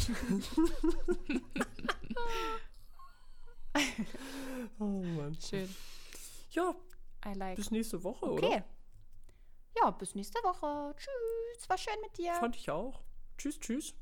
[4.79, 5.37] oh Mann.
[5.39, 5.73] schön.
[6.51, 6.75] Ja,
[7.25, 7.55] I like.
[7.55, 8.47] bis nächste Woche, oder?
[8.47, 8.63] Okay.
[9.79, 10.95] Ja, bis nächste Woche.
[10.97, 11.69] Tschüss.
[11.69, 12.33] War schön mit dir.
[12.33, 13.01] Fand ich auch.
[13.37, 13.95] Tschüss, tschüss.